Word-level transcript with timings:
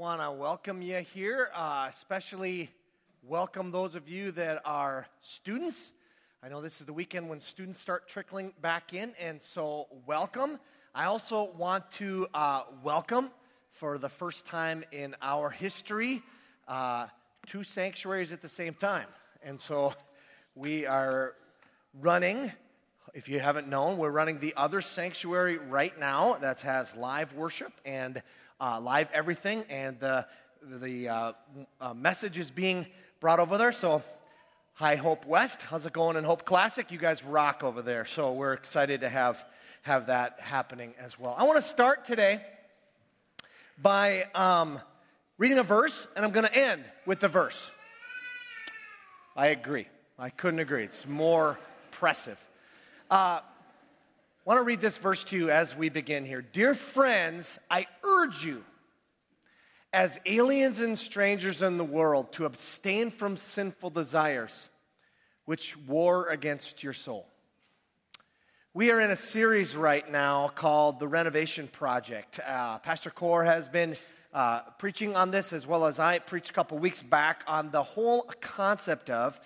want 0.00 0.22
to 0.22 0.30
welcome 0.30 0.80
you 0.80 0.96
here, 1.12 1.50
uh, 1.54 1.86
especially 1.90 2.70
welcome 3.22 3.70
those 3.70 3.94
of 3.94 4.08
you 4.08 4.32
that 4.32 4.62
are 4.64 5.06
students. 5.20 5.92
I 6.42 6.48
know 6.48 6.62
this 6.62 6.80
is 6.80 6.86
the 6.86 6.92
weekend 6.94 7.28
when 7.28 7.38
students 7.38 7.82
start 7.82 8.08
trickling 8.08 8.54
back 8.62 8.94
in, 8.94 9.12
and 9.20 9.42
so 9.42 9.88
welcome. 10.06 10.58
I 10.94 11.04
also 11.04 11.50
want 11.54 11.90
to 11.92 12.26
uh, 12.32 12.62
welcome, 12.82 13.30
for 13.72 13.98
the 13.98 14.08
first 14.08 14.46
time 14.46 14.84
in 14.90 15.16
our 15.20 15.50
history, 15.50 16.22
uh, 16.66 17.08
two 17.44 17.62
sanctuaries 17.62 18.32
at 18.32 18.40
the 18.40 18.48
same 18.48 18.72
time. 18.72 19.06
And 19.42 19.60
so 19.60 19.92
we 20.54 20.86
are 20.86 21.34
running 22.00 22.52
if 23.12 23.28
you 23.28 23.40
haven't 23.40 23.66
known, 23.66 23.98
we're 23.98 24.10
running 24.10 24.38
the 24.38 24.54
other 24.56 24.80
sanctuary 24.80 25.58
right 25.58 25.98
now 25.98 26.34
that 26.40 26.60
has 26.60 26.94
live 26.94 27.34
worship 27.34 27.72
and 27.84 28.22
uh, 28.60 28.80
live 28.80 29.08
everything, 29.12 29.64
and 29.70 29.98
the, 30.00 30.26
the 30.62 31.08
uh, 31.08 31.32
uh, 31.80 31.94
message 31.94 32.38
is 32.38 32.50
being 32.50 32.86
brought 33.18 33.40
over 33.40 33.56
there. 33.56 33.72
So, 33.72 34.02
hi, 34.74 34.96
Hope 34.96 35.24
West. 35.24 35.62
How's 35.62 35.86
it 35.86 35.92
going 35.92 36.16
in 36.16 36.24
Hope 36.24 36.44
Classic? 36.44 36.90
You 36.90 36.98
guys 36.98 37.24
rock 37.24 37.62
over 37.64 37.80
there. 37.80 38.04
So, 38.04 38.32
we're 38.32 38.52
excited 38.52 39.00
to 39.00 39.08
have, 39.08 39.44
have 39.82 40.08
that 40.08 40.40
happening 40.40 40.94
as 40.98 41.18
well. 41.18 41.34
I 41.38 41.44
want 41.44 41.56
to 41.56 41.68
start 41.68 42.04
today 42.04 42.42
by 43.80 44.24
um, 44.34 44.78
reading 45.38 45.58
a 45.58 45.62
verse, 45.62 46.06
and 46.14 46.24
I'm 46.24 46.32
going 46.32 46.46
to 46.46 46.54
end 46.54 46.84
with 47.06 47.20
the 47.20 47.28
verse. 47.28 47.70
I 49.34 49.48
agree. 49.48 49.86
I 50.18 50.28
couldn't 50.28 50.60
agree. 50.60 50.84
It's 50.84 51.06
more 51.06 51.58
impressive. 51.88 52.38
Uh, 53.10 53.40
want 54.50 54.58
to 54.58 54.64
read 54.64 54.80
this 54.80 54.98
verse 54.98 55.22
to 55.22 55.36
you 55.36 55.48
as 55.48 55.76
we 55.76 55.88
begin 55.88 56.24
here. 56.24 56.42
Dear 56.42 56.74
friends, 56.74 57.56
I 57.70 57.86
urge 58.02 58.44
you, 58.44 58.64
as 59.92 60.18
aliens 60.26 60.80
and 60.80 60.98
strangers 60.98 61.62
in 61.62 61.76
the 61.76 61.84
world, 61.84 62.32
to 62.32 62.46
abstain 62.46 63.12
from 63.12 63.36
sinful 63.36 63.90
desires 63.90 64.68
which 65.44 65.76
war 65.76 66.26
against 66.26 66.82
your 66.82 66.92
soul. 66.92 67.28
We 68.74 68.90
are 68.90 69.00
in 69.00 69.12
a 69.12 69.16
series 69.16 69.76
right 69.76 70.10
now 70.10 70.48
called 70.48 70.98
The 70.98 71.06
Renovation 71.06 71.68
Project. 71.68 72.40
Uh, 72.44 72.78
Pastor 72.78 73.10
Core 73.10 73.44
has 73.44 73.68
been 73.68 73.96
uh, 74.34 74.62
preaching 74.80 75.14
on 75.14 75.30
this 75.30 75.52
as 75.52 75.64
well 75.64 75.86
as 75.86 76.00
I 76.00 76.18
preached 76.18 76.50
a 76.50 76.54
couple 76.54 76.76
weeks 76.76 77.04
back 77.04 77.44
on 77.46 77.70
the 77.70 77.84
whole 77.84 78.22
concept 78.40 79.10
of 79.10 79.40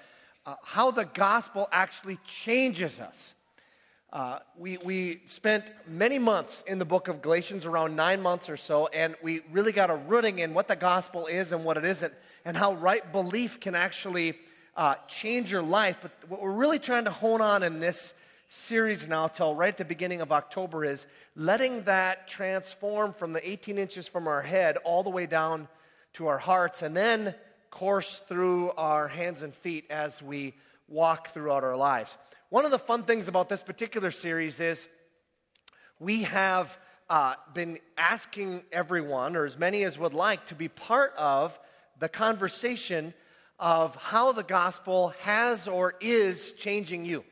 uh, 0.47 0.55
how 0.62 0.91
the 0.91 1.05
gospel 1.05 1.69
actually 1.73 2.19
changes 2.25 3.00
us. 3.00 3.34
Uh, 4.15 4.39
we, 4.57 4.77
we 4.77 5.20
spent 5.27 5.73
many 5.89 6.20
months 6.20 6.62
in 6.69 6.79
the 6.79 6.84
book 6.84 7.09
of 7.09 7.20
Galatians, 7.20 7.67
around 7.67 7.97
nine 7.97 8.23
months 8.23 8.48
or 8.48 8.56
so, 8.56 8.87
and 8.87 9.17
we 9.25 9.41
really 9.51 9.73
got 9.73 9.91
a 9.91 9.97
rooting 9.97 10.39
in 10.39 10.55
what 10.55 10.69
the 10.69 10.77
gospel 10.77 11.27
is 11.27 11.51
and 11.51 11.65
what 11.65 11.77
it 11.77 11.84
isn't, 11.84 12.15
and 12.45 12.56
how 12.56 12.75
right 12.75 13.11
belief 13.11 13.59
can 13.59 13.75
actually 13.75 14.37
uh, 14.77 14.95
change 15.09 15.51
your 15.51 15.62
life. 15.62 15.98
But 16.01 16.12
what 16.29 16.41
we're 16.41 16.53
really 16.53 16.79
trying 16.79 17.06
to 17.06 17.11
hone 17.11 17.41
on 17.41 17.65
in 17.65 17.81
this 17.81 18.15
series 18.48 19.09
now, 19.09 19.27
till 19.27 19.53
right 19.53 19.75
at 19.75 19.79
the 19.79 19.84
beginning 19.84 20.21
of 20.21 20.31
October, 20.31 20.84
is 20.84 21.06
letting 21.34 21.83
that 21.83 22.28
transform 22.28 23.15
from 23.15 23.33
the 23.33 23.51
18 23.51 23.78
inches 23.78 24.06
from 24.06 24.28
our 24.28 24.43
head 24.43 24.77
all 24.84 25.03
the 25.03 25.11
way 25.11 25.27
down 25.27 25.67
to 26.12 26.28
our 26.28 26.39
hearts, 26.39 26.83
and 26.83 26.97
then 26.97 27.34
course 27.73 28.23
through 28.28 28.71
our 28.77 29.09
hands 29.09 29.43
and 29.43 29.53
feet 29.53 29.87
as 29.91 30.23
we 30.23 30.55
walk 30.87 31.31
throughout 31.31 31.65
our 31.65 31.77
lives. 31.77 32.17
One 32.55 32.64
of 32.64 32.70
the 32.70 32.78
fun 32.78 33.02
things 33.02 33.27
about 33.27 33.48
this 33.48 33.64
particular 33.64 34.12
series 34.12 34.60
is 34.60 34.86
we 35.98 36.22
have 36.22 36.78
uh, 37.10 37.34
been 37.52 37.80
asking 37.98 38.62
everyone, 38.70 39.34
or 39.34 39.44
as 39.44 39.58
many 39.58 39.83
as 39.83 39.98
would 39.98 40.14
like, 40.14 40.47
to 40.47 40.54
be 40.54 40.69
part 40.69 41.14
of 41.16 41.59
the 41.98 42.09
conversation 42.09 43.12
of 43.59 43.97
how 43.97 44.31
the 44.31 44.44
gospel 44.44 45.09
has 45.22 45.66
or 45.66 45.94
is 46.00 46.53
changing 46.53 47.04
you. 47.04 47.25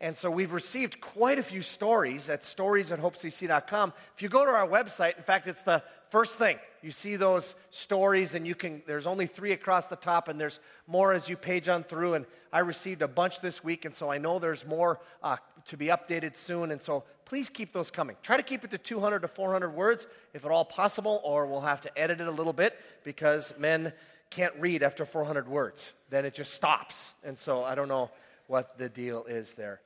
And 0.00 0.16
so 0.16 0.30
we've 0.30 0.54
received 0.54 1.02
quite 1.02 1.38
a 1.38 1.42
few 1.42 1.60
stories 1.60 2.30
at 2.30 2.42
stories 2.42 2.90
at 2.92 2.98
hopecc.com. 2.98 3.92
If 4.16 4.22
you 4.22 4.30
go 4.30 4.46
to 4.46 4.52
our 4.52 4.66
website, 4.66 5.18
in 5.18 5.22
fact, 5.22 5.48
it's 5.48 5.60
the 5.60 5.82
first 6.12 6.38
thing 6.38 6.58
you 6.82 6.90
see 6.90 7.16
those 7.16 7.54
stories 7.70 8.34
and 8.34 8.46
you 8.46 8.54
can 8.54 8.82
there's 8.86 9.06
only 9.06 9.26
three 9.26 9.52
across 9.52 9.86
the 9.86 9.96
top 9.96 10.28
and 10.28 10.38
there's 10.38 10.60
more 10.86 11.14
as 11.14 11.26
you 11.26 11.38
page 11.38 11.70
on 11.70 11.84
through. 11.84 12.12
And 12.12 12.26
i 12.52 12.58
received 12.58 13.00
a 13.00 13.08
bunch 13.08 13.40
this 13.40 13.64
week 13.64 13.86
and 13.86 13.94
so 13.94 14.10
i 14.10 14.18
know 14.18 14.38
there's 14.38 14.66
more 14.66 15.00
uh, 15.22 15.36
to 15.68 15.76
be 15.78 15.86
updated 15.86 16.36
soon. 16.36 16.70
And 16.70 16.82
so 16.82 17.04
please 17.24 17.48
keep 17.48 17.72
those 17.72 17.90
coming. 17.90 18.16
Try 18.22 18.36
to 18.36 18.42
keep 18.42 18.62
it 18.62 18.70
to 18.72 18.78
200 18.78 19.20
to 19.20 19.28
400 19.28 19.70
words 19.70 20.06
if 20.34 20.44
at 20.44 20.50
all 20.50 20.66
possible 20.66 21.22
or 21.24 21.46
we'll 21.46 21.62
have 21.62 21.80
to 21.80 21.98
edit 21.98 22.20
it 22.20 22.26
a 22.26 22.32
little 22.32 22.52
bit 22.52 22.78
because 23.04 23.54
men 23.58 23.94
can't 24.28 24.54
read 24.58 24.82
after 24.82 25.06
400 25.06 25.48
words. 25.48 25.94
Then 26.10 26.26
it 26.26 26.34
just 26.34 26.52
stops. 26.52 27.14
And 27.24 27.38
so 27.38 27.64
i 27.64 27.74
don't 27.74 27.88
know 27.88 28.10
what 28.48 28.76
the 28.76 28.90
deal 28.90 29.24
is 29.24 29.54
there. 29.54 29.80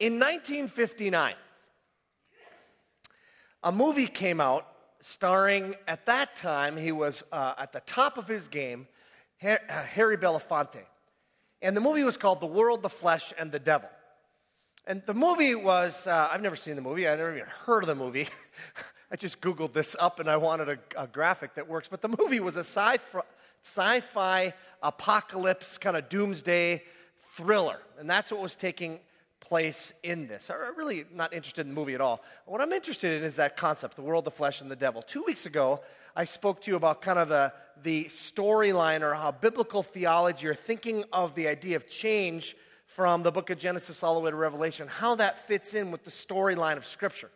In 0.00 0.14
1959 0.14 1.34
a 3.62 3.72
movie 3.72 4.06
came 4.06 4.40
out 4.40 4.68
starring, 5.04 5.74
at 5.86 6.06
that 6.06 6.34
time, 6.34 6.78
he 6.78 6.90
was 6.90 7.22
uh, 7.30 7.52
at 7.58 7.74
the 7.74 7.80
top 7.80 8.16
of 8.16 8.26
his 8.26 8.48
game, 8.48 8.88
uh, 9.42 9.56
Harry 9.68 10.16
Belafonte. 10.16 10.80
And 11.60 11.76
the 11.76 11.80
movie 11.82 12.02
was 12.04 12.16
called 12.16 12.40
The 12.40 12.46
World, 12.46 12.80
the 12.80 12.88
Flesh, 12.88 13.30
and 13.38 13.52
the 13.52 13.58
Devil. 13.58 13.90
And 14.86 15.02
the 15.04 15.12
movie 15.12 15.54
was, 15.54 16.06
uh, 16.06 16.28
I've 16.32 16.40
never 16.40 16.56
seen 16.56 16.74
the 16.74 16.82
movie, 16.82 17.06
I 17.06 17.16
never 17.16 17.34
even 17.34 17.48
heard 17.66 17.82
of 17.82 17.88
the 17.88 17.94
movie. 17.94 18.28
I 19.10 19.16
just 19.16 19.42
Googled 19.42 19.74
this 19.74 19.94
up 20.00 20.20
and 20.20 20.28
I 20.28 20.38
wanted 20.38 20.70
a, 20.70 21.02
a 21.02 21.06
graphic 21.06 21.54
that 21.56 21.68
works. 21.68 21.86
But 21.88 22.00
the 22.00 22.16
movie 22.18 22.40
was 22.40 22.56
a 22.56 22.64
sci 22.64 24.00
fi 24.00 24.54
apocalypse 24.82 25.76
kind 25.76 25.98
of 25.98 26.08
doomsday 26.08 26.82
thriller. 27.34 27.78
And 27.98 28.08
that's 28.08 28.32
what 28.32 28.40
was 28.40 28.56
taking 28.56 29.00
place 29.44 29.92
in 30.02 30.26
this. 30.26 30.50
I'm 30.50 30.76
really 30.76 31.04
not 31.12 31.32
interested 31.32 31.62
in 31.62 31.68
the 31.68 31.74
movie 31.74 31.94
at 31.94 32.00
all. 32.00 32.22
What 32.46 32.60
I'm 32.60 32.72
interested 32.72 33.18
in 33.18 33.24
is 33.24 33.36
that 33.36 33.56
concept 33.56 33.96
the 33.96 34.02
world, 34.02 34.24
the 34.24 34.30
flesh, 34.30 34.60
and 34.60 34.70
the 34.70 34.76
devil. 34.76 35.02
Two 35.02 35.22
weeks 35.22 35.46
ago, 35.46 35.80
I 36.16 36.24
spoke 36.24 36.62
to 36.62 36.70
you 36.70 36.76
about 36.76 37.02
kind 37.02 37.18
of 37.18 37.28
the, 37.28 37.52
the 37.82 38.04
storyline 38.06 39.02
or 39.02 39.14
how 39.14 39.32
biblical 39.32 39.82
theology 39.82 40.46
or 40.46 40.54
thinking 40.54 41.04
of 41.12 41.34
the 41.34 41.48
idea 41.48 41.76
of 41.76 41.88
change 41.88 42.56
from 42.86 43.22
the 43.22 43.32
book 43.32 43.50
of 43.50 43.58
Genesis 43.58 44.02
all 44.02 44.14
the 44.14 44.20
way 44.20 44.30
to 44.30 44.36
Revelation, 44.36 44.88
how 44.88 45.16
that 45.16 45.46
fits 45.46 45.74
in 45.74 45.90
with 45.90 46.04
the 46.04 46.10
storyline 46.10 46.76
of 46.76 46.86
Scripture. 46.86 47.30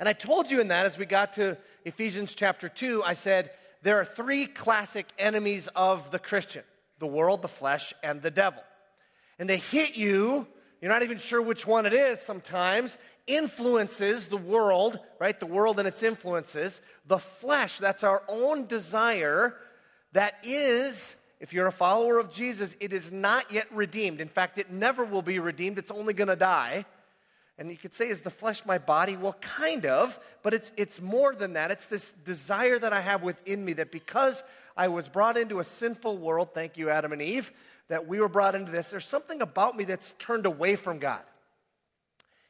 And 0.00 0.08
I 0.08 0.14
told 0.14 0.50
you 0.50 0.60
in 0.60 0.68
that 0.68 0.86
as 0.86 0.98
we 0.98 1.06
got 1.06 1.34
to 1.34 1.56
Ephesians 1.84 2.34
chapter 2.34 2.68
2, 2.68 3.04
I 3.04 3.14
said 3.14 3.50
there 3.82 4.00
are 4.00 4.04
three 4.04 4.46
classic 4.46 5.06
enemies 5.18 5.68
of 5.76 6.10
the 6.10 6.18
Christian 6.18 6.64
the 6.98 7.06
world, 7.06 7.42
the 7.42 7.48
flesh, 7.48 7.92
and 8.02 8.22
the 8.22 8.30
devil. 8.30 8.62
And 9.38 9.50
they 9.50 9.56
hit 9.56 9.96
you 9.96 10.46
you're 10.82 10.90
not 10.90 11.04
even 11.04 11.18
sure 11.18 11.40
which 11.40 11.64
one 11.64 11.86
it 11.86 11.94
is 11.94 12.20
sometimes, 12.20 12.98
influences 13.28 14.26
the 14.26 14.36
world, 14.36 14.98
right? 15.20 15.38
The 15.38 15.46
world 15.46 15.78
and 15.78 15.86
its 15.86 16.02
influences. 16.02 16.80
The 17.06 17.18
flesh, 17.18 17.78
that's 17.78 18.02
our 18.02 18.22
own 18.28 18.66
desire, 18.66 19.54
that 20.12 20.34
is, 20.42 21.14
if 21.38 21.52
you're 21.52 21.68
a 21.68 21.72
follower 21.72 22.18
of 22.18 22.32
Jesus, 22.32 22.74
it 22.80 22.92
is 22.92 23.12
not 23.12 23.52
yet 23.52 23.72
redeemed. 23.72 24.20
In 24.20 24.28
fact, 24.28 24.58
it 24.58 24.72
never 24.72 25.04
will 25.04 25.22
be 25.22 25.38
redeemed, 25.38 25.78
it's 25.78 25.92
only 25.92 26.14
going 26.14 26.28
to 26.28 26.36
die. 26.36 26.84
And 27.58 27.70
you 27.70 27.76
could 27.76 27.94
say, 27.94 28.08
is 28.08 28.22
the 28.22 28.30
flesh 28.30 28.64
my 28.66 28.78
body? 28.78 29.16
Well, 29.16 29.34
kind 29.34 29.86
of, 29.86 30.18
but 30.42 30.52
it's, 30.52 30.72
it's 30.76 31.00
more 31.00 31.32
than 31.32 31.52
that. 31.52 31.70
It's 31.70 31.86
this 31.86 32.10
desire 32.24 32.78
that 32.78 32.92
I 32.92 33.00
have 33.00 33.22
within 33.22 33.64
me 33.64 33.74
that 33.74 33.92
because 33.92 34.42
I 34.76 34.88
was 34.88 35.06
brought 35.06 35.36
into 35.36 35.60
a 35.60 35.64
sinful 35.64 36.18
world, 36.18 36.54
thank 36.54 36.76
you, 36.76 36.90
Adam 36.90 37.12
and 37.12 37.22
Eve, 37.22 37.52
that 37.88 38.06
we 38.06 38.20
were 38.20 38.28
brought 38.28 38.54
into 38.54 38.70
this, 38.70 38.90
there's 38.90 39.06
something 39.06 39.42
about 39.42 39.76
me 39.76 39.84
that's 39.84 40.14
turned 40.18 40.46
away 40.46 40.76
from 40.76 40.98
God. 40.98 41.22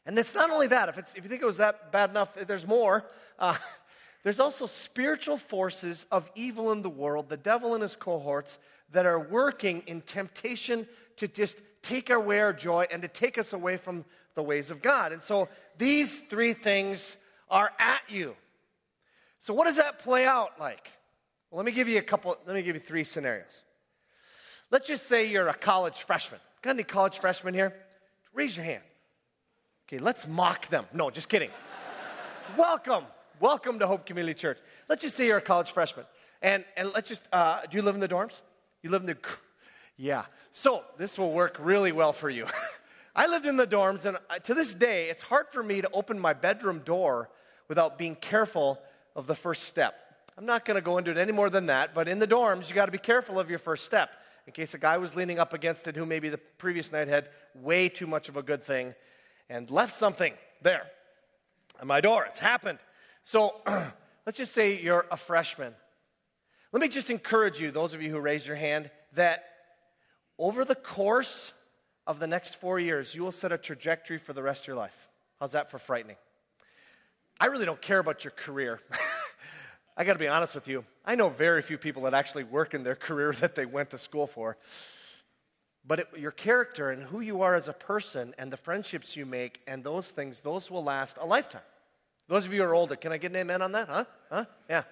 And 0.05 0.19
it's 0.19 0.35
not 0.35 0.51
only 0.51 0.67
that, 0.69 0.89
if, 0.89 0.99
if 1.17 1.23
you 1.23 1.29
think 1.29 1.43
it 1.43 1.47
was 1.47 1.59
that 1.59 1.93
bad 1.93 2.11
enough, 2.11 2.37
there's 2.47 2.67
more. 2.67 3.07
Uh, 3.39 3.57
there's 4.23 4.41
also 4.41 4.67
spiritual 4.67 5.37
forces 5.37 6.07
of 6.11 6.31
evil 6.35 6.73
in 6.73 6.83
the 6.83 6.91
world, 6.91 7.29
the 7.29 7.37
devil 7.37 7.75
and 7.75 7.83
his 7.83 7.97
cohorts, 7.97 8.59
that 8.93 9.07
are 9.07 9.19
working 9.19 9.83
in 9.87 10.01
temptation 10.03 10.87
to 11.17 11.29
just 11.29 11.61
take 11.83 12.11
away 12.11 12.41
our 12.41 12.53
joy 12.53 12.87
and 12.91 13.03
to 13.03 13.09
take 13.09 13.39
us 13.39 13.53
away 13.53 13.77
from 13.77 14.05
the 14.35 14.43
ways 14.43 14.71
of 14.71 14.83
God. 14.83 15.13
And 15.13 15.23
so 15.23 15.49
these 15.79 16.21
three 16.21 16.53
things 16.53 17.17
are 17.51 17.71
at 17.79 18.03
you. 18.09 18.37
So, 19.41 19.53
what 19.53 19.65
does 19.65 19.77
that 19.77 19.99
play 19.99 20.25
out 20.25 20.59
like? 20.61 20.91
Well, 21.51 21.59
let 21.59 21.67
me 21.67 21.73
give 21.73 21.89
you 21.89 21.99
a 21.99 22.03
couple, 22.03 22.37
let 22.47 22.55
me 22.55 22.63
give 22.63 22.77
you 22.77 22.81
three 22.81 23.05
scenarios. 23.05 23.63
Let's 24.73 24.89
just 24.89 25.07
say 25.07 25.29
you're 25.29 25.49
a 25.49 25.55
college 25.55 25.99
freshman. 25.99 26.41
Got 26.63 26.71
any 26.71 26.83
college 26.83 27.19
freshmen 27.19 27.53
here? 27.53 27.75
Raise 28.33 28.57
your 28.57 28.65
hand. 28.65 28.83
Okay, 29.87 29.99
let's 29.99 30.27
mock 30.27 30.67
them. 30.69 30.87
No, 30.95 31.11
just 31.11 31.29
kidding. 31.29 31.51
Welcome. 32.57 33.05
Welcome 33.39 33.81
to 33.81 33.87
Hope 33.87 34.07
Community 34.07 34.33
Church. 34.33 34.57
Let's 34.89 35.03
just 35.03 35.15
say 35.15 35.27
you're 35.27 35.37
a 35.37 35.43
college 35.43 35.73
freshman. 35.73 36.07
And, 36.41 36.65
and 36.75 36.91
let's 36.95 37.11
just, 37.11 37.21
uh, 37.35 37.61
do 37.71 37.77
you 37.77 37.83
live 37.83 37.97
in 37.97 38.01
the 38.01 38.09
dorms? 38.09 38.41
You 38.83 38.89
live 38.89 39.03
in 39.03 39.09
the, 39.09 39.19
yeah. 39.99 40.25
So 40.55 40.85
this 40.97 41.19
will 41.19 41.33
work 41.33 41.59
really 41.61 41.93
well 41.93 42.15
for 42.15 42.31
you. 42.31 42.47
I 43.15 43.27
lived 43.27 43.45
in 43.45 43.59
the 43.59 43.67
dorms, 43.67 44.07
and 44.07 44.17
uh, 44.31 44.39
to 44.39 44.55
this 44.55 44.73
day, 44.73 45.11
it's 45.11 45.23
hard 45.23 45.49
for 45.51 45.63
me 45.63 45.83
to 45.83 45.91
open 45.93 46.19
my 46.19 46.33
bedroom 46.33 46.79
door 46.79 47.29
without 47.69 47.99
being 47.99 48.15
careful 48.15 48.81
of 49.15 49.27
the 49.27 49.35
first 49.35 49.65
step. 49.65 49.97
I'm 50.39 50.47
not 50.47 50.65
going 50.65 50.77
to 50.77 50.81
go 50.81 50.97
into 50.97 51.11
it 51.11 51.19
any 51.19 51.33
more 51.33 51.51
than 51.51 51.67
that, 51.67 51.95
but 51.95 52.09
in 52.09 52.21
the 52.21 52.27
dorms, 52.27 52.71
you 52.71 52.75
got 52.75 52.87
to 52.87 52.93
be 52.93 52.97
careful 52.97 53.39
of 53.39 53.51
your 53.51 53.59
first 53.59 53.85
step 53.85 54.09
in 54.47 54.53
case 54.53 54.75
a 54.75 54.79
guy 54.79 54.99
was 54.99 55.15
leaning 55.15 55.39
up 55.39 55.53
against 55.53 55.87
it 55.87 55.97
who 55.97 56.05
maybe 56.05 56.29
the 56.29 56.39
previous 56.39 56.91
night 56.91 57.09
had 57.09 57.29
way 57.55 57.89
too 57.89 58.07
much 58.07 58.29
of 58.29 58.37
a 58.37 58.43
good 58.43 58.65
thing 58.65 58.95
and 59.49 59.71
left 59.71 59.95
something 59.95 60.35
there 60.63 60.87
at 61.81 61.87
my 61.87 62.01
door. 62.01 62.25
It's 62.25 62.39
happened. 62.39 62.79
So 63.25 63.61
let's 64.27 64.39
just 64.39 64.53
say 64.53 64.81
you're 64.81 65.07
a 65.11 65.17
freshman. 65.17 65.75
Let 66.73 66.81
me 66.81 66.89
just 66.89 67.11
encourage 67.11 67.61
you, 67.61 67.71
those 67.71 67.95
of 67.95 68.03
you 68.03 68.11
who 68.11 68.19
raised 68.19 68.47
your 68.47 68.57
hand, 68.57 68.91
that 69.15 69.45
over 70.39 70.65
the 70.65 70.75
course 70.75 71.53
of 72.07 72.19
the 72.19 72.27
next 72.27 72.57
four 72.57 72.81
years, 72.81 73.15
you 73.15 73.23
will 73.23 73.33
set 73.33 73.53
a 73.53 73.59
trajectory 73.59 74.19
for 74.19 74.33
the 74.33 74.43
rest 74.43 74.63
of 74.63 74.69
your 74.69 74.77
life. 74.77 75.09
How's 75.39 75.53
that 75.53 75.71
for 75.71 75.79
frightening? 75.79 76.17
I 77.39 77.47
really 77.47 77.67
don't 77.67 77.81
care 77.81 77.99
about 77.99 78.25
your 78.25 78.31
career. 78.33 78.81
I 80.03 80.05
got 80.05 80.15
to 80.15 80.19
be 80.19 80.27
honest 80.27 80.57
with 80.57 80.67
you. 80.67 80.85
I 81.07 81.15
know 81.15 81.29
very 81.29 81.63
few 81.63 81.79
people 81.79 82.03
that 82.03 82.13
actually 82.13 82.43
work 82.43 82.75
in 82.75 82.83
their 82.83 82.95
career 83.07 83.31
that 83.35 83.55
they 83.55 83.67
went 83.67 83.91
to 83.91 83.99
school 83.99 84.27
for. 84.27 84.57
But 85.87 86.01
it, 86.01 86.09
your 86.19 86.33
character 86.33 86.91
and 86.91 87.05
who 87.05 87.21
you 87.21 87.43
are 87.43 87.55
as 87.55 87.69
a 87.69 87.73
person 87.73 88.35
and 88.37 88.53
the 88.53 88.57
friendships 88.57 89.15
you 89.17 89.25
make 89.25 89.61
and 89.65 89.85
those 89.85 90.09
things, 90.09 90.41
those 90.41 90.73
will 90.73 90.83
last 90.83 91.19
a 91.21 91.25
lifetime. 91.25 91.63
Those 92.27 92.47
of 92.47 92.53
you 92.53 92.63
who 92.63 92.69
are 92.69 92.75
older, 92.75 92.97
can 92.97 93.13
I 93.13 93.17
get 93.17 93.31
an 93.31 93.37
amen 93.37 93.63
on 93.63 93.71
that? 93.71 93.89
Huh? 93.89 94.05
Huh? 94.29 94.45
Yeah. 94.69 94.83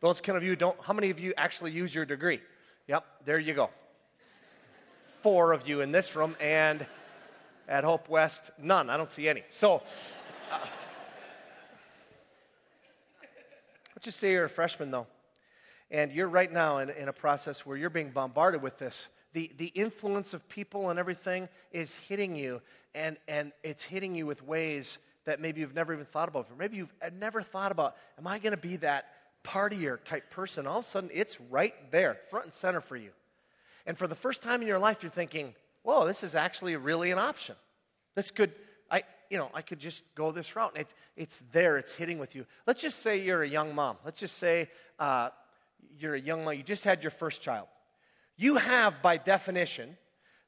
Those 0.00 0.20
kind 0.20 0.36
of 0.36 0.42
you 0.42 0.56
don't, 0.56 0.76
how 0.82 0.94
many 0.94 1.10
of 1.10 1.20
you 1.20 1.32
actually 1.36 1.70
use 1.70 1.94
your 1.94 2.04
degree? 2.04 2.40
Yep, 2.88 3.04
there 3.24 3.38
you 3.38 3.54
go. 3.54 3.70
Four 5.22 5.52
of 5.52 5.68
you 5.68 5.80
in 5.80 5.92
this 5.92 6.16
room, 6.16 6.34
and 6.40 6.84
at 7.68 7.84
Hope 7.84 8.08
West, 8.08 8.50
none. 8.58 8.90
I 8.90 8.96
don't 8.96 9.12
see 9.12 9.28
any. 9.28 9.44
So, 9.50 9.84
uh, 10.50 10.58
let's 13.94 13.95
just 14.06 14.18
say 14.18 14.32
you're 14.32 14.44
a 14.44 14.48
freshman, 14.48 14.90
though, 14.90 15.06
and 15.90 16.12
you're 16.12 16.28
right 16.28 16.50
now 16.50 16.78
in, 16.78 16.90
in 16.90 17.08
a 17.08 17.12
process 17.12 17.66
where 17.66 17.76
you're 17.76 17.90
being 17.90 18.10
bombarded 18.10 18.62
with 18.62 18.78
this. 18.78 19.08
The, 19.32 19.50
the 19.58 19.66
influence 19.66 20.32
of 20.32 20.48
people 20.48 20.88
and 20.90 20.98
everything 20.98 21.48
is 21.72 21.92
hitting 22.08 22.36
you, 22.36 22.62
and, 22.94 23.18
and 23.28 23.52
it's 23.62 23.82
hitting 23.82 24.14
you 24.14 24.24
with 24.24 24.42
ways 24.42 24.98
that 25.24 25.40
maybe 25.40 25.60
you've 25.60 25.74
never 25.74 25.92
even 25.92 26.06
thought 26.06 26.28
about. 26.28 26.46
Or 26.50 26.56
maybe 26.56 26.76
you've 26.76 26.94
uh, 27.02 27.10
never 27.18 27.42
thought 27.42 27.72
about, 27.72 27.96
am 28.16 28.26
I 28.26 28.38
going 28.38 28.52
to 28.54 28.60
be 28.60 28.76
that 28.76 29.08
partier 29.44 30.02
type 30.04 30.30
person? 30.30 30.66
All 30.66 30.78
of 30.78 30.84
a 30.84 30.88
sudden, 30.88 31.10
it's 31.12 31.40
right 31.50 31.74
there, 31.90 32.16
front 32.30 32.46
and 32.46 32.54
center 32.54 32.80
for 32.80 32.96
you. 32.96 33.10
And 33.86 33.98
for 33.98 34.06
the 34.06 34.14
first 34.14 34.40
time 34.40 34.62
in 34.62 34.68
your 34.68 34.78
life, 34.78 35.02
you're 35.02 35.10
thinking, 35.10 35.54
whoa, 35.82 36.06
this 36.06 36.22
is 36.22 36.34
actually 36.36 36.76
really 36.76 37.10
an 37.10 37.18
option. 37.18 37.56
This 38.14 38.30
could, 38.30 38.52
you 39.30 39.38
know, 39.38 39.50
I 39.54 39.62
could 39.62 39.78
just 39.78 40.02
go 40.14 40.32
this 40.32 40.54
route. 40.56 40.76
It, 40.76 40.88
it's 41.16 41.42
there, 41.52 41.76
it's 41.76 41.94
hitting 41.94 42.18
with 42.18 42.34
you. 42.34 42.46
Let's 42.66 42.82
just 42.82 43.00
say 43.00 43.20
you're 43.20 43.42
a 43.42 43.48
young 43.48 43.74
mom. 43.74 43.96
Let's 44.04 44.20
just 44.20 44.38
say 44.38 44.68
uh, 44.98 45.30
you're 45.98 46.14
a 46.14 46.20
young 46.20 46.44
mom, 46.44 46.54
you 46.54 46.62
just 46.62 46.84
had 46.84 47.02
your 47.02 47.10
first 47.10 47.40
child. 47.40 47.68
You 48.36 48.56
have, 48.56 49.02
by 49.02 49.16
definition, 49.16 49.96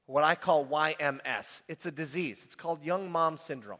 what 0.06 0.24
I 0.24 0.34
call 0.34 0.66
YMS. 0.66 1.62
It's 1.68 1.86
a 1.86 1.90
disease, 1.90 2.42
it's 2.44 2.54
called 2.54 2.84
young 2.84 3.10
mom 3.10 3.38
syndrome. 3.38 3.78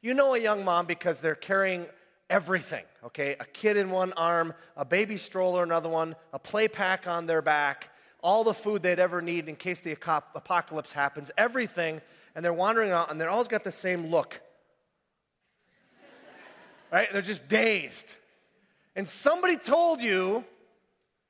You 0.00 0.14
know 0.14 0.34
a 0.34 0.38
young 0.38 0.64
mom 0.64 0.86
because 0.86 1.20
they're 1.20 1.34
carrying 1.34 1.86
everything, 2.28 2.84
okay? 3.04 3.36
A 3.40 3.44
kid 3.44 3.76
in 3.76 3.90
one 3.90 4.12
arm, 4.14 4.54
a 4.76 4.84
baby 4.84 5.16
stroller 5.16 5.62
another 5.62 5.88
one, 5.88 6.16
a 6.32 6.38
play 6.38 6.68
pack 6.68 7.06
on 7.06 7.26
their 7.26 7.42
back, 7.42 7.90
all 8.22 8.44
the 8.44 8.54
food 8.54 8.82
they'd 8.82 8.98
ever 8.98 9.20
need 9.20 9.48
in 9.48 9.56
case 9.56 9.80
the 9.80 9.92
apocalypse 9.92 10.92
happens, 10.92 11.30
everything, 11.36 12.00
and 12.34 12.44
they're 12.44 12.52
wandering 12.52 12.90
out 12.90 13.10
and 13.10 13.20
they're 13.20 13.30
always 13.30 13.48
got 13.48 13.64
the 13.64 13.72
same 13.72 14.06
look. 14.06 14.40
right? 16.92 17.08
They're 17.12 17.22
just 17.22 17.48
dazed. 17.48 18.16
And 18.96 19.08
somebody 19.08 19.56
told 19.56 20.00
you 20.00 20.44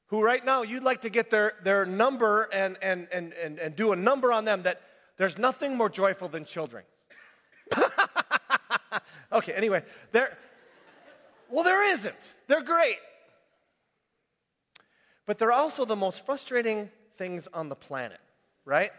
who 0.06 0.22
right 0.22 0.44
now 0.44 0.62
you'd 0.62 0.82
like 0.82 1.02
to 1.02 1.10
get 1.10 1.30
their, 1.30 1.54
their 1.62 1.84
number 1.86 2.48
and, 2.52 2.76
and, 2.82 3.08
and, 3.12 3.32
and, 3.32 3.58
and 3.58 3.76
do 3.76 3.92
a 3.92 3.96
number 3.96 4.32
on 4.32 4.44
them 4.44 4.62
that 4.62 4.80
there's 5.16 5.38
nothing 5.38 5.76
more 5.76 5.88
joyful 5.88 6.28
than 6.28 6.44
children. 6.44 6.84
okay, 9.32 9.52
anyway, 9.52 9.82
there, 10.12 10.36
well, 11.48 11.64
there 11.64 11.92
isn't. 11.92 12.34
They're 12.48 12.62
great. 12.62 12.98
But 15.26 15.38
they're 15.38 15.52
also 15.52 15.84
the 15.84 15.96
most 15.96 16.26
frustrating 16.26 16.90
things 17.16 17.48
on 17.54 17.68
the 17.68 17.76
planet, 17.76 18.20
right? 18.64 18.90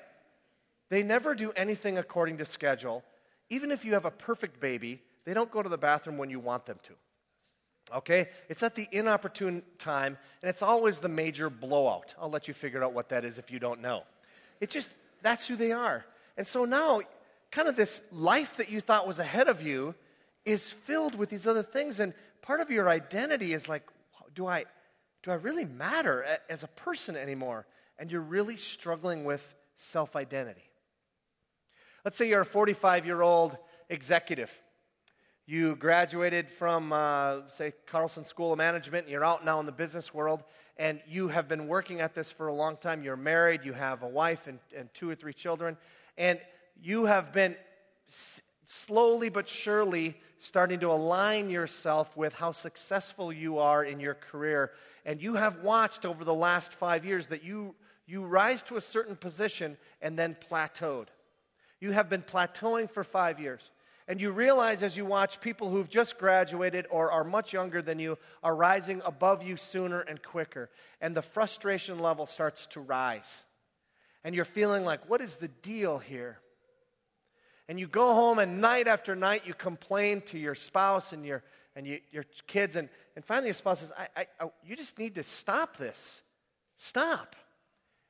They 0.89 1.03
never 1.03 1.35
do 1.35 1.51
anything 1.51 1.97
according 1.97 2.37
to 2.37 2.45
schedule. 2.45 3.03
Even 3.49 3.71
if 3.71 3.85
you 3.85 3.93
have 3.93 4.05
a 4.05 4.11
perfect 4.11 4.59
baby, 4.59 5.01
they 5.25 5.33
don't 5.33 5.51
go 5.51 5.61
to 5.63 5.69
the 5.69 5.77
bathroom 5.77 6.17
when 6.17 6.29
you 6.29 6.39
want 6.39 6.65
them 6.65 6.79
to. 6.83 6.93
Okay? 7.97 8.29
It's 8.49 8.63
at 8.63 8.75
the 8.75 8.87
inopportune 8.91 9.63
time, 9.77 10.17
and 10.41 10.49
it's 10.49 10.61
always 10.61 10.99
the 10.99 11.09
major 11.09 11.49
blowout. 11.49 12.13
I'll 12.19 12.29
let 12.29 12.47
you 12.47 12.53
figure 12.53 12.83
out 12.83 12.93
what 12.93 13.09
that 13.09 13.25
is 13.25 13.37
if 13.37 13.51
you 13.51 13.59
don't 13.59 13.81
know. 13.81 14.03
It 14.61 14.69
just, 14.69 14.89
that's 15.21 15.47
who 15.47 15.55
they 15.55 15.71
are. 15.71 16.05
And 16.37 16.47
so 16.47 16.65
now 16.65 17.01
kind 17.51 17.67
of 17.67 17.75
this 17.75 18.01
life 18.11 18.57
that 18.57 18.69
you 18.69 18.81
thought 18.81 19.07
was 19.07 19.19
ahead 19.19 19.47
of 19.47 19.61
you 19.61 19.95
is 20.45 20.71
filled 20.71 21.15
with 21.15 21.29
these 21.29 21.47
other 21.47 21.63
things. 21.63 21.99
And 21.99 22.13
part 22.41 22.61
of 22.61 22.69
your 22.69 22.89
identity 22.89 23.53
is 23.53 23.69
like, 23.69 23.83
do 24.33 24.47
I, 24.47 24.65
do 25.23 25.31
I 25.31 25.35
really 25.35 25.65
matter 25.65 26.25
as 26.49 26.63
a 26.63 26.67
person 26.67 27.15
anymore? 27.15 27.65
And 27.97 28.11
you're 28.11 28.21
really 28.21 28.57
struggling 28.57 29.23
with 29.23 29.55
self 29.77 30.15
identity. 30.15 30.69
Let's 32.05 32.17
say 32.17 32.29
you're 32.29 32.41
a 32.41 32.45
45 32.45 33.07
year 33.07 33.23
old 33.23 33.57
executive. 33.89 34.61
You 35.47 35.75
graduated 35.75 36.51
from, 36.51 36.93
uh, 36.93 37.49
say, 37.49 37.73
Carlson 37.87 38.23
School 38.23 38.51
of 38.51 38.59
Management, 38.59 39.05
and 39.05 39.11
you're 39.11 39.25
out 39.25 39.43
now 39.43 39.59
in 39.59 39.65
the 39.65 39.71
business 39.71 40.13
world, 40.13 40.43
and 40.77 41.01
you 41.07 41.29
have 41.29 41.47
been 41.47 41.67
working 41.67 42.01
at 42.01 42.13
this 42.13 42.31
for 42.31 42.45
a 42.45 42.53
long 42.53 42.77
time. 42.77 43.01
You're 43.01 43.17
married, 43.17 43.61
you 43.63 43.73
have 43.73 44.03
a 44.03 44.07
wife 44.07 44.45
and, 44.45 44.59
and 44.77 44.93
two 44.93 45.09
or 45.09 45.15
three 45.15 45.33
children, 45.33 45.77
and 46.15 46.39
you 46.79 47.05
have 47.05 47.33
been 47.33 47.57
s- 48.07 48.39
slowly 48.65 49.29
but 49.29 49.49
surely 49.49 50.15
starting 50.37 50.79
to 50.81 50.91
align 50.91 51.49
yourself 51.49 52.15
with 52.15 52.35
how 52.35 52.51
successful 52.51 53.33
you 53.33 53.57
are 53.57 53.83
in 53.83 53.99
your 53.99 54.13
career. 54.13 54.73
And 55.07 55.19
you 55.19 55.37
have 55.37 55.63
watched 55.63 56.05
over 56.05 56.23
the 56.23 56.35
last 56.35 56.71
five 56.71 57.03
years 57.03 57.29
that 57.29 57.43
you, 57.43 57.73
you 58.05 58.23
rise 58.23 58.61
to 58.63 58.75
a 58.75 58.81
certain 58.81 59.15
position 59.15 59.75
and 60.03 60.19
then 60.19 60.37
plateaued. 60.51 61.07
You 61.79 61.91
have 61.91 62.09
been 62.09 62.21
plateauing 62.21 62.89
for 62.89 63.03
five 63.03 63.39
years. 63.39 63.61
And 64.07 64.21
you 64.21 64.31
realize 64.31 64.83
as 64.83 64.95
you 64.95 65.05
watch 65.05 65.41
people 65.41 65.71
who've 65.71 65.89
just 65.89 66.19
graduated 66.19 66.85
or 66.91 67.11
are 67.11 67.23
much 67.23 67.53
younger 67.53 67.81
than 67.81 67.97
you 67.97 68.19
are 68.43 68.55
rising 68.55 69.01
above 69.03 69.41
you 69.41 69.57
sooner 69.57 70.01
and 70.01 70.21
quicker. 70.21 70.69
And 71.01 71.15
the 71.15 71.23
frustration 71.23 71.99
level 71.99 72.27
starts 72.27 72.67
to 72.67 72.81
rise. 72.81 73.45
And 74.23 74.35
you're 74.35 74.45
feeling 74.45 74.85
like, 74.85 75.09
what 75.09 75.21
is 75.21 75.37
the 75.37 75.47
deal 75.47 75.97
here? 75.97 76.39
and 77.67 77.79
you 77.79 77.87
go 77.87 78.13
home 78.13 78.39
and 78.39 78.61
night 78.61 78.87
after 78.87 79.15
night 79.15 79.47
you 79.47 79.53
complain 79.53 80.21
to 80.21 80.37
your 80.37 80.55
spouse 80.55 81.13
and 81.13 81.25
your, 81.25 81.43
and 81.75 81.87
you, 81.87 81.99
your 82.11 82.25
kids, 82.47 82.75
and, 82.75 82.89
and 83.15 83.25
finally 83.25 83.47
your 83.47 83.55
spouse 83.55 83.79
says, 83.79 83.91
I, 83.97 84.07
I, 84.15 84.27
I, 84.39 84.47
You 84.63 84.75
just 84.75 84.99
need 84.99 85.15
to 85.15 85.23
stop 85.23 85.77
this. 85.77 86.21
Stop. 86.75 87.35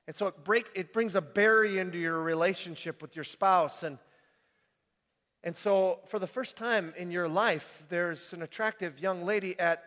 And 0.07 0.15
so 0.15 0.27
it, 0.27 0.43
break, 0.43 0.67
it 0.75 0.93
brings 0.93 1.15
a 1.15 1.21
barrier 1.21 1.81
into 1.81 1.97
your 1.97 2.21
relationship 2.21 3.01
with 3.01 3.15
your 3.15 3.25
spouse. 3.25 3.83
And, 3.83 3.97
and 5.43 5.57
so, 5.57 6.00
for 6.07 6.19
the 6.19 6.27
first 6.27 6.57
time 6.57 6.93
in 6.97 7.12
your 7.12 7.27
life, 7.27 7.83
there's 7.89 8.33
an 8.33 8.41
attractive 8.41 9.00
young 9.00 9.25
lady 9.25 9.59
at, 9.59 9.83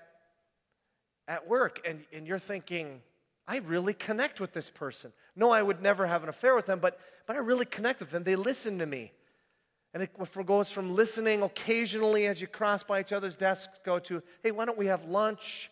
at 1.27 1.49
work, 1.49 1.81
and, 1.87 2.05
and 2.13 2.27
you're 2.27 2.39
thinking, 2.39 3.01
I 3.47 3.59
really 3.59 3.95
connect 3.95 4.41
with 4.41 4.53
this 4.53 4.71
person. 4.71 5.13
No, 5.35 5.51
I 5.51 5.63
would 5.63 5.81
never 5.81 6.07
have 6.07 6.23
an 6.23 6.29
affair 6.29 6.55
with 6.55 6.67
them, 6.67 6.81
but, 6.81 7.01
but 7.27 7.37
I 7.37 7.39
really 7.39 7.65
connect 7.65 8.01
with 8.01 8.11
them. 8.11 8.25
They 8.25 8.37
listen 8.37 8.79
to 8.79 8.87
me. 8.87 9.13
And 9.95 10.03
it 10.03 10.11
goes 10.47 10.71
from 10.71 10.95
listening 10.95 11.43
occasionally 11.43 12.27
as 12.27 12.41
you 12.41 12.47
cross 12.47 12.83
by 12.83 13.01
each 13.01 13.13
other's 13.13 13.37
desks, 13.37 13.79
go 13.85 13.99
to, 14.01 14.23
hey, 14.43 14.51
why 14.51 14.67
don't 14.67 14.77
we 14.77 14.87
have 14.87 15.07
lunch? 15.07 15.71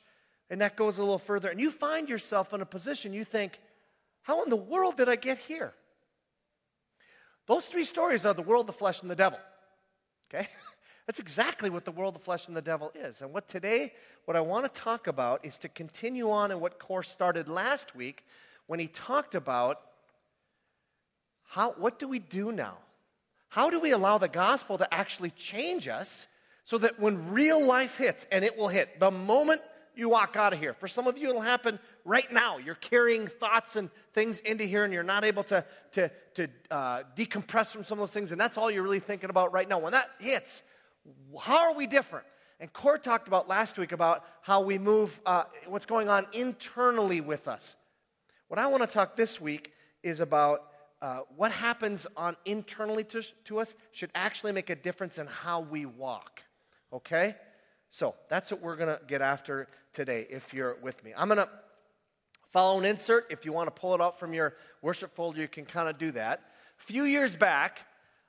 And 0.49 0.61
that 0.63 0.77
goes 0.77 0.97
a 0.97 1.03
little 1.03 1.19
further. 1.19 1.51
And 1.51 1.61
you 1.61 1.71
find 1.71 2.09
yourself 2.09 2.55
in 2.55 2.63
a 2.63 2.67
position 2.67 3.13
you 3.13 3.25
think, 3.25 3.61
how 4.27 4.43
in 4.43 4.51
the 4.51 4.57
world 4.57 4.97
did 4.97 5.09
I 5.09 5.15
get 5.15 5.39
here? 5.39 5.73
Those 7.47 7.67
three 7.67 7.85
stories 7.85 8.27
are 8.27 8.35
the 8.35 8.43
world, 8.43 8.67
the 8.67 8.73
flesh, 8.73 9.01
and 9.01 9.09
the 9.09 9.15
devil. 9.15 9.39
Okay? 10.29 10.49
That's 11.07 11.21
exactly 11.21 11.71
what 11.71 11.85
the 11.85 11.93
world, 11.93 12.17
the 12.17 12.19
flesh, 12.19 12.49
and 12.49 12.57
the 12.57 12.61
devil 12.61 12.91
is. 12.97 13.23
And 13.23 13.33
what 13.33 13.47
today, 13.47 13.93
what 14.25 14.37
I 14.37 14.41
want 14.41 14.65
to 14.65 14.81
talk 14.81 15.07
about 15.07 15.45
is 15.45 15.59
to 15.59 15.69
continue 15.69 16.29
on 16.29 16.51
in 16.51 16.59
what 16.59 16.81
Course 16.81 17.09
started 17.09 17.49
last 17.49 17.95
week 17.95 18.25
when 18.67 18.81
he 18.81 18.89
talked 18.89 19.37
about 19.37 19.81
how, 21.45 21.77
what 21.79 22.01
do 22.01 22.09
we 22.09 22.19
do 22.19 22.51
now? 22.51 22.79
How 23.49 23.71
do 23.71 23.79
we 23.79 23.93
allow 23.93 24.19
the 24.19 24.27
gospel 24.27 24.77
to 24.79 24.93
actually 24.93 25.31
change 25.31 25.87
us 25.87 26.27
so 26.65 26.79
that 26.79 26.99
when 26.99 27.31
real 27.31 27.65
life 27.65 27.97
hits, 27.97 28.27
and 28.33 28.45
it 28.45 28.59
will 28.59 28.67
hit 28.67 28.99
the 28.99 29.13
moment 29.13 29.61
you 29.97 30.09
walk 30.09 30.37
out 30.37 30.53
of 30.53 30.59
here, 30.59 30.75
for 30.75 30.89
some 30.89 31.07
of 31.07 31.17
you, 31.19 31.31
it'll 31.31 31.41
happen 31.41 31.79
right 32.05 32.31
now. 32.31 32.59
You're 32.59 32.75
carrying 32.75 33.27
thoughts 33.27 33.77
and 33.77 33.91
things 34.13 34.41
into 34.41 34.65
here, 34.65 34.85
and 34.85 34.93
you're 34.93 35.03
not 35.03 35.25
able 35.25 35.45
to, 35.45 35.65
to, 35.93 36.11
to 36.35 36.49
uh, 36.71 37.03
decompress 37.17 37.73
from 37.73 37.85
some 37.85 37.99
of 37.99 38.03
those 38.03 38.13
things, 38.13 38.33
and 38.33 38.41
that's 38.41 38.59
all 38.59 38.71
you're 38.71 38.83
really 38.83 39.01
thinking 39.01 39.31
about 39.31 39.53
right 39.53 39.69
now. 39.69 39.79
When 39.79 39.93
that 39.93 40.11
hits, 40.19 40.63
how 41.41 41.69
are 41.69 41.75
we 41.75 41.87
different? 41.87 42.27
And 42.59 42.73
Cord 42.73 43.03
talked 43.03 43.29
about 43.29 43.49
last 43.49 43.79
week 43.79 43.93
about 43.93 44.25
how 44.41 44.61
we 44.63 44.79
move, 44.79 45.21
uh, 45.27 45.45
what's 45.67 45.87
going 45.87 46.09
on 46.09 46.27
internally 46.33 47.21
with 47.21 47.49
us. 47.49 47.77
What 48.49 48.59
I 48.59 48.67
want 48.69 48.83
to 48.83 48.87
talk 48.87 49.17
this 49.17 49.41
week 49.41 49.73
is 50.03 50.21
about 50.21 50.71
uh, 51.03 51.21
what 51.37 51.53
happens 51.53 52.07
on 52.17 52.37
internally 52.45 53.05
to, 53.05 53.23
to 53.45 53.59
us 53.59 53.75
should 53.93 54.11
actually 54.15 54.53
make 54.53 54.71
a 54.71 54.75
difference 54.75 55.19
in 55.19 55.27
how 55.27 55.61
we 55.61 55.85
walk. 55.85 56.43
Okay? 56.93 57.35
So 57.91 58.15
that's 58.31 58.51
what 58.51 58.61
we're 58.61 58.77
going 58.77 58.89
to 58.89 59.01
get 59.07 59.21
after 59.21 59.69
today 59.97 60.27
if 60.29 60.53
you're 60.53 60.77
with 60.83 61.03
me. 61.03 61.13
I'm 61.17 61.27
going 61.27 61.39
to 61.39 61.49
follow 62.53 62.79
an 62.79 62.85
insert. 62.85 63.27
If 63.31 63.47
you 63.47 63.53
want 63.53 63.67
to 63.75 63.81
pull 63.81 63.95
it 63.95 64.01
out 64.01 64.21
from 64.21 64.35
your 64.35 64.55
worship 64.83 65.17
folder, 65.17 65.41
you 65.41 65.49
can 65.49 65.65
kind 65.65 65.89
of 65.89 65.99
do 65.99 66.13
that. 66.13 66.43
A 66.79 66.83
few 66.83 67.05
years 67.05 67.35
back, 67.35 67.81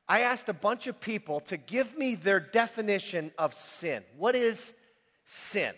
I 0.07 0.21
asked 0.21 0.47
a 0.47 0.53
bunch 0.53 0.87
of 0.87 1.01
people 1.01 1.41
to 1.41 1.57
give 1.57 1.97
me 1.97 2.15
their 2.15 2.39
definition 2.39 3.31
of 3.37 3.53
sin. 3.53 4.03
What 4.15 4.33
is 4.33 4.73
sin? 5.25 5.73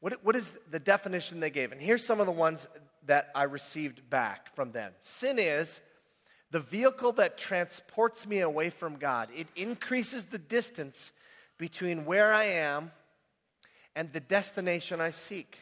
What, 0.00 0.24
what 0.24 0.34
is 0.34 0.52
the 0.68 0.80
definition 0.80 1.38
they 1.38 1.50
gave? 1.50 1.70
And 1.70 1.80
here's 1.80 2.04
some 2.04 2.18
of 2.18 2.26
the 2.26 2.32
ones 2.32 2.66
that 3.06 3.30
I 3.36 3.44
received 3.44 4.10
back 4.10 4.54
from 4.56 4.72
them. 4.72 4.92
Sin 5.00 5.38
is 5.38 5.80
the 6.50 6.58
vehicle 6.58 7.12
that 7.12 7.38
transports 7.38 8.26
me 8.26 8.40
away 8.40 8.70
from 8.70 8.96
God, 8.96 9.28
it 9.34 9.46
increases 9.54 10.24
the 10.24 10.38
distance 10.38 11.12
between 11.56 12.04
where 12.04 12.32
I 12.32 12.44
am 12.44 12.90
and 13.96 14.12
the 14.12 14.20
destination 14.20 15.00
I 15.00 15.10
seek. 15.10 15.56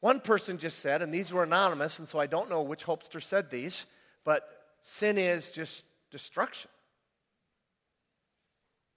One 0.00 0.20
person 0.20 0.58
just 0.58 0.80
said, 0.80 1.02
and 1.02 1.14
these 1.14 1.32
were 1.32 1.44
anonymous, 1.44 2.00
and 2.00 2.08
so 2.08 2.18
I 2.18 2.26
don't 2.26 2.50
know 2.50 2.62
which 2.62 2.84
hopester 2.84 3.22
said 3.22 3.50
these, 3.50 3.86
but 4.24 4.42
sin 4.82 5.16
is 5.16 5.50
just 5.50 5.84
destruction. 6.10 6.70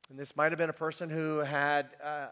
And 0.09 0.17
this 0.17 0.35
might 0.35 0.51
have 0.51 0.57
been 0.57 0.71
a 0.71 0.73
person 0.73 1.09
who 1.09 1.39
had 1.39 1.89
uh, 2.03 2.27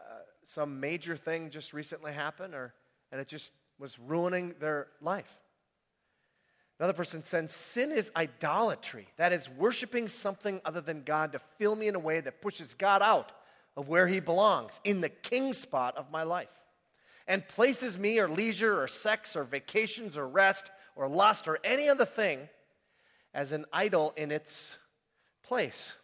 some 0.45 0.79
major 0.79 1.15
thing 1.15 1.51
just 1.51 1.73
recently 1.73 2.11
happen, 2.11 2.55
or, 2.55 2.73
and 3.11 3.21
it 3.21 3.27
just 3.27 3.53
was 3.77 3.99
ruining 3.99 4.55
their 4.59 4.87
life. 4.99 5.31
Another 6.79 6.93
person 6.93 7.21
said, 7.23 7.51
Sin 7.51 7.91
is 7.91 8.09
idolatry. 8.15 9.07
That 9.17 9.31
is, 9.31 9.47
worshiping 9.47 10.09
something 10.09 10.59
other 10.65 10.81
than 10.81 11.03
God 11.03 11.33
to 11.33 11.39
fill 11.59 11.75
me 11.75 11.87
in 11.87 11.93
a 11.93 11.99
way 11.99 12.19
that 12.19 12.41
pushes 12.41 12.73
God 12.73 13.03
out 13.03 13.31
of 13.81 13.89
where 13.89 14.05
he 14.05 14.19
belongs, 14.19 14.79
in 14.83 15.01
the 15.01 15.09
king 15.09 15.53
spot 15.53 15.97
of 15.97 16.11
my 16.11 16.21
life, 16.21 16.47
and 17.27 17.47
places 17.47 17.97
me 17.97 18.19
or 18.19 18.29
leisure 18.29 18.79
or 18.79 18.87
sex 18.87 19.35
or 19.35 19.43
vacations 19.43 20.19
or 20.19 20.27
rest 20.27 20.69
or 20.95 21.09
lust 21.09 21.47
or 21.47 21.57
any 21.63 21.89
other 21.89 22.05
thing 22.05 22.47
as 23.33 23.51
an 23.51 23.65
idol 23.73 24.13
in 24.15 24.31
its 24.31 24.77
place. 25.43 25.95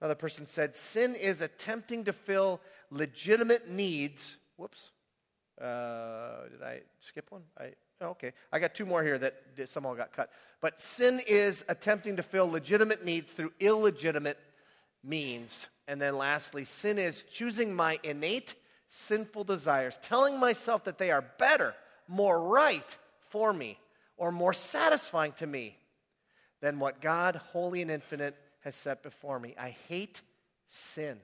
Another 0.00 0.14
person 0.14 0.46
said, 0.46 0.76
Sin 0.76 1.16
is 1.16 1.40
attempting 1.40 2.04
to 2.04 2.12
fill 2.12 2.60
legitimate 2.92 3.68
needs. 3.68 4.38
Whoops. 4.56 4.92
Uh, 5.60 6.48
did 6.48 6.62
I 6.62 6.82
skip 7.00 7.26
one? 7.32 7.42
I, 7.58 7.72
oh, 8.02 8.10
okay. 8.10 8.34
I 8.52 8.60
got 8.60 8.76
two 8.76 8.86
more 8.86 9.02
here 9.02 9.18
that 9.18 9.34
somehow 9.68 9.94
got 9.94 10.12
cut. 10.12 10.30
But 10.60 10.80
sin 10.80 11.20
is 11.26 11.64
attempting 11.68 12.14
to 12.16 12.22
fill 12.22 12.48
legitimate 12.48 13.04
needs 13.04 13.32
through 13.32 13.52
illegitimate 13.58 14.38
means. 15.04 15.68
And 15.86 16.00
then 16.00 16.16
lastly, 16.16 16.64
sin 16.64 16.98
is 16.98 17.24
choosing 17.24 17.74
my 17.74 17.98
innate 18.02 18.54
sinful 18.88 19.44
desires, 19.44 19.98
telling 20.00 20.38
myself 20.38 20.84
that 20.84 20.98
they 20.98 21.10
are 21.10 21.24
better, 21.38 21.74
more 22.08 22.40
right 22.40 22.96
for 23.30 23.52
me, 23.52 23.78
or 24.16 24.32
more 24.32 24.54
satisfying 24.54 25.32
to 25.32 25.46
me 25.46 25.76
than 26.60 26.78
what 26.78 27.00
God, 27.00 27.36
holy 27.36 27.82
and 27.82 27.90
infinite, 27.90 28.36
has 28.60 28.76
set 28.76 29.02
before 29.02 29.38
me. 29.38 29.54
I 29.58 29.76
hate 29.88 30.22
sin. 30.68 31.18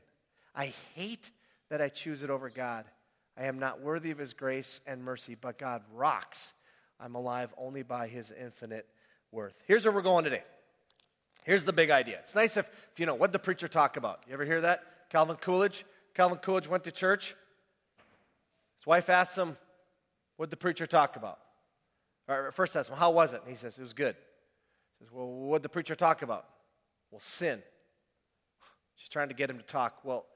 I 0.55 0.75
hate 0.95 1.31
that 1.71 1.81
I 1.81 1.89
choose 1.89 2.23
it 2.23 2.31
over 2.31 2.51
God. 2.51 2.85
I 3.39 3.47
am 3.47 3.59
not 3.59 3.81
worthy 3.81 4.11
of 4.11 4.19
His 4.19 4.35
grace 4.35 4.81
and 4.87 5.03
mercy, 5.03 5.37
but 5.41 5.59
God 5.59 5.83
rocks. 5.95 6.53
I'm 6.99 7.15
alive 7.15 7.55
only 7.57 7.83
by 7.83 8.09
His 8.09 8.33
infinite 8.33 8.87
worth. 9.33 9.55
Here's 9.67 9.85
where 9.85 9.95
we're 9.95 10.03
going 10.03 10.25
today. 10.25 10.43
Here's 11.45 11.65
the 11.65 11.73
big 11.73 11.91
idea. 11.91 12.19
It's 12.19 12.35
nice 12.35 12.57
if, 12.57 12.67
if 12.93 13.01
you 13.01 13.07
know 13.07 13.15
what 13.15 13.33
the 13.33 13.39
preacher 13.39 13.69
talk 13.69 13.97
about. 13.97 14.23
You 14.27 14.35
ever 14.35 14.45
hear 14.45 14.61
that? 14.61 14.83
Calvin 15.11 15.37
Coolidge. 15.37 15.85
Calvin 16.15 16.39
Coolidge 16.39 16.69
went 16.69 16.85
to 16.85 16.93
church. 16.93 17.35
His 18.79 18.87
wife 18.87 19.09
asked 19.11 19.37
him, 19.37 19.57
What'd 20.37 20.51
the 20.51 20.57
preacher 20.57 20.87
talk 20.87 21.17
about? 21.17 21.39
Or 22.29 22.51
first 22.53 22.75
asked 22.77 22.89
him, 22.89 22.97
How 22.97 23.11
was 23.11 23.35
it? 23.35 23.43
And 23.43 23.51
he 23.51 23.57
says, 23.57 23.79
It 23.79 23.83
was 23.83 23.93
good. 23.93 24.17
He 24.99 25.05
says, 25.05 25.13
Well, 25.13 25.27
what'd 25.27 25.63
the 25.63 25.69
preacher 25.69 25.95
talk 25.95 26.23
about? 26.23 26.47
Well, 27.11 27.21
sin. 27.21 27.63
She's 28.97 29.09
trying 29.09 29.29
to 29.29 29.35
get 29.35 29.51
him 29.51 29.57
to 29.59 29.65
talk. 29.65 29.99
Well, 30.05 30.27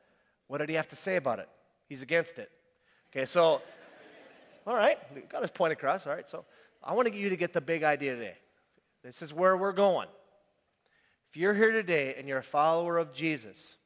what 0.47 0.59
did 0.59 0.69
he 0.69 0.75
have 0.75 0.89
to 0.89 0.97
say 0.97 1.17
about 1.17 1.39
it? 1.39 1.49
He's 1.89 2.03
against 2.03 2.39
it. 2.39 2.51
Okay, 3.11 3.27
so, 3.27 3.63
all 4.67 4.75
right, 4.75 4.99
got 5.29 5.43
his 5.43 5.51
point 5.51 5.73
across. 5.73 6.07
All 6.07 6.15
right, 6.15 6.29
so 6.29 6.45
I 6.83 6.95
want 6.95 7.15
you 7.15 7.29
to 7.29 7.37
get 7.37 7.53
the 7.53 7.61
big 7.61 7.83
idea 7.83 8.15
today. 8.15 8.37
This 9.03 9.23
is 9.23 9.33
where 9.33 9.57
we're 9.57 9.73
going. 9.73 10.09
If 11.35 11.41
you're 11.41 11.53
here 11.53 11.73
today 11.73 12.15
and 12.17 12.29
you're 12.29 12.39
a 12.39 12.45
follower 12.45 12.97
of 12.97 13.13
Jesus, 13.13 13.77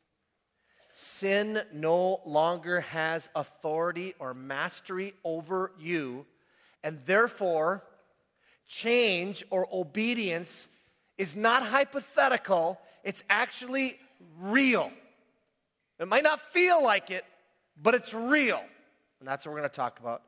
sin 0.92 1.62
no 1.72 2.20
longer 2.26 2.82
has 2.82 3.30
authority 3.34 4.12
or 4.18 4.34
mastery 4.34 5.14
over 5.24 5.72
you, 5.80 6.26
and 6.84 7.00
therefore, 7.06 7.84
change 8.68 9.44
or 9.48 9.66
obedience 9.72 10.68
is 11.16 11.34
not 11.34 11.62
hypothetical, 11.62 12.78
it's 13.02 13.24
actually 13.30 13.98
real. 14.38 14.92
It 15.98 16.06
might 16.06 16.24
not 16.24 16.52
feel 16.52 16.84
like 16.84 17.10
it, 17.10 17.24
but 17.80 17.94
it's 17.94 18.12
real. 18.12 18.60
And 19.20 19.26
that's 19.26 19.46
what 19.46 19.52
we're 19.52 19.60
going 19.60 19.70
to 19.70 19.74
talk 19.74 20.00
about 20.00 20.20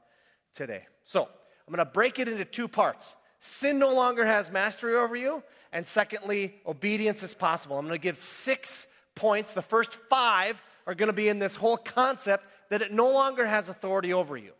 today. 0.55 0.87
So, 1.05 1.25
I'm 1.25 1.75
going 1.75 1.87
to 1.87 1.93
break 1.93 2.19
it 2.19 2.29
into 2.29 2.47
two 2.47 2.67
parts. 2.67 3.15
Sin 3.41 3.79
no 3.79 3.93
longer 3.95 4.25
has 4.25 4.51
mastery 4.51 4.95
over 4.95 5.17
you. 5.17 5.43
And 5.73 5.87
secondly, 5.87 6.55
obedience 6.67 7.23
is 7.23 7.35
possible. 7.35 7.79
I'm 7.79 7.87
going 7.87 7.99
to 7.99 8.03
give 8.03 8.19
six 8.19 8.87
points. 9.15 9.55
The 9.55 9.63
first 9.63 9.95
five 10.09 10.63
are 10.87 10.95
going 10.95 11.09
to 11.09 11.15
be 11.15 11.29
in 11.29 11.39
this 11.39 11.57
whole 11.57 11.77
concept 11.77 12.45
that 12.69 12.83
it 12.83 12.93
no 12.93 13.11
longer 13.11 13.47
has 13.47 13.69
authority 13.69 14.13
over 14.13 14.37
you. 14.37 14.53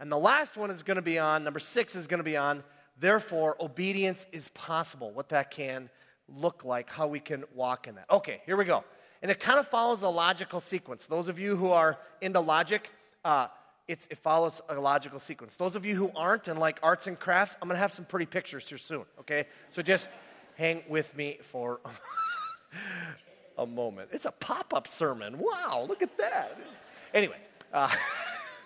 And 0.00 0.10
the 0.10 0.18
last 0.18 0.56
one 0.56 0.70
is 0.70 0.82
going 0.82 0.96
to 0.96 1.02
be 1.02 1.18
on, 1.18 1.44
number 1.44 1.60
six 1.60 1.94
is 1.94 2.06
going 2.06 2.18
to 2.18 2.24
be 2.24 2.36
on, 2.36 2.62
therefore, 2.98 3.56
obedience 3.60 4.26
is 4.32 4.48
possible, 4.48 5.10
what 5.12 5.28
that 5.30 5.50
can 5.50 5.88
look 6.28 6.64
like, 6.64 6.90
how 6.90 7.06
we 7.06 7.20
can 7.20 7.44
walk 7.54 7.86
in 7.86 7.94
that. 7.94 8.06
Okay, 8.10 8.42
here 8.46 8.56
we 8.56 8.64
go. 8.64 8.84
And 9.22 9.30
it 9.30 9.40
kind 9.40 9.58
of 9.58 9.68
follows 9.68 10.02
a 10.02 10.08
logical 10.08 10.60
sequence. 10.60 11.06
Those 11.06 11.28
of 11.28 11.38
you 11.38 11.56
who 11.56 11.70
are 11.70 11.98
into 12.20 12.40
logic, 12.40 12.90
uh, 13.24 13.48
it 13.88 14.18
follows 14.18 14.60
a 14.68 14.74
logical 14.80 15.20
sequence. 15.20 15.56
Those 15.56 15.76
of 15.76 15.84
you 15.84 15.94
who 15.94 16.10
aren't 16.16 16.48
and 16.48 16.58
like 16.58 16.78
arts 16.82 17.06
and 17.06 17.18
crafts, 17.18 17.56
I'm 17.60 17.68
to 17.68 17.76
have 17.76 17.92
some 17.92 18.04
pretty 18.04 18.26
pictures 18.26 18.68
here 18.68 18.78
soon, 18.78 19.04
okay? 19.20 19.46
So 19.74 19.82
just 19.82 20.08
hang 20.56 20.82
with 20.88 21.14
me 21.16 21.38
for 21.42 21.80
a 23.58 23.66
moment. 23.66 24.10
It's 24.12 24.24
a 24.24 24.30
pop 24.30 24.72
up 24.74 24.88
sermon. 24.88 25.38
Wow, 25.38 25.84
look 25.88 26.02
at 26.02 26.16
that. 26.18 26.58
Anyway, 27.12 27.38
uh, 27.72 27.90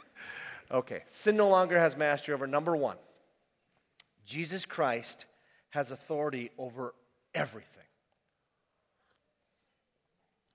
okay. 0.71 1.03
Sin 1.11 1.37
no 1.37 1.49
longer 1.49 1.79
has 1.79 1.97
mastery 1.97 2.35
over 2.35 2.47
number 2.47 2.77
one. 2.77 2.97
Jesus 4.25 4.65
Christ 4.65 5.27
has 5.71 5.91
authority 5.91 6.51
over 6.59 6.95
everything. 7.35 7.73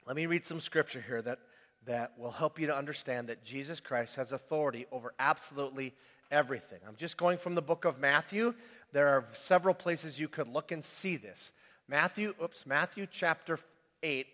Let 0.06 0.16
me 0.16 0.26
read 0.26 0.46
some 0.46 0.60
scripture 0.60 1.04
here 1.06 1.22
that, 1.22 1.40
that 1.86 2.14
will 2.18 2.32
help 2.32 2.60
you 2.60 2.68
to 2.68 2.76
understand 2.76 3.28
that 3.28 3.44
Jesus 3.44 3.80
Christ 3.80 4.16
has 4.16 4.32
authority 4.32 4.86
over 4.92 5.14
absolutely 5.20 5.94
everything. 6.32 6.80
I'm 6.88 6.96
just 6.96 7.18
going 7.18 7.38
from 7.38 7.56
the 7.56 7.62
book 7.62 7.86
of 7.86 8.00
Matthew. 8.00 8.54
There 8.92 9.08
are 9.10 9.26
several 9.34 9.74
places 9.74 10.20
you 10.20 10.28
could 10.28 10.48
look 10.48 10.72
and 10.72 10.84
see 10.84 11.18
this. 11.18 11.52
Matthew, 11.88 12.34
oops, 12.42 12.66
Matthew 12.66 13.08
chapter 13.10 13.60
8 14.02 14.28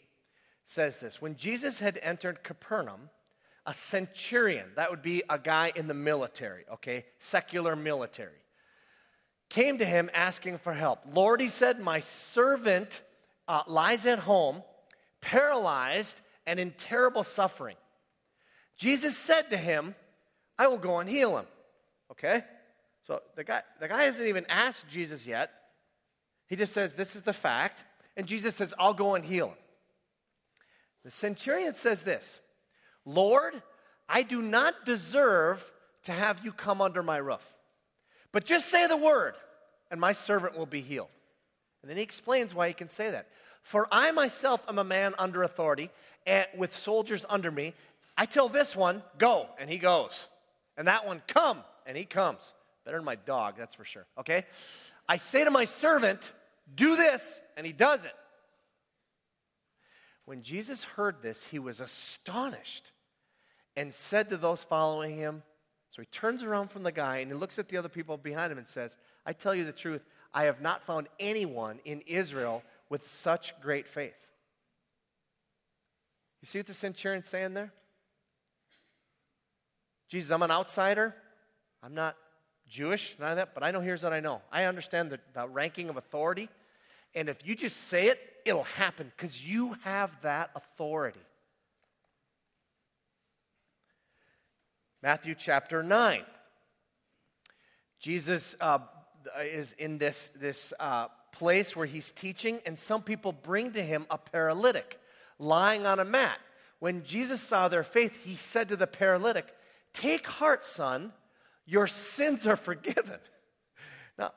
says 0.66 1.00
this. 1.00 1.22
When 1.22 1.36
Jesus 1.36 1.80
had 1.80 2.00
entered 2.02 2.44
Capernaum, 2.44 3.10
a 3.66 3.74
centurion, 3.74 4.68
that 4.76 4.90
would 4.90 5.02
be 5.02 5.24
a 5.30 5.40
guy 5.40 5.72
in 5.76 5.88
the 5.88 5.94
military, 5.94 6.64
okay, 6.74 7.06
secular 7.20 7.76
military, 7.76 8.32
came 9.50 9.80
to 9.80 9.86
him 9.86 10.10
asking 10.14 10.60
for 10.60 10.74
help. 10.74 11.00
Lord, 11.12 11.42
he 11.42 11.50
said, 11.50 11.80
my 11.80 12.00
servant 12.02 13.02
uh, 13.48 13.64
lies 13.68 14.06
at 14.06 14.20
home 14.20 14.64
paralyzed 15.22 16.20
and 16.50 16.60
in 16.60 16.72
terrible 16.72 17.24
suffering. 17.24 17.76
Jesus 18.76 19.16
said 19.16 19.52
to 19.52 19.58
him, 19.58 19.94
I 20.58 20.66
will 20.68 20.80
go 20.80 20.98
and 20.98 21.08
heal 21.08 21.38
him. 21.38 21.46
Okay? 22.12 22.44
So 23.04 23.22
the 23.36 23.44
guy, 23.44 23.62
the 23.80 23.88
guy 23.88 24.04
hasn't 24.04 24.28
even 24.28 24.48
asked 24.50 24.90
Jesus 24.90 25.28
yet. 25.28 25.52
He 26.48 26.56
just 26.56 26.74
says, 26.74 26.96
This 26.96 27.16
is 27.16 27.22
the 27.22 27.34
fact. 27.34 27.84
And 28.18 28.26
Jesus 28.26 28.56
says, 28.56 28.74
I'll 28.80 28.96
go 28.96 29.14
and 29.14 29.24
heal 29.24 29.50
him. 29.50 29.58
The 31.06 31.12
centurion 31.12 31.76
says 31.76 32.02
this 32.02 32.40
Lord, 33.06 33.62
I 34.08 34.24
do 34.24 34.42
not 34.42 34.86
deserve 34.86 35.64
to 36.04 36.12
have 36.12 36.44
you 36.44 36.52
come 36.52 36.82
under 36.82 37.04
my 37.04 37.18
roof. 37.18 37.46
But 38.32 38.44
just 38.44 38.70
say 38.70 38.88
the 38.88 38.98
word, 38.98 39.36
and 39.92 40.02
my 40.02 40.14
servant 40.14 40.58
will 40.58 40.66
be 40.66 40.82
healed. 40.82 41.10
And 41.84 41.90
then 41.90 41.98
he 41.98 42.04
explains 42.04 42.56
why 42.56 42.70
he 42.70 42.74
can 42.74 42.90
say 42.90 43.12
that. 43.12 43.28
For 43.62 43.88
I 43.92 44.12
myself 44.12 44.62
am 44.68 44.80
a 44.80 44.84
man 44.84 45.14
under 45.20 45.44
authority, 45.44 45.90
and 46.30 46.46
with 46.56 46.76
soldiers 46.76 47.26
under 47.28 47.50
me. 47.50 47.74
I 48.16 48.26
tell 48.26 48.50
this 48.50 48.76
one, 48.76 49.02
go, 49.18 49.48
and 49.58 49.70
he 49.70 49.80
goes. 49.80 50.28
And 50.78 50.88
that 50.88 51.06
one, 51.06 51.22
come, 51.28 51.64
and 51.86 51.98
he 51.98 52.06
comes. 52.06 52.40
Better 52.86 52.98
than 52.98 53.06
my 53.06 53.16
dog, 53.16 53.56
that's 53.58 53.76
for 53.76 53.84
sure. 53.84 54.06
Okay? 54.20 54.46
I 55.08 55.18
say 55.18 55.44
to 55.44 55.52
my 55.52 55.66
servant, 55.66 56.32
do 56.74 56.96
this, 56.96 57.42
and 57.58 57.66
he 57.66 57.74
does 57.74 58.06
it. 58.06 58.14
When 60.26 60.44
Jesus 60.44 60.84
heard 60.84 61.24
this, 61.24 61.44
he 61.46 61.58
was 61.58 61.80
astonished 61.80 62.92
and 63.76 63.94
said 63.94 64.30
to 64.30 64.38
those 64.38 64.64
following 64.64 65.18
him, 65.18 65.42
so 65.90 66.04
he 66.04 66.06
turns 66.12 66.44
around 66.44 66.70
from 66.70 66.84
the 66.84 66.92
guy 66.92 67.18
and 67.18 67.32
he 67.32 67.38
looks 67.38 67.58
at 67.58 67.70
the 67.70 67.78
other 67.78 67.90
people 67.90 68.16
behind 68.16 68.52
him 68.52 68.60
and 68.60 68.68
says, 68.68 68.96
I 69.26 69.34
tell 69.34 69.56
you 69.56 69.66
the 69.66 69.72
truth, 69.72 70.06
I 70.32 70.44
have 70.44 70.62
not 70.62 70.84
found 70.84 71.08
anyone 71.20 71.80
in 71.84 72.02
Israel 72.02 72.62
with 72.90 73.10
such 73.12 73.60
great 73.62 73.88
faith. 73.88 74.14
You 76.42 76.46
see 76.46 76.60
what 76.60 76.68
the 76.68 76.74
centurion's 76.74 77.28
saying 77.28 77.54
there? 77.54 77.72
Jesus, 80.08 80.32
I'm 80.32 80.42
an 80.42 80.52
outsider. 80.52 81.16
I'm 81.84 81.94
not 81.94 82.16
Jewish, 82.68 83.16
none 83.20 83.32
of 83.32 83.38
that, 83.38 83.54
but 83.54 83.64
I 83.64 83.72
know 83.72 83.82
here's 83.82 84.04
what 84.04 84.14
I 84.14 84.20
know. 84.20 84.42
I 84.52 84.66
understand 84.66 85.10
the, 85.10 85.20
the 85.34 85.48
ranking 85.48 85.90
of 85.90 85.98
authority. 85.98 86.50
And 87.16 87.28
if 87.30 87.46
you 87.46 87.56
just 87.56 87.78
say 87.88 88.08
it, 88.08 88.20
it'll 88.46 88.64
happen 88.64 89.12
because 89.16 89.44
you 89.46 89.76
have 89.84 90.12
that 90.22 90.52
authority. 90.56 91.20
Matthew 95.02 95.34
chapter 95.36 95.82
9. 95.82 96.24
Jesus 98.00 98.56
uh, 98.62 98.80
is 99.42 99.74
in 99.74 99.98
this, 99.98 100.30
this 100.40 100.74
uh, 100.80 101.08
place 101.32 101.76
where 101.76 101.86
he's 101.86 102.12
teaching, 102.12 102.60
and 102.66 102.78
some 102.78 103.02
people 103.02 103.32
bring 103.32 103.72
to 103.74 103.82
him 103.82 104.06
a 104.10 104.18
paralytic 104.18 105.00
lying 105.40 105.86
on 105.86 106.00
a 106.00 106.06
mat. 106.06 106.38
When 106.80 107.04
Jesus 107.04 107.42
saw 107.42 107.68
their 107.68 107.84
faith, 107.84 108.24
he 108.24 108.36
said 108.36 108.70
to 108.70 108.76
the 108.76 108.88
paralytic, 108.88 109.48
Take 109.94 110.28
heart, 110.28 110.64
son, 110.64 111.14
your 111.66 111.88
sins 111.88 112.46
are 112.46 112.56
forgiven. 112.56 113.20
Now, 114.18 114.32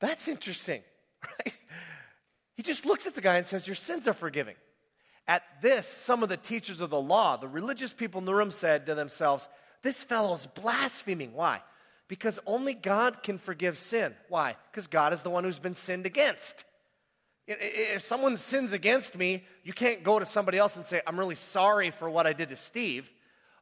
that's 0.00 0.28
interesting, 0.28 0.82
right? 1.22 1.54
He 2.54 2.62
just 2.62 2.86
looks 2.86 3.06
at 3.06 3.14
the 3.14 3.20
guy 3.20 3.36
and 3.36 3.46
says, 3.46 3.66
Your 3.66 3.76
sins 3.76 4.08
are 4.08 4.14
forgiven. 4.14 4.54
At 5.28 5.42
this, 5.60 5.86
some 5.86 6.22
of 6.22 6.28
the 6.28 6.36
teachers 6.36 6.80
of 6.80 6.90
the 6.90 7.00
law, 7.00 7.36
the 7.36 7.48
religious 7.48 7.92
people 7.92 8.18
in 8.18 8.24
the 8.24 8.34
room, 8.34 8.50
said 8.50 8.86
to 8.86 8.94
themselves, 8.94 9.46
This 9.82 10.02
fellow 10.02 10.34
is 10.34 10.46
blaspheming. 10.46 11.32
Why? 11.32 11.62
Because 12.08 12.38
only 12.46 12.74
God 12.74 13.22
can 13.22 13.38
forgive 13.38 13.78
sin. 13.78 14.14
Why? 14.28 14.56
Because 14.70 14.88
God 14.88 15.12
is 15.12 15.22
the 15.22 15.30
one 15.30 15.44
who's 15.44 15.60
been 15.60 15.74
sinned 15.74 16.06
against. 16.06 16.64
If 17.60 18.02
someone 18.02 18.36
sins 18.36 18.72
against 18.72 19.16
me, 19.16 19.44
you 19.64 19.72
can't 19.72 20.02
go 20.02 20.18
to 20.18 20.26
somebody 20.26 20.58
else 20.58 20.76
and 20.76 20.86
say, 20.86 21.00
I'm 21.06 21.18
really 21.18 21.34
sorry 21.34 21.90
for 21.90 22.08
what 22.08 22.26
I 22.26 22.32
did 22.32 22.48
to 22.50 22.56
Steve. 22.56 23.12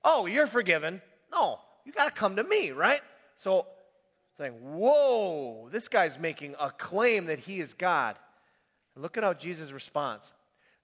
Oh, 0.04 0.26
you're 0.26 0.46
forgiven. 0.46 1.02
No, 1.32 1.58
you 1.84 1.92
got 1.92 2.06
to 2.06 2.10
come 2.10 2.36
to 2.36 2.44
me, 2.44 2.70
right? 2.70 3.00
So, 3.36 3.66
saying, 4.38 4.52
Whoa, 4.52 5.68
this 5.70 5.88
guy's 5.88 6.18
making 6.18 6.56
a 6.58 6.70
claim 6.70 7.26
that 7.26 7.40
he 7.40 7.60
is 7.60 7.74
God. 7.74 8.16
And 8.94 9.02
look 9.02 9.16
at 9.16 9.24
how 9.24 9.34
Jesus 9.34 9.72
responds. 9.72 10.32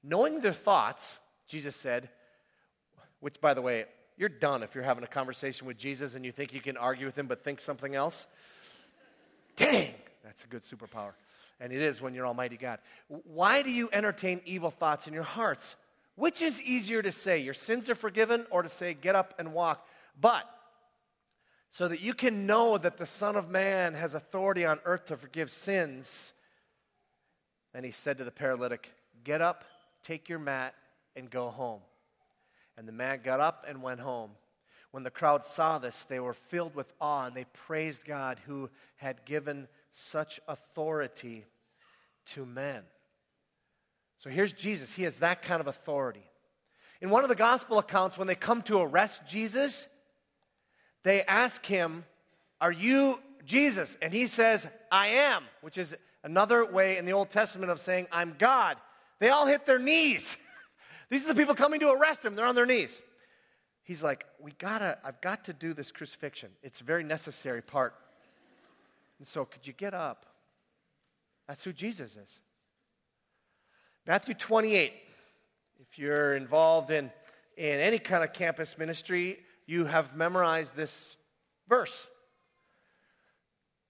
Knowing 0.03 0.41
their 0.41 0.53
thoughts, 0.53 1.19
Jesus 1.49 1.75
said, 1.75 2.09
which, 3.21 3.41
by 3.41 3.55
the 3.55 3.63
way, 3.63 3.87
you're 4.17 4.29
done 4.29 4.63
if 4.63 4.75
you're 4.75 4.85
having 4.85 5.05
a 5.05 5.09
conversation 5.09 5.67
with 5.67 5.77
Jesus 5.77 6.15
and 6.15 6.25
you 6.25 6.33
think 6.33 6.53
you 6.53 6.61
can 6.61 6.77
argue 6.77 7.07
with 7.07 7.19
him 7.19 7.27
but 7.27 7.43
think 7.43 7.61
something 7.61 7.95
else. 7.95 8.27
Dang, 9.57 9.95
that's 10.23 10.45
a 10.45 10.47
good 10.47 10.63
superpower. 10.63 11.13
And 11.61 11.73
it 11.73 11.81
is 11.81 12.03
when 12.03 12.15
you're 12.15 12.27
Almighty 12.27 12.57
God. 12.57 12.79
Why 13.09 13.63
do 13.63 13.71
you 13.71 13.89
entertain 13.93 14.41
evil 14.45 14.71
thoughts 14.71 15.07
in 15.07 15.15
your 15.15 15.23
hearts? 15.23 15.75
Which 16.15 16.43
is 16.43 16.61
easier 16.63 17.03
to 17.03 17.13
say, 17.13 17.39
your 17.39 17.55
sins 17.55 17.88
are 17.90 17.95
forgiven, 17.95 18.47
or 18.51 18.62
to 18.62 18.69
say, 18.69 18.95
get 18.95 19.14
up 19.14 19.35
and 19.38 19.53
walk? 19.53 19.87
But, 20.19 20.49
so 21.71 21.88
that 21.88 22.01
you 22.01 22.14
can 22.14 22.47
know 22.47 22.79
that 22.79 22.97
the 22.97 23.07
Son 23.07 23.37
of 23.37 23.51
Man 23.51 23.95
has 23.95 24.14
authority 24.14 24.64
on 24.64 24.81
earth 24.85 25.07
to 25.07 25.16
forgive 25.16 25.51
sins, 25.51 26.33
then 27.75 27.85
he 27.85 27.90
said 27.90 28.16
to 28.19 28.25
the 28.25 28.31
paralytic, 28.31 28.90
Get 29.25 29.42
up, 29.42 29.64
take 30.03 30.29
your 30.29 30.38
mat, 30.38 30.75
and 31.14 31.29
go 31.29 31.51
home. 31.51 31.81
And 32.79 32.88
the 32.88 32.92
man 32.92 33.21
got 33.23 33.40
up 33.40 33.64
and 33.69 33.83
went 33.83 34.01
home. 34.01 34.31
When 34.90 35.03
the 35.03 35.11
crowd 35.11 35.45
saw 35.45 35.79
this, 35.79 36.05
they 36.05 36.21
were 36.21 36.33
filled 36.33 36.75
with 36.75 36.92
awe 37.01 37.27
and 37.27 37.35
they 37.35 37.45
praised 37.53 38.05
God 38.07 38.40
who 38.47 38.71
had 38.97 39.27
given 39.27 39.69
such 39.96 40.40
authority 40.46 41.46
to 42.26 42.44
men. 42.44 42.82
So 44.18 44.28
here's 44.28 44.52
Jesus. 44.52 44.92
He 44.92 45.04
has 45.04 45.16
that 45.16 45.42
kind 45.42 45.61
of 45.61 45.66
authority. 45.66 46.22
In 47.00 47.09
one 47.09 47.22
of 47.22 47.30
the 47.30 47.35
gospel 47.35 47.78
accounts, 47.78 48.18
when 48.18 48.28
they 48.28 48.35
come 48.35 48.62
to 48.62 48.78
arrest 48.78 49.22
Jesus, 49.26 49.88
they 51.02 51.22
ask 51.22 51.64
him, 51.64 52.04
Are 52.61 52.72
you 52.72 53.20
Jesus? 53.44 53.96
And 54.02 54.12
he 54.12 54.26
says, 54.26 54.66
I 54.92 55.09
am, 55.09 55.44
which 55.62 55.78
is 55.78 55.96
another 56.22 56.64
way 56.70 56.98
in 56.98 57.06
the 57.06 57.12
Old 57.12 57.30
Testament 57.30 57.70
of 57.70 57.80
saying, 57.80 58.06
I'm 58.12 58.37
God. 58.38 58.76
They 59.18 59.30
all 59.30 59.46
hit 59.46 59.64
their 59.64 59.78
knees. 59.78 60.37
These 61.11 61.24
are 61.24 61.28
the 61.28 61.35
people 61.35 61.54
coming 61.54 61.80
to 61.80 61.90
arrest 61.90 62.22
him. 62.24 62.35
They're 62.35 62.46
on 62.46 62.54
their 62.54 62.66
knees. 62.66 63.00
He's 63.82 64.02
like, 64.02 64.26
we 64.40 64.52
gotta, 64.59 64.98
I've 65.04 65.20
got 65.20 65.44
to 65.44 65.52
do 65.52 65.72
this 65.72 65.90
crucifixion. 65.90 66.50
It's 66.62 66.80
a 66.80 66.85
very 66.85 67.04
necessary 67.04 67.62
part. 67.62 67.94
And 69.18 69.26
so, 69.26 69.44
could 69.44 69.66
you 69.66 69.72
get 69.72 69.94
up? 69.94 70.26
That's 71.48 71.64
who 71.64 71.72
Jesus 71.72 72.16
is. 72.16 72.40
Matthew 74.07 74.35
28. 74.35 74.92
If 75.79 75.98
you're 75.98 76.35
involved 76.35 76.90
in, 76.90 77.11
in 77.57 77.81
any 77.81 77.98
kind 77.98 78.24
of 78.24 78.33
campus 78.33 78.79
ministry, 78.79 79.38
you 79.66 79.85
have 79.85 80.16
memorized 80.16 80.74
this 80.74 81.16
verse. 81.68 82.07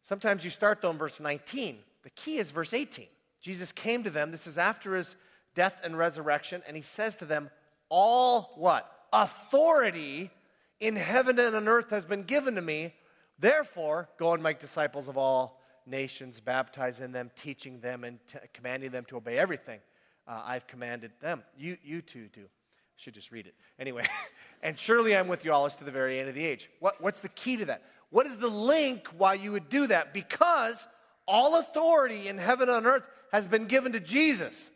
Sometimes 0.03 0.45
you 0.45 0.51
start 0.51 0.85
on 0.85 0.99
verse 0.99 1.21
19. 1.21 1.79
The 2.03 2.11
key 2.11 2.39
is 2.39 2.51
verse 2.51 2.73
18. 2.73 3.07
Jesus 3.41 3.73
came 3.73 4.03
to 4.05 4.11
them. 4.11 4.33
This 4.33 4.47
is 4.47 4.59
after 4.59 4.97
his 4.97 5.17
death, 5.57 5.75
and 5.83 5.99
resurrection. 5.99 6.63
And 6.69 6.77
he 6.77 6.83
says 6.85 7.17
to 7.17 7.25
them, 7.25 7.51
All 7.89 8.53
what? 8.55 8.89
Authority 9.13 10.31
in 10.79 10.95
heaven 10.95 11.41
and 11.41 11.57
on 11.57 11.67
earth 11.67 11.91
has 11.91 12.05
been 12.05 12.23
given 12.23 12.55
to 12.55 12.63
me. 12.63 12.95
Therefore, 13.39 14.09
go 14.19 14.33
and 14.35 14.43
make 14.43 14.61
disciples 14.61 15.09
of 15.09 15.17
all 15.17 15.61
nations, 15.87 16.41
baptizing 16.41 17.13
them, 17.13 17.31
teaching 17.37 17.81
them, 17.81 18.05
and 18.05 18.19
t- 18.27 18.39
commanding 18.53 18.91
them 18.91 19.05
to 19.07 19.17
obey 19.17 19.39
everything 19.39 19.81
uh, 20.27 20.43
I've 20.45 20.67
commanded 20.67 21.13
them. 21.21 21.43
You, 21.57 21.77
you 21.85 22.03
too 22.03 22.29
do. 22.33 22.43
I 22.43 22.97
should 22.97 23.15
just 23.15 23.31
read 23.31 23.47
it. 23.47 23.55
Anyway, 23.79 24.07
and 24.63 24.79
surely 24.79 25.17
I'm 25.17 25.29
with 25.29 25.45
you 25.45 25.53
always 25.53 25.75
to 25.77 25.85
the 25.85 25.91
very 25.91 26.19
end 26.19 26.29
of 26.29 26.35
the 26.35 26.45
age. 26.45 26.71
What, 26.81 27.01
what's 27.01 27.21
the 27.21 27.29
key 27.29 27.57
to 27.59 27.67
that? 27.67 27.83
What 28.11 28.27
is 28.27 28.37
the 28.37 28.49
link 28.49 29.07
why 29.17 29.35
you 29.35 29.53
would 29.53 29.69
do 29.69 29.87
that? 29.89 30.15
Because 30.15 30.87
all 31.27 31.59
authority 31.59 32.29
in 32.29 32.39
heaven 32.39 32.69
and 32.69 32.79
on 32.79 32.87
earth 32.87 33.03
has 33.33 33.47
been 33.47 33.67
given 33.67 33.93
to 33.93 34.01
Jesus. 34.01 34.71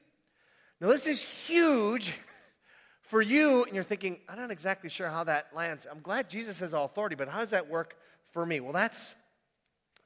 Now, 0.81 0.89
this 0.89 1.07
is 1.07 1.21
huge 1.21 2.15
for 3.03 3.23
you, 3.23 3.65
and 3.65 3.75
you're 3.75 3.85
thinking, 3.85 4.19
I'm 4.29 4.39
not 4.39 4.51
exactly 4.51 4.91
sure 4.91 5.09
how 5.09 5.25
that 5.25 5.49
lands. 5.55 5.87
I'm 5.91 6.01
glad 6.01 6.29
Jesus 6.29 6.61
has 6.61 6.75
all 6.75 6.85
authority, 6.85 7.17
but 7.17 7.29
how 7.29 7.41
does 7.41 7.51
that 7.51 7.69
work 7.69 7.97
for 8.33 8.45
me? 8.45 8.61
Well, 8.61 8.73
that's 8.73 9.15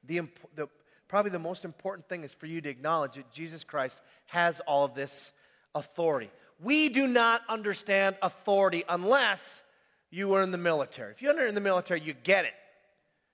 the, 0.03 0.21
the 0.55 0.67
probably 1.07 1.31
the 1.31 1.39
most 1.39 1.65
important 1.65 2.07
thing 2.09 2.23
is 2.23 2.33
for 2.33 2.45
you 2.45 2.61
to 2.61 2.69
acknowledge 2.69 3.15
that 3.15 3.31
Jesus 3.31 3.63
Christ 3.63 4.01
has 4.27 4.59
all 4.61 4.85
of 4.85 4.93
this 4.95 5.31
authority. 5.73 6.29
We 6.61 6.89
do 6.89 7.07
not 7.07 7.41
understand 7.49 8.15
authority 8.21 8.83
unless 8.87 9.61
you 10.09 10.33
are 10.33 10.41
in 10.41 10.51
the 10.51 10.57
military. 10.57 11.11
If 11.11 11.21
you're 11.21 11.45
in 11.45 11.55
the 11.55 11.61
military, 11.61 12.01
you 12.01 12.13
get 12.13 12.45
it. 12.45 12.53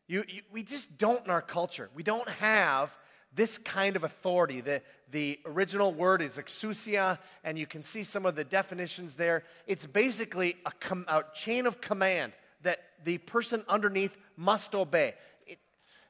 You, 0.07 0.23
you, 0.27 0.41
we 0.51 0.63
just 0.63 0.97
don't 0.97 1.23
in 1.23 1.31
our 1.31 1.41
culture. 1.41 1.89
We 1.95 2.03
don't 2.03 2.27
have 2.27 2.95
this 3.33 3.57
kind 3.57 3.95
of 3.95 4.03
authority. 4.03 4.59
The, 4.61 4.81
the 5.11 5.39
original 5.45 5.93
word 5.93 6.21
is 6.21 6.37
exousia, 6.37 7.19
and 7.43 7.57
you 7.57 7.65
can 7.65 7.83
see 7.83 8.03
some 8.03 8.25
of 8.25 8.35
the 8.35 8.43
definitions 8.43 9.15
there. 9.15 9.43
It's 9.67 9.85
basically 9.85 10.55
a, 10.65 10.71
com- 10.71 11.05
a 11.07 11.23
chain 11.33 11.65
of 11.65 11.79
command 11.79 12.33
that 12.63 12.79
the 13.05 13.19
person 13.19 13.63
underneath 13.69 14.15
must 14.41 14.75
obey. 14.75 15.13
It, 15.45 15.59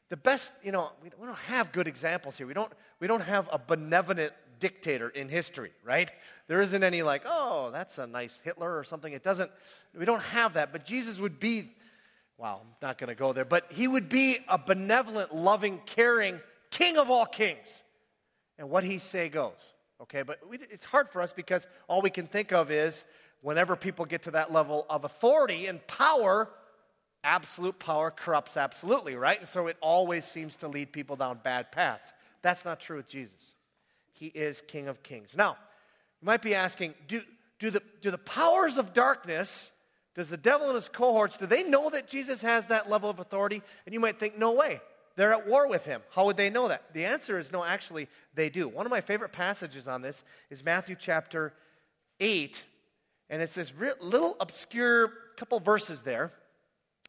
the 0.10 0.18
best, 0.18 0.52
you 0.64 0.72
know, 0.72 0.92
we 1.04 1.10
don't 1.10 1.38
have 1.38 1.72
good 1.72 1.88
examples 1.88 2.38
here. 2.38 2.48
We 2.48 2.54
don't, 2.54 2.72
we 3.00 3.08
don't 3.08 3.22
have 3.22 3.50
a 3.52 3.60
benevolent 3.60 4.34
dictator 4.60 5.10
in 5.10 5.28
history, 5.28 5.72
right? 5.84 6.10
There 6.48 6.62
isn't 6.62 6.84
any 6.84 7.04
like, 7.04 7.24
oh, 7.26 7.72
that's 7.72 7.98
a 7.98 8.08
nice 8.08 8.40
Hitler 8.44 8.78
or 8.78 8.84
something. 8.84 9.12
It 9.12 9.24
doesn't, 9.24 9.52
we 9.98 10.06
don't 10.06 10.22
have 10.22 10.54
that. 10.54 10.72
But 10.72 10.86
Jesus 10.86 11.20
would 11.20 11.40
be, 11.40 11.72
wow, 12.38 12.62
I'm 12.62 12.70
not 12.82 12.98
going 12.98 13.10
to 13.10 13.16
go 13.16 13.34
there, 13.34 13.46
but 13.46 13.72
he 13.72 13.88
would 13.88 14.08
be 14.08 14.40
a 14.48 14.58
benevolent, 14.58 15.36
loving, 15.36 15.80
caring 15.86 16.40
king 16.70 16.98
of 16.98 17.10
all 17.10 17.26
kings. 17.26 17.84
And 18.58 18.70
what 18.70 18.84
he 18.84 19.00
say 19.00 19.28
goes. 19.28 19.58
Okay, 20.02 20.22
but 20.24 20.40
we, 20.48 20.58
it's 20.70 20.86
hard 20.86 21.10
for 21.10 21.22
us 21.22 21.34
because 21.34 21.68
all 21.88 22.02
we 22.02 22.10
can 22.10 22.28
think 22.28 22.52
of 22.52 22.72
is 22.72 23.04
whenever 23.42 23.76
people 23.76 24.06
get 24.06 24.24
to 24.24 24.32
that 24.32 24.52
level 24.52 24.86
of 24.90 25.04
authority 25.04 25.68
and 25.68 25.86
power, 25.88 26.50
absolute 27.24 27.80
power 27.80 28.12
corrupts 28.12 28.58
absolutely, 28.58 29.16
right? 29.16 29.40
And 29.40 29.48
so 29.48 29.68
it 29.68 29.78
always 29.82 30.26
seems 30.26 30.56
to 30.58 30.68
lead 30.68 30.92
people 30.92 31.16
down 31.16 31.40
bad 31.44 31.72
paths. 31.72 32.14
That's 32.42 32.66
not 32.66 32.80
true 32.80 32.98
with 32.98 33.08
Jesus. 33.08 33.54
He 34.14 34.28
is 34.28 34.62
King 34.68 34.88
of 34.88 35.04
Kings. 35.04 35.36
Now, 35.36 35.58
You 36.22 36.26
might 36.26 36.42
be 36.42 36.56
asking, 36.56 36.94
do, 37.08 37.22
do, 37.60 37.72
the, 37.72 37.82
do 38.02 38.12
the 38.12 38.18
powers 38.18 38.78
of 38.78 38.94
darkness, 38.94 39.72
does 40.16 40.30
the 40.30 40.38
devil 40.38 40.68
and 40.68 40.76
his 40.76 40.90
cohorts, 40.90 41.38
do 41.38 41.46
they 41.46 41.64
know 41.64 41.90
that 41.90 42.08
Jesus 42.08 42.42
has 42.42 42.68
that 42.68 42.90
level 42.90 43.10
of 43.10 43.20
authority? 43.20 43.62
And 43.86 43.94
you 43.94 44.00
might 44.00 44.20
think, 44.20 44.38
no 44.38 44.52
way. 44.52 44.82
They're 45.16 45.34
at 45.34 45.48
war 45.48 45.68
with 45.68 45.86
him. 45.86 46.02
How 46.16 46.26
would 46.26 46.38
they 46.38 46.50
know 46.50 46.68
that? 46.68 46.94
The 46.94 47.06
answer 47.06 47.38
is 47.38 47.52
no, 47.52 47.64
actually, 47.64 48.08
they 48.34 48.50
do. 48.50 48.68
One 48.68 48.86
of 48.86 48.90
my 48.90 49.02
favorite 49.02 49.32
passages 49.32 49.88
on 49.88 50.02
this 50.02 50.24
is 50.50 50.64
Matthew 50.64 50.96
chapter 50.98 51.54
8. 52.20 52.64
And 53.30 53.42
it's 53.42 53.56
this 53.56 53.74
little 54.02 54.36
obscure 54.40 55.12
couple 55.38 55.60
verses 55.60 56.02
there. 56.02 56.32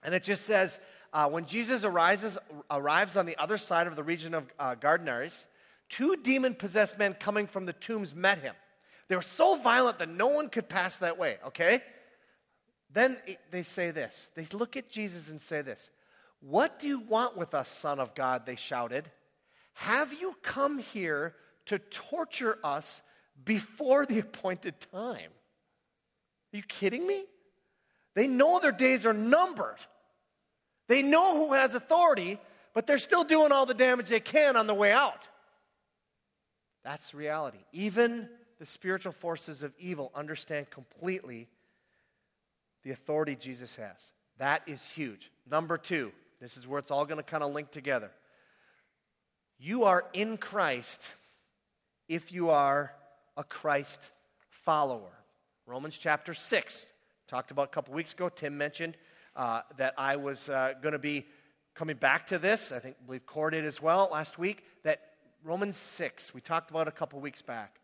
And 0.02 0.14
it 0.14 0.24
just 0.24 0.44
says, 0.44 0.78
uh, 1.12 1.28
when 1.28 1.46
Jesus 1.46 1.84
arises, 1.84 2.38
arrives 2.70 3.16
on 3.16 3.26
the 3.26 3.36
other 3.36 3.58
side 3.58 3.86
of 3.86 3.96
the 3.96 4.02
region 4.02 4.34
of 4.34 4.46
uh, 4.58 4.74
two 5.88 6.16
demon 6.16 6.54
possessed 6.54 6.98
men 6.98 7.14
coming 7.14 7.46
from 7.46 7.66
the 7.66 7.72
tombs 7.74 8.14
met 8.14 8.38
him. 8.38 8.54
They 9.08 9.16
were 9.16 9.22
so 9.22 9.56
violent 9.56 9.98
that 9.98 10.08
no 10.08 10.28
one 10.28 10.48
could 10.48 10.68
pass 10.68 10.96
that 10.98 11.18
way, 11.18 11.36
okay? 11.48 11.82
Then 12.92 13.18
they 13.50 13.62
say 13.62 13.90
this. 13.90 14.30
They 14.34 14.46
look 14.52 14.76
at 14.76 14.90
Jesus 14.90 15.28
and 15.28 15.40
say 15.40 15.62
this 15.62 15.90
What 16.40 16.78
do 16.78 16.88
you 16.88 17.00
want 17.00 17.36
with 17.36 17.54
us, 17.54 17.68
Son 17.68 18.00
of 18.00 18.14
God? 18.14 18.46
They 18.46 18.56
shouted. 18.56 19.10
Have 19.74 20.12
you 20.12 20.36
come 20.42 20.78
here 20.78 21.34
to 21.66 21.78
torture 21.78 22.58
us 22.62 23.00
before 23.44 24.06
the 24.06 24.18
appointed 24.18 24.74
time? 24.92 25.30
Are 26.52 26.56
you 26.56 26.62
kidding 26.62 27.06
me? 27.06 27.24
They 28.14 28.26
know 28.26 28.60
their 28.60 28.72
days 28.72 29.06
are 29.06 29.14
numbered. 29.14 29.78
They 30.92 31.00
know 31.00 31.34
who 31.34 31.54
has 31.54 31.74
authority, 31.74 32.38
but 32.74 32.86
they're 32.86 32.98
still 32.98 33.24
doing 33.24 33.50
all 33.50 33.64
the 33.64 33.72
damage 33.72 34.10
they 34.10 34.20
can 34.20 34.56
on 34.56 34.66
the 34.66 34.74
way 34.74 34.92
out. 34.92 35.26
That's 36.84 37.14
reality. 37.14 37.60
Even 37.72 38.28
the 38.58 38.66
spiritual 38.66 39.12
forces 39.12 39.62
of 39.62 39.72
evil 39.78 40.12
understand 40.14 40.68
completely 40.68 41.48
the 42.82 42.90
authority 42.90 43.36
Jesus 43.36 43.74
has. 43.76 44.12
That 44.36 44.64
is 44.66 44.86
huge. 44.86 45.30
Number 45.50 45.78
two, 45.78 46.12
this 46.42 46.58
is 46.58 46.68
where 46.68 46.78
it's 46.78 46.90
all 46.90 47.06
going 47.06 47.16
to 47.16 47.22
kind 47.22 47.42
of 47.42 47.54
link 47.54 47.70
together. 47.70 48.10
You 49.58 49.84
are 49.84 50.04
in 50.12 50.36
Christ 50.36 51.10
if 52.06 52.32
you 52.32 52.50
are 52.50 52.92
a 53.38 53.44
Christ 53.44 54.10
follower. 54.50 55.12
Romans 55.64 55.98
chapter 55.98 56.34
6. 56.34 56.86
Talked 57.28 57.50
about 57.50 57.68
a 57.68 57.70
couple 57.70 57.94
weeks 57.94 58.12
ago. 58.12 58.28
Tim 58.28 58.58
mentioned 58.58 58.94
uh, 59.36 59.62
that 59.76 59.94
I 59.96 60.16
was 60.16 60.48
uh, 60.48 60.74
going 60.82 60.92
to 60.92 60.98
be 60.98 61.26
coming 61.74 61.96
back 61.96 62.26
to 62.28 62.38
this. 62.38 62.72
I 62.72 62.78
think, 62.78 62.96
I 63.02 63.06
believe 63.06 63.26
Core 63.26 63.50
did 63.50 63.64
as 63.64 63.80
well 63.80 64.08
last 64.12 64.38
week. 64.38 64.64
That 64.84 65.00
Romans 65.44 65.76
6, 65.76 66.34
we 66.34 66.40
talked 66.40 66.70
about 66.70 66.88
a 66.88 66.92
couple 66.92 67.20
weeks 67.20 67.42
back. 67.42 67.80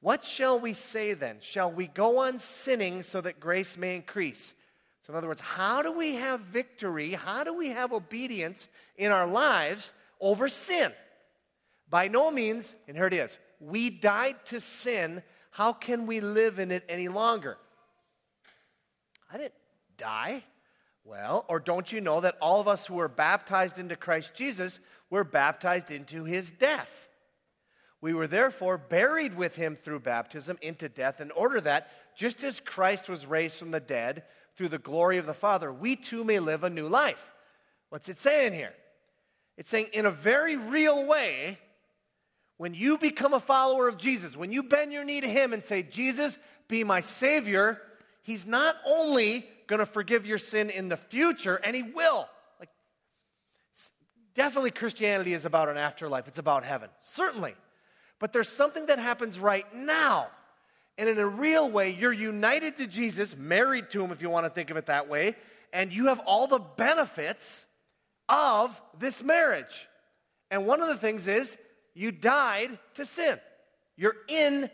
What 0.00 0.24
shall 0.24 0.58
we 0.58 0.74
say 0.74 1.14
then? 1.14 1.38
Shall 1.40 1.72
we 1.72 1.86
go 1.86 2.18
on 2.18 2.38
sinning 2.38 3.02
so 3.02 3.20
that 3.22 3.40
grace 3.40 3.76
may 3.76 3.96
increase? 3.96 4.54
So, 5.02 5.12
in 5.12 5.16
other 5.16 5.28
words, 5.28 5.40
how 5.40 5.82
do 5.82 5.92
we 5.92 6.14
have 6.14 6.40
victory? 6.40 7.12
How 7.12 7.44
do 7.44 7.54
we 7.54 7.68
have 7.68 7.92
obedience 7.92 8.68
in 8.96 9.12
our 9.12 9.26
lives 9.26 9.92
over 10.20 10.48
sin? 10.48 10.92
By 11.90 12.08
no 12.08 12.30
means, 12.30 12.74
and 12.88 12.96
here 12.96 13.06
it 13.06 13.12
is, 13.12 13.38
we 13.60 13.90
died 13.90 14.36
to 14.46 14.60
sin. 14.60 15.22
How 15.50 15.72
can 15.72 16.06
we 16.06 16.20
live 16.20 16.58
in 16.58 16.70
it 16.70 16.84
any 16.88 17.08
longer? 17.08 17.56
I 19.32 19.36
didn't 19.36 19.54
die. 19.96 20.42
Well, 21.04 21.44
or 21.48 21.60
don't 21.60 21.92
you 21.92 22.00
know 22.00 22.20
that 22.22 22.38
all 22.40 22.60
of 22.60 22.68
us 22.68 22.86
who 22.86 22.94
were 22.94 23.08
baptized 23.08 23.78
into 23.78 23.94
Christ 23.94 24.34
Jesus 24.34 24.80
were 25.10 25.22
baptized 25.22 25.90
into 25.90 26.24
his 26.24 26.50
death? 26.50 27.08
We 28.00 28.14
were 28.14 28.26
therefore 28.26 28.78
buried 28.78 29.36
with 29.36 29.56
him 29.56 29.76
through 29.76 30.00
baptism 30.00 30.58
into 30.62 30.88
death, 30.88 31.20
in 31.20 31.30
order 31.30 31.60
that, 31.60 31.90
just 32.16 32.42
as 32.42 32.60
Christ 32.60 33.08
was 33.08 33.26
raised 33.26 33.58
from 33.58 33.70
the 33.70 33.80
dead 33.80 34.24
through 34.56 34.68
the 34.68 34.78
glory 34.78 35.18
of 35.18 35.26
the 35.26 35.34
Father, 35.34 35.72
we 35.72 35.96
too 35.96 36.24
may 36.24 36.38
live 36.38 36.64
a 36.64 36.70
new 36.70 36.88
life. 36.88 37.32
What's 37.90 38.08
it 38.08 38.18
saying 38.18 38.52
here? 38.52 38.74
It's 39.56 39.70
saying, 39.70 39.88
in 39.92 40.06
a 40.06 40.10
very 40.10 40.56
real 40.56 41.06
way, 41.06 41.58
when 42.56 42.74
you 42.74 42.98
become 42.98 43.34
a 43.34 43.40
follower 43.40 43.88
of 43.88 43.98
Jesus, 43.98 44.36
when 44.36 44.52
you 44.52 44.62
bend 44.62 44.92
your 44.92 45.04
knee 45.04 45.20
to 45.20 45.28
him 45.28 45.52
and 45.52 45.64
say, 45.64 45.82
Jesus, 45.82 46.38
be 46.68 46.84
my 46.84 47.00
Savior, 47.00 47.80
he's 48.22 48.46
not 48.46 48.76
only 48.86 49.46
going 49.66 49.80
to 49.80 49.86
forgive 49.86 50.26
your 50.26 50.38
sin 50.38 50.70
in 50.70 50.88
the 50.88 50.96
future, 50.96 51.56
and 51.56 51.74
He 51.74 51.82
will. 51.82 52.28
Like, 52.60 52.70
definitely, 54.34 54.70
Christianity 54.70 55.32
is 55.32 55.44
about 55.44 55.68
an 55.68 55.76
afterlife, 55.76 56.28
it's 56.28 56.38
about 56.38 56.64
heaven, 56.64 56.90
certainly. 57.02 57.54
But 58.18 58.32
there's 58.32 58.48
something 58.48 58.86
that 58.86 58.98
happens 58.98 59.38
right 59.38 59.66
now. 59.74 60.28
And 60.96 61.08
in 61.08 61.18
a 61.18 61.26
real 61.26 61.68
way, 61.68 61.90
you're 61.90 62.12
united 62.12 62.76
to 62.76 62.86
Jesus, 62.86 63.36
married 63.36 63.90
to 63.90 64.02
Him, 64.02 64.12
if 64.12 64.22
you 64.22 64.30
want 64.30 64.46
to 64.46 64.50
think 64.50 64.70
of 64.70 64.76
it 64.76 64.86
that 64.86 65.08
way, 65.08 65.34
and 65.72 65.92
you 65.92 66.06
have 66.06 66.20
all 66.20 66.46
the 66.46 66.60
benefits 66.60 67.66
of 68.28 68.80
this 68.98 69.22
marriage. 69.22 69.88
And 70.50 70.66
one 70.66 70.80
of 70.80 70.88
the 70.88 70.96
things 70.96 71.26
is 71.26 71.56
you 71.94 72.12
died 72.12 72.78
to 72.94 73.04
sin. 73.04 73.40
You're 73.96 74.16
in 74.28 74.70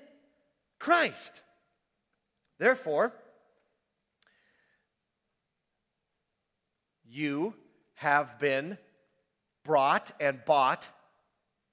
Christ. 0.78 1.42
Therefore, 2.58 3.14
you 7.10 7.54
have 7.94 8.38
been 8.38 8.78
brought 9.64 10.10
and 10.20 10.44
bought 10.44 10.88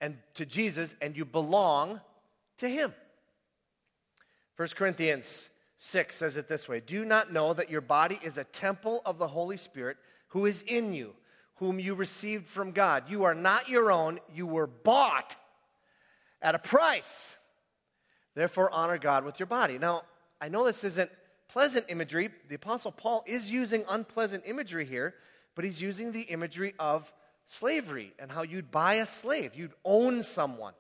and 0.02 0.18
to 0.36 0.46
Jesus 0.46 0.96
and 1.02 1.16
you 1.16 1.26
belong 1.26 2.02
to 2.58 2.68
him. 2.68 2.94
1 4.58 4.70
Corinthians 4.76 5.50
6 5.78 6.16
says 6.16 6.38
it 6.38 6.48
this 6.48 6.68
way 6.68 6.80
Do 6.80 6.96
you 6.96 7.06
not 7.06 7.32
know 7.32 7.54
that 7.54 7.70
your 7.70 7.82
body 7.82 8.20
is 8.24 8.38
a 8.38 8.44
temple 8.44 9.02
of 9.06 9.18
the 9.18 9.28
Holy 9.28 9.58
Spirit 9.58 9.98
who 10.30 10.46
is 10.46 10.64
in 10.64 10.94
you, 10.94 11.14
whom 11.56 11.80
you 11.80 11.96
received 11.96 12.48
from 12.48 12.72
God? 12.72 13.04
You 13.08 13.24
are 13.24 13.36
not 13.36 13.70
your 13.70 13.92
own, 13.92 14.20
you 14.34 14.48
were 14.48 14.68
bought 14.68 15.36
at 16.42 16.56
a 16.56 16.60
price. 16.60 17.36
Therefore, 18.36 18.72
honor 18.72 18.98
God 18.98 19.24
with 19.24 19.40
your 19.40 19.48
body. 19.48 19.80
Now, 19.80 20.04
I 20.40 20.50
know 20.50 20.66
this 20.66 20.84
isn't 20.84 21.10
pleasant 21.50 21.86
imagery. 21.90 22.30
The 22.50 22.56
Apostle 22.56 22.92
Paul 22.92 23.24
is 23.26 23.52
using 23.52 23.84
unpleasant 23.90 24.44
imagery 24.46 24.86
here, 24.86 25.16
but 25.56 25.66
he's 25.66 25.82
using 25.82 26.12
the 26.12 26.22
imagery 26.22 26.74
of 26.80 27.12
slavery 27.46 28.14
and 28.20 28.32
how 28.32 28.44
you'd 28.44 28.72
buy 28.72 28.96
a 28.96 29.06
slave, 29.06 29.56
you'd 29.56 29.74
own 29.84 30.24
someone. 30.24 30.74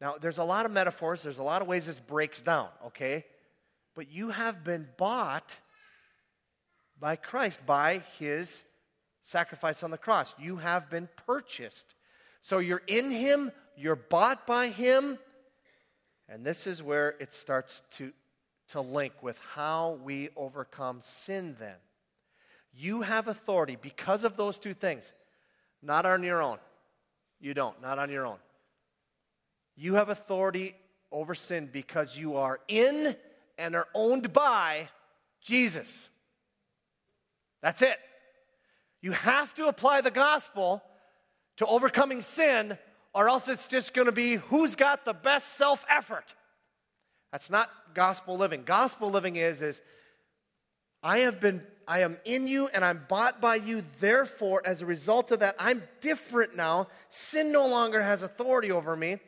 Now, 0.00 0.16
there's 0.20 0.38
a 0.38 0.44
lot 0.44 0.66
of 0.66 0.72
metaphors, 0.72 1.22
there's 1.22 1.38
a 1.38 1.42
lot 1.42 1.62
of 1.62 1.68
ways 1.68 1.86
this 1.86 1.98
breaks 1.98 2.40
down, 2.40 2.68
okay? 2.86 3.24
But 3.94 4.10
you 4.10 4.30
have 4.30 4.64
been 4.64 4.88
bought 4.96 5.58
by 6.98 7.16
Christ, 7.16 7.64
by 7.66 8.02
his 8.18 8.62
sacrifice 9.22 9.82
on 9.82 9.90
the 9.90 9.98
cross. 9.98 10.34
You 10.38 10.56
have 10.56 10.90
been 10.90 11.08
purchased. 11.26 11.94
So 12.42 12.58
you're 12.58 12.82
in 12.86 13.10
him, 13.10 13.52
you're 13.76 13.96
bought 13.96 14.46
by 14.46 14.68
him, 14.68 15.18
and 16.28 16.44
this 16.44 16.66
is 16.66 16.82
where 16.82 17.10
it 17.20 17.34
starts 17.34 17.82
to 17.92 18.12
to 18.72 18.80
link 18.80 19.12
with 19.22 19.38
how 19.54 19.98
we 20.02 20.30
overcome 20.34 21.00
sin 21.02 21.56
then. 21.58 21.76
You 22.74 23.02
have 23.02 23.28
authority 23.28 23.76
because 23.80 24.24
of 24.24 24.36
those 24.36 24.58
two 24.58 24.72
things, 24.72 25.12
not 25.82 26.06
on 26.06 26.22
your 26.22 26.42
own. 26.42 26.58
You 27.38 27.52
don't, 27.52 27.80
not 27.82 27.98
on 27.98 28.10
your 28.10 28.26
own. 28.26 28.38
You 29.76 29.94
have 29.94 30.08
authority 30.08 30.74
over 31.10 31.34
sin 31.34 31.68
because 31.70 32.16
you 32.16 32.36
are 32.36 32.60
in 32.66 33.14
and 33.58 33.74
are 33.74 33.88
owned 33.94 34.32
by 34.32 34.88
Jesus. 35.42 36.08
That's 37.62 37.82
it. 37.82 37.98
You 39.02 39.12
have 39.12 39.52
to 39.54 39.66
apply 39.66 40.00
the 40.00 40.10
gospel 40.10 40.82
to 41.58 41.66
overcoming 41.66 42.22
sin, 42.22 42.78
or 43.12 43.28
else 43.28 43.48
it's 43.48 43.66
just 43.66 43.92
going 43.92 44.06
to 44.06 44.12
be 44.12 44.36
who's 44.36 44.76
got 44.76 45.04
the 45.04 45.12
best 45.12 45.58
self 45.58 45.84
effort. 45.90 46.34
That's 47.32 47.50
not 47.50 47.70
gospel 47.94 48.36
living. 48.36 48.62
Gospel 48.64 49.10
living 49.10 49.36
is 49.36 49.62
is 49.62 49.80
I 51.02 51.20
have 51.20 51.40
been 51.40 51.62
I 51.88 52.00
am 52.00 52.18
in 52.24 52.46
you 52.46 52.68
and 52.68 52.84
I'm 52.84 53.04
bought 53.08 53.40
by 53.40 53.56
you. 53.56 53.82
Therefore, 53.98 54.62
as 54.64 54.82
a 54.82 54.86
result 54.86 55.32
of 55.32 55.40
that, 55.40 55.56
I'm 55.58 55.82
different 56.00 56.54
now. 56.54 56.88
Sin 57.08 57.50
no 57.50 57.66
longer 57.66 58.00
has 58.00 58.22
authority 58.22 58.70
over 58.70 58.94
me, 58.94 59.18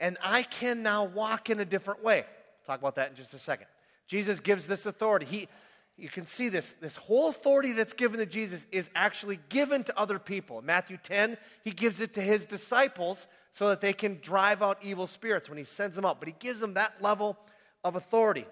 and 0.00 0.18
I 0.22 0.42
can 0.42 0.82
now 0.82 1.04
walk 1.04 1.48
in 1.48 1.60
a 1.60 1.64
different 1.64 2.04
way. 2.04 2.26
talk 2.66 2.80
about 2.80 2.96
that 2.96 3.10
in 3.10 3.16
just 3.16 3.32
a 3.32 3.38
second. 3.38 3.66
Jesus 4.06 4.40
gives 4.40 4.66
this 4.66 4.84
authority. 4.84 5.24
He 5.26 5.48
you 5.96 6.08
can 6.08 6.26
see 6.26 6.48
this 6.48 6.70
this 6.80 6.96
whole 6.96 7.28
authority 7.28 7.72
that's 7.72 7.92
given 7.92 8.18
to 8.18 8.26
Jesus 8.26 8.66
is 8.72 8.90
actually 8.96 9.38
given 9.48 9.84
to 9.84 9.98
other 9.98 10.18
people. 10.18 10.60
Matthew 10.60 10.98
10, 11.02 11.38
he 11.62 11.70
gives 11.70 12.00
it 12.00 12.14
to 12.14 12.20
his 12.20 12.46
disciples 12.46 13.26
so 13.54 13.68
that 13.68 13.80
they 13.80 13.92
can 13.92 14.18
drive 14.20 14.62
out 14.62 14.84
evil 14.84 15.06
spirits 15.06 15.48
when 15.48 15.56
he 15.56 15.64
sends 15.64 15.96
them 15.96 16.04
out. 16.04 16.18
But 16.18 16.28
he 16.28 16.34
gives 16.38 16.60
them 16.60 16.74
that 16.74 17.00
level 17.00 17.38
of 17.82 17.94
authority. 17.94 18.46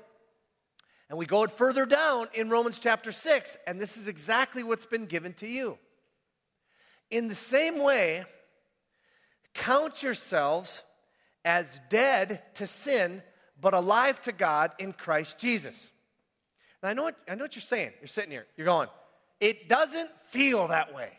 And 1.10 1.18
we 1.18 1.26
go 1.26 1.46
further 1.46 1.84
down 1.84 2.28
in 2.32 2.48
Romans 2.48 2.78
chapter 2.78 3.12
6, 3.12 3.58
and 3.66 3.80
this 3.80 3.96
is 3.96 4.08
exactly 4.08 4.62
what's 4.62 4.86
been 4.86 5.06
given 5.06 5.34
to 5.34 5.46
you. 5.46 5.76
In 7.10 7.28
the 7.28 7.34
same 7.34 7.80
way, 7.80 8.24
count 9.52 10.02
yourselves 10.02 10.82
as 11.44 11.80
dead 11.90 12.40
to 12.54 12.66
sin, 12.66 13.22
but 13.60 13.74
alive 13.74 14.20
to 14.22 14.32
God 14.32 14.70
in 14.78 14.92
Christ 14.92 15.36
Jesus. 15.36 15.90
I 16.82 16.94
know 16.94 17.04
what, 17.04 17.16
I 17.28 17.34
know 17.34 17.44
what 17.44 17.54
you're 17.54 17.60
saying. 17.60 17.90
You're 18.00 18.08
sitting 18.08 18.30
here, 18.30 18.46
you're 18.56 18.66
going, 18.66 18.88
it 19.40 19.68
doesn't 19.68 20.10
feel 20.28 20.68
that 20.68 20.94
way. 20.94 21.10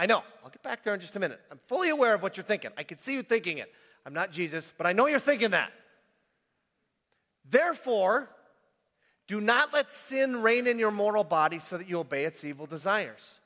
I 0.00 0.06
know. 0.06 0.24
I'll 0.42 0.48
get 0.48 0.62
back 0.62 0.82
there 0.82 0.94
in 0.94 1.00
just 1.00 1.14
a 1.16 1.20
minute. 1.20 1.38
I'm 1.50 1.60
fully 1.66 1.90
aware 1.90 2.14
of 2.14 2.22
what 2.22 2.38
you're 2.38 2.44
thinking. 2.44 2.70
I 2.78 2.84
can 2.84 2.96
see 2.96 3.12
you 3.12 3.22
thinking 3.22 3.58
it. 3.58 3.70
I'm 4.06 4.14
not 4.14 4.32
Jesus, 4.32 4.72
but 4.78 4.86
I 4.86 4.94
know 4.94 5.06
you're 5.06 5.18
thinking 5.18 5.50
that. 5.50 5.70
Therefore, 7.50 8.30
do 9.28 9.42
not 9.42 9.74
let 9.74 9.92
sin 9.92 10.40
reign 10.40 10.66
in 10.66 10.78
your 10.78 10.90
mortal 10.90 11.22
body 11.22 11.58
so 11.58 11.76
that 11.76 11.86
you 11.86 11.98
obey 11.98 12.24
its 12.24 12.44
evil 12.44 12.64
desires. 12.64 13.40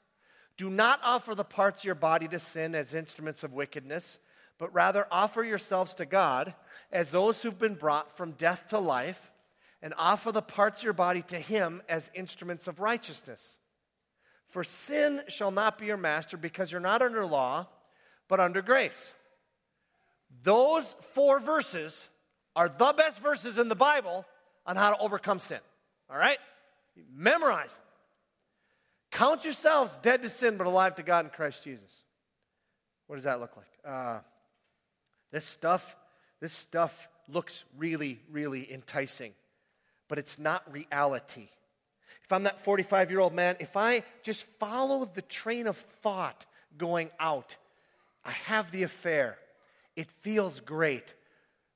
Do 0.56 0.70
not 0.70 1.00
offer 1.02 1.34
the 1.34 1.42
parts 1.42 1.80
of 1.80 1.86
your 1.86 1.96
body 1.96 2.28
to 2.28 2.38
sin 2.38 2.76
as 2.76 2.94
instruments 2.94 3.42
of 3.42 3.52
wickedness, 3.52 4.20
but 4.56 4.72
rather 4.72 5.08
offer 5.10 5.42
yourselves 5.42 5.96
to 5.96 6.06
God 6.06 6.54
as 6.92 7.10
those 7.10 7.42
who've 7.42 7.58
been 7.58 7.74
brought 7.74 8.16
from 8.16 8.30
death 8.30 8.68
to 8.68 8.78
life, 8.78 9.32
and 9.82 9.92
offer 9.98 10.30
the 10.30 10.40
parts 10.40 10.78
of 10.80 10.84
your 10.84 10.92
body 10.92 11.22
to 11.22 11.36
Him 11.40 11.82
as 11.88 12.12
instruments 12.14 12.68
of 12.68 12.78
righteousness. 12.78 13.58
For 14.54 14.62
sin 14.62 15.22
shall 15.26 15.50
not 15.50 15.78
be 15.78 15.86
your 15.86 15.96
master 15.96 16.36
because 16.36 16.70
you're 16.70 16.80
not 16.80 17.02
under 17.02 17.26
law, 17.26 17.66
but 18.28 18.38
under 18.38 18.62
grace. 18.62 19.12
Those 20.44 20.94
four 21.12 21.40
verses 21.40 22.08
are 22.54 22.68
the 22.68 22.94
best 22.96 23.20
verses 23.20 23.58
in 23.58 23.68
the 23.68 23.74
Bible 23.74 24.24
on 24.64 24.76
how 24.76 24.94
to 24.94 24.98
overcome 25.00 25.40
sin. 25.40 25.58
All 26.08 26.16
right? 26.16 26.38
Memorize 27.12 27.74
them. 27.74 27.84
Count 29.10 29.42
yourselves 29.42 29.98
dead 30.02 30.22
to 30.22 30.30
sin, 30.30 30.56
but 30.56 30.68
alive 30.68 30.94
to 30.94 31.02
God 31.02 31.24
in 31.24 31.32
Christ 31.32 31.64
Jesus. 31.64 31.90
What 33.08 33.16
does 33.16 33.24
that 33.24 33.40
look 33.40 33.56
like? 33.56 33.66
Uh, 33.84 34.20
this 35.32 35.44
stuff, 35.44 35.96
this 36.38 36.52
stuff 36.52 37.08
looks 37.28 37.64
really, 37.76 38.20
really 38.30 38.72
enticing, 38.72 39.32
but 40.06 40.20
it's 40.20 40.38
not 40.38 40.62
reality. 40.72 41.48
If 42.24 42.32
I'm 42.32 42.44
that 42.44 42.64
45 42.64 43.10
year 43.10 43.20
old 43.20 43.34
man, 43.34 43.56
if 43.60 43.76
I 43.76 44.02
just 44.22 44.44
follow 44.58 45.04
the 45.04 45.22
train 45.22 45.66
of 45.66 45.76
thought 45.76 46.46
going 46.76 47.10
out, 47.20 47.56
I 48.24 48.30
have 48.32 48.70
the 48.70 48.82
affair. 48.82 49.38
It 49.94 50.10
feels 50.20 50.60
great. 50.60 51.14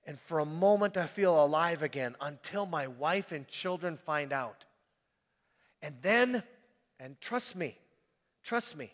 And 0.06 0.18
for 0.20 0.38
a 0.38 0.46
moment, 0.46 0.96
I 0.96 1.06
feel 1.06 1.42
alive 1.44 1.82
again 1.82 2.16
until 2.20 2.64
my 2.64 2.86
wife 2.86 3.30
and 3.30 3.46
children 3.46 3.98
find 3.98 4.32
out. 4.32 4.64
And 5.82 5.96
then, 6.00 6.42
and 6.98 7.20
trust 7.20 7.54
me, 7.54 7.76
trust 8.42 8.74
me, 8.74 8.90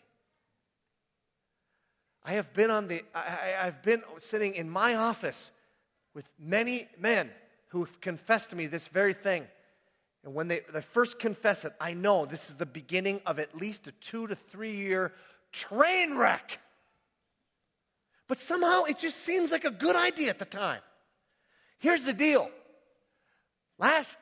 I 2.25 2.33
have 2.33 2.53
been 2.53 2.69
on 2.69 2.89
the, 2.89 3.03
I, 3.13 3.63
have 3.63 3.81
been 3.81 4.03
sitting 4.17 4.55
in 4.55 4.69
my 4.69 4.95
office 4.95 5.51
with 6.13 6.27
many 6.37 6.89
men 6.99 7.29
who've 7.69 8.01
confessed 8.01 8.49
to 8.49 8.55
me 8.55 8.67
this 8.67 8.87
very 8.87 9.13
thing. 9.13 9.47
And 10.25 10.33
when 10.33 10.47
they, 10.47 10.61
they 10.73 10.81
first 10.81 11.19
confess 11.19 11.65
it, 11.65 11.73
I 11.79 11.93
know 11.93 12.25
this 12.25 12.49
is 12.49 12.55
the 12.55 12.65
beginning 12.65 13.21
of 13.27 13.37
at 13.37 13.55
least 13.55 13.87
a 13.87 13.91
two 13.91 14.25
to 14.25 14.35
three 14.35 14.75
year 14.75 15.13
train 15.51 16.17
wreck. 16.17 16.59
But 18.27 18.39
somehow 18.39 18.85
it 18.85 18.97
just 18.97 19.17
seems 19.17 19.51
like 19.51 19.65
a 19.65 19.71
good 19.71 19.95
idea 19.95 20.31
at 20.31 20.39
the 20.39 20.45
time. 20.45 20.81
Here's 21.77 22.05
the 22.05 22.13
deal. 22.13 22.49
Last 23.77 24.17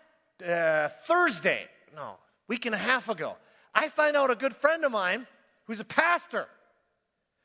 uh, 0.46 0.90
Thursday, 1.06 1.68
no, 1.96 2.18
week 2.50 2.66
and 2.66 2.76
a 2.76 2.80
half 2.80 3.08
ago, 3.08 3.38
I 3.74 3.88
find 3.88 4.18
out 4.18 4.30
a 4.30 4.36
good 4.36 4.56
friend 4.56 4.84
of 4.84 4.92
mine 4.92 5.26
who's 5.68 5.80
a 5.80 5.86
pastor 5.86 6.48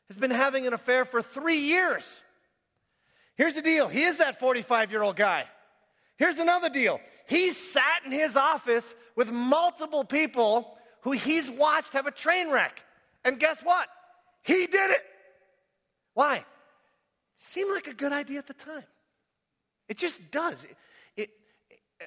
has 0.09 0.19
been 0.19 0.33
having 0.33 0.67
an 0.67 0.73
affair 0.73 1.05
for 1.05 1.23
three 1.23 1.59
years. 1.59 2.21
Here's 3.37 3.55
the 3.55 3.63
deal 3.63 3.87
he 3.87 4.03
is 4.03 4.17
that 4.17 4.41
45 4.41 4.91
year 4.91 5.05
old 5.05 5.15
guy. 5.15 5.45
Here's 6.17 6.39
another 6.39 6.69
deal 6.69 7.01
he 7.29 7.53
sat 7.53 8.03
in 8.07 8.11
his 8.11 8.37
office 8.37 8.95
with 9.15 9.31
multiple 9.31 10.03
people 10.03 10.79
who 11.03 11.13
he's 11.13 11.51
watched 11.51 11.93
have 11.93 12.07
a 12.07 12.11
train 12.11 12.51
wreck. 12.51 12.83
And 13.23 13.39
guess 13.39 13.61
what? 13.61 13.87
He 14.43 14.67
did 14.67 14.91
it. 14.91 15.03
Why? 16.15 16.43
Seemed 17.37 17.71
like 17.71 17.87
a 17.87 17.93
good 17.93 18.13
idea 18.13 18.39
at 18.39 18.47
the 18.47 18.55
time. 18.55 18.85
It 19.89 19.99
just 19.99 20.31
does. 20.31 20.65
It, 20.65 20.77
it, 21.19 21.31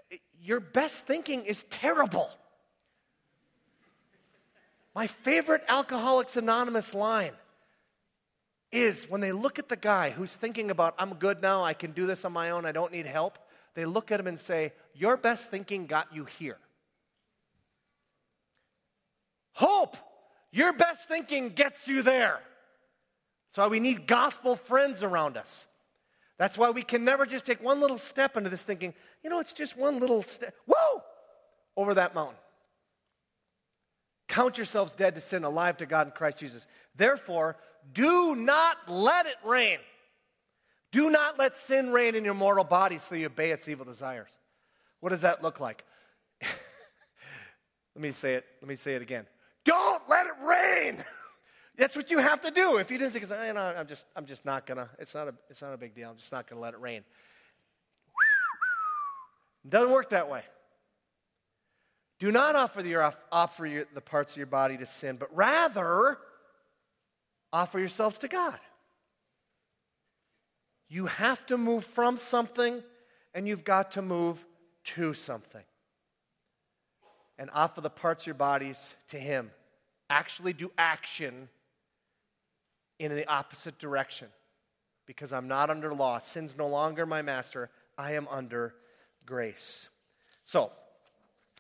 it, 0.10 0.22
your 0.42 0.60
best 0.60 1.06
thinking 1.06 1.46
is 1.46 1.66
terrible. 1.70 2.30
My 4.96 5.06
favorite 5.06 5.64
Alcoholics 5.68 6.36
Anonymous 6.36 6.96
line 6.96 7.34
is 8.72 9.08
when 9.08 9.22
they 9.22 9.34
look 9.34 9.60
at 9.60 9.70
the 9.70 9.76
guy 9.76 10.10
who's 10.10 10.36
thinking 10.36 10.72
about, 10.72 10.96
I'm 10.98 11.14
good 11.14 11.44
now, 11.44 11.64
I 11.64 11.76
can 11.76 11.92
do 11.92 12.08
this 12.08 12.26
on 12.26 12.34
my 12.34 12.50
own, 12.50 12.66
I 12.66 12.72
don't 12.72 12.92
need 12.92 13.06
help, 13.06 13.38
they 13.74 13.86
look 13.86 14.12
at 14.12 14.20
him 14.20 14.28
and 14.28 14.40
say, 14.40 14.74
Your 14.94 15.18
best 15.18 15.50
thinking 15.50 15.86
got 15.86 16.14
you 16.14 16.26
here. 16.26 16.58
Hope, 19.54 19.98
your 20.52 20.74
best 20.74 21.08
thinking 21.08 21.50
gets 21.50 21.88
you 21.88 22.02
there. 22.02 22.40
That's 23.50 23.58
why 23.58 23.68
we 23.68 23.80
need 23.80 24.08
gospel 24.08 24.56
friends 24.56 25.04
around 25.04 25.38
us. 25.38 25.68
That's 26.38 26.58
why 26.58 26.72
we 26.72 26.82
can 26.82 27.06
never 27.06 27.26
just 27.26 27.46
take 27.46 27.62
one 27.62 27.80
little 27.80 27.98
step 27.98 28.36
into 28.36 28.50
this 28.50 28.64
thinking, 28.64 28.94
you 29.24 29.30
know, 29.30 29.40
it's 29.40 29.54
just 29.54 29.78
one 29.78 30.00
little 30.00 30.24
step. 30.24 30.56
Whoa! 30.66 31.04
Over 31.78 31.94
that 31.96 32.16
mountain. 32.16 32.38
Count 34.28 34.58
yourselves 34.58 34.94
dead 34.94 35.16
to 35.16 35.22
sin, 35.22 35.44
alive 35.44 35.78
to 35.78 35.86
God 35.86 36.08
in 36.08 36.14
Christ 36.14 36.40
Jesus. 36.40 36.66
Therefore, 36.96 37.58
do 37.94 38.36
not 38.36 38.78
let 38.88 39.26
it 39.26 39.36
reign. 39.44 39.80
Do 40.92 41.10
not 41.10 41.40
let 41.40 41.56
sin 41.56 41.92
reign 41.92 42.16
in 42.16 42.26
your 42.26 42.34
mortal 42.34 42.64
body 42.64 43.00
so 43.00 43.16
you 43.16 43.28
obey 43.28 43.52
its 43.52 43.68
evil 43.68 43.86
desires. 43.86 44.30
What 45.00 45.10
does 45.10 45.22
that 45.22 45.42
look 45.42 45.60
like? 45.60 45.84
let 46.42 48.02
me 48.02 48.12
say 48.12 48.36
it. 48.36 48.46
Let 48.62 48.68
me 48.68 48.76
say 48.76 48.96
it 48.96 49.02
again. 49.02 49.26
Don't 49.64 50.08
let 50.10 50.26
it 50.26 50.34
rain. 50.44 51.04
That's 51.78 51.96
what 51.96 52.12
you 52.12 52.20
have 52.20 52.42
to 52.42 52.52
do. 52.52 52.78
If 52.78 52.92
you 52.92 52.98
didn't 52.98 53.14
say, 53.14 53.48
you 53.48 53.54
know, 53.54 53.62
I'm 53.62 53.88
just, 53.88 54.06
I'm 54.16 54.26
just 54.26 54.46
not 54.46 54.66
gonna. 54.66 54.90
It's 55.00 55.16
not 55.16 55.30
a, 55.30 55.34
it's 55.50 55.62
not 55.62 55.74
a 55.74 55.78
big 55.78 55.96
deal. 55.96 56.10
I'm 56.10 56.18
just 56.18 56.32
not 56.32 56.48
gonna 56.48 56.62
let 56.62 56.74
it 56.74 56.82
rain. 56.82 57.04
It 59.64 59.70
doesn't 59.70 59.92
work 59.92 60.10
that 60.10 60.30
way. 60.30 60.44
Do 62.20 62.32
not 62.32 62.56
offer, 62.56 62.84
the, 62.84 63.14
offer 63.32 63.66
your, 63.66 63.86
the 63.96 64.02
parts 64.02 64.34
of 64.34 64.38
your 64.38 64.46
body 64.46 64.78
to 64.78 64.86
sin, 64.86 65.16
but 65.16 65.36
rather 65.36 66.20
offer 67.52 67.80
yourselves 67.80 68.20
to 68.20 68.28
God. 68.28 68.60
You 70.92 71.06
have 71.06 71.46
to 71.46 71.58
move 71.58 71.86
from 71.86 72.18
something, 72.18 72.84
and 73.34 73.48
you've 73.48 73.64
got 73.64 73.94
to 73.94 74.02
move 74.02 74.46
to 74.84 75.14
something. 75.14 75.64
And 77.40 77.50
offer 77.54 77.80
the 77.80 77.90
parts 77.90 78.24
of 78.24 78.28
your 78.28 78.36
bodies 78.36 78.94
to 79.08 79.18
Him. 79.18 79.52
Actually, 80.10 80.52
do 80.52 80.70
action 80.78 81.48
in 83.00 83.16
the 83.16 83.26
opposite 83.26 83.80
direction 83.80 84.28
because 85.06 85.32
I'm 85.32 85.48
not 85.48 85.70
under 85.70 85.94
law. 85.94 86.20
Sin's 86.20 86.58
no 86.58 86.68
longer 86.68 87.06
my 87.06 87.22
master. 87.22 87.70
I 87.98 88.12
am 88.16 88.28
under 88.30 88.76
grace. 89.26 89.88
So, 90.44 90.74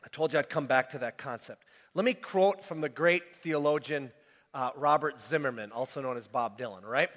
I 0.04 0.10
told 0.10 0.34
you 0.34 0.40
I'd 0.40 0.50
come 0.50 0.66
back 0.66 0.90
to 0.90 0.98
that 1.00 1.18
concept. 1.18 1.64
Let 1.94 2.04
me 2.04 2.16
quote 2.16 2.66
from 2.66 2.82
the 2.82 2.90
great 2.90 3.38
theologian 3.38 4.12
uh, 4.54 4.72
Robert 4.76 5.22
Zimmerman, 5.22 5.72
also 5.72 6.02
known 6.02 6.18
as 6.18 6.28
Bob 6.28 6.60
Dylan, 6.60 6.84
right? 6.84 7.10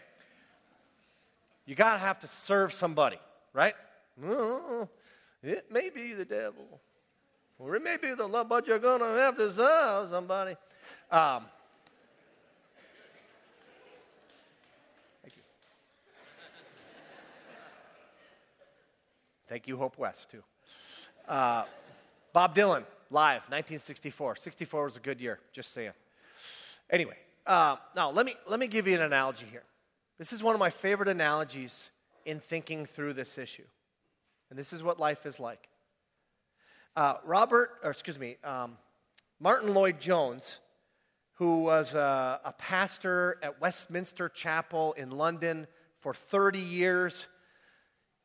You 1.67 1.75
gotta 1.75 1.99
have 1.99 2.21
to 2.21 2.29
serve 2.29 2.73
somebody, 2.73 3.19
right? 3.53 3.75
Mm-hmm. 4.23 4.85
It 5.43 5.71
may 5.71 5.91
be 5.91 6.13
the 6.13 6.25
devil, 6.25 6.81
or 7.59 7.77
it 7.77 7.83
may 7.83 7.97
be 7.97 8.15
the 8.15 8.27
love, 8.27 8.49
but 8.49 8.67
you're 8.67 8.79
gonna 8.79 9.19
have 9.19 9.37
to 9.37 9.53
serve 9.53 10.11
somebody. 10.11 10.57
Um, 11.11 11.45
Thank 19.55 19.69
you, 19.69 19.77
Hope 19.77 19.99
West, 19.99 20.31
too. 20.31 20.43
Uh, 21.29 21.65
Bob 22.33 22.57
Dylan, 22.57 22.83
live, 23.09 23.43
1964. 23.43 24.35
64 24.35 24.85
was 24.85 24.97
a 24.97 25.01
good 25.01 25.21
year, 25.21 25.39
just 25.53 25.73
saying. 25.73 25.93
Anyway, 26.91 27.17
uh, 27.47 27.77
now 27.95 28.11
let 28.11 28.27
me, 28.27 28.35
let 28.49 28.59
me 28.59 28.67
give 28.67 28.89
you 28.89 28.95
an 28.95 29.03
analogy 29.03 29.47
here. 29.49 29.63
This 30.19 30.33
is 30.33 30.43
one 30.43 30.55
of 30.55 30.61
my 30.61 30.71
favorite 30.71 31.09
analogies 31.09 31.91
in 32.25 32.39
thinking 32.39 32.87
through 32.87 33.15
this 33.15 33.37
issue. 33.37 33.65
And 34.49 34.59
this 34.59 34.73
is 34.73 34.83
what 34.83 35.01
life 35.01 35.27
is 35.27 35.41
like. 35.41 35.69
Uh, 36.95 37.15
Robert, 37.25 37.71
or 37.83 37.91
excuse 37.91 38.19
me, 38.19 38.37
um, 38.45 38.77
Martyn 39.41 39.75
Lloyd-Jones, 39.75 40.61
who 41.35 41.65
was 41.65 41.95
a, 41.95 42.41
a 42.45 42.53
pastor 42.53 43.39
at 43.43 43.61
Westminster 43.61 44.29
Chapel 44.29 44.93
in 44.93 45.11
London 45.11 45.67
for 45.99 46.15
30 46.15 46.61
years, 46.61 47.27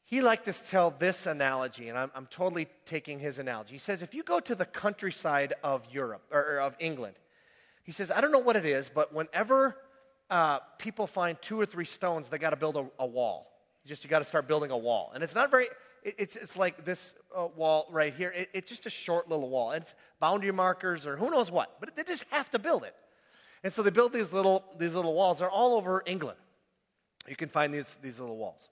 he 0.05 0.21
liked 0.21 0.45
to 0.45 0.53
tell 0.53 0.91
this 0.91 1.25
analogy, 1.25 1.89
and 1.89 1.97
I'm, 1.97 2.11
I'm, 2.13 2.27
totally 2.27 2.67
taking 2.85 3.17
his 3.17 3.39
analogy. 3.39 3.73
He 3.73 3.79
says, 3.79 4.03
if 4.03 4.13
you 4.13 4.21
go 4.21 4.39
to 4.39 4.53
the 4.53 4.65
countryside 4.65 5.53
of 5.63 5.83
Europe, 5.91 6.23
or, 6.31 6.39
or 6.39 6.59
of 6.61 6.75
England, 6.79 7.15
he 7.83 7.91
says, 7.91 8.11
I 8.11 8.21
don't 8.21 8.31
know 8.31 8.39
what 8.39 8.55
it 8.55 8.65
is, 8.65 8.89
but 8.89 9.13
whenever 9.13 9.77
uh, 10.29 10.59
people 10.77 11.07
find 11.07 11.41
two 11.41 11.59
or 11.59 11.65
three 11.65 11.85
stones, 11.85 12.29
they 12.29 12.37
got 12.37 12.51
to 12.51 12.55
build 12.55 12.77
a, 12.77 12.85
a, 12.99 13.05
wall. 13.05 13.51
Just 13.85 14.03
you 14.03 14.09
got 14.09 14.19
to 14.19 14.25
start 14.25 14.47
building 14.47 14.71
a 14.71 14.77
wall. 14.77 15.11
And 15.13 15.23
it's 15.23 15.33
not 15.33 15.49
very, 15.49 15.65
it, 16.03 16.15
it's, 16.17 16.35
it's 16.35 16.55
like 16.55 16.85
this 16.85 17.15
uh, 17.35 17.47
wall 17.55 17.87
right 17.89 18.13
here. 18.13 18.31
It, 18.35 18.49
it's 18.53 18.69
just 18.69 18.85
a 18.85 18.89
short 18.89 19.27
little 19.29 19.49
wall. 19.49 19.71
It's 19.71 19.95
boundary 20.19 20.51
markers 20.51 21.07
or 21.07 21.17
who 21.17 21.31
knows 21.31 21.49
what, 21.49 21.79
but 21.79 21.95
they 21.95 22.03
just 22.03 22.25
have 22.29 22.49
to 22.51 22.59
build 22.59 22.83
it. 22.83 22.95
And 23.63 23.73
so 23.73 23.81
they 23.81 23.89
build 23.89 24.13
these 24.13 24.31
little, 24.31 24.63
these 24.77 24.95
little 24.95 25.13
walls. 25.13 25.39
They're 25.39 25.49
all 25.49 25.75
over 25.75 26.03
England. 26.05 26.37
You 27.27 27.35
can 27.35 27.49
find 27.49 27.73
these, 27.73 27.97
these 28.01 28.19
little 28.19 28.37
walls. 28.37 28.69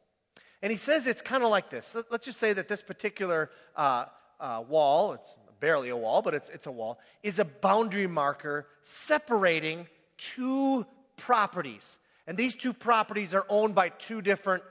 And 0.61 0.71
he 0.71 0.77
says 0.77 1.07
it's 1.07 1.21
kind 1.21 1.43
of 1.43 1.49
like 1.49 1.69
this. 1.69 1.95
Let's 2.09 2.25
just 2.25 2.39
say 2.39 2.53
that 2.53 2.67
this 2.67 2.81
particular 2.81 3.49
uh, 3.75 4.05
uh, 4.39 4.63
wall, 4.67 5.13
it's 5.13 5.35
barely 5.59 5.89
a 5.89 5.97
wall, 5.97 6.21
but 6.21 6.33
it's, 6.33 6.49
it's 6.49 6.67
a 6.67 6.71
wall, 6.71 6.99
is 7.23 7.39
a 7.39 7.45
boundary 7.45 8.07
marker 8.07 8.67
separating 8.83 9.87
two 10.17 10.85
properties. 11.17 11.97
And 12.25 12.37
these 12.37 12.55
two 12.55 12.73
properties 12.73 13.33
are 13.33 13.45
owned 13.49 13.75
by 13.75 13.89
two 13.89 14.21
different 14.21 14.63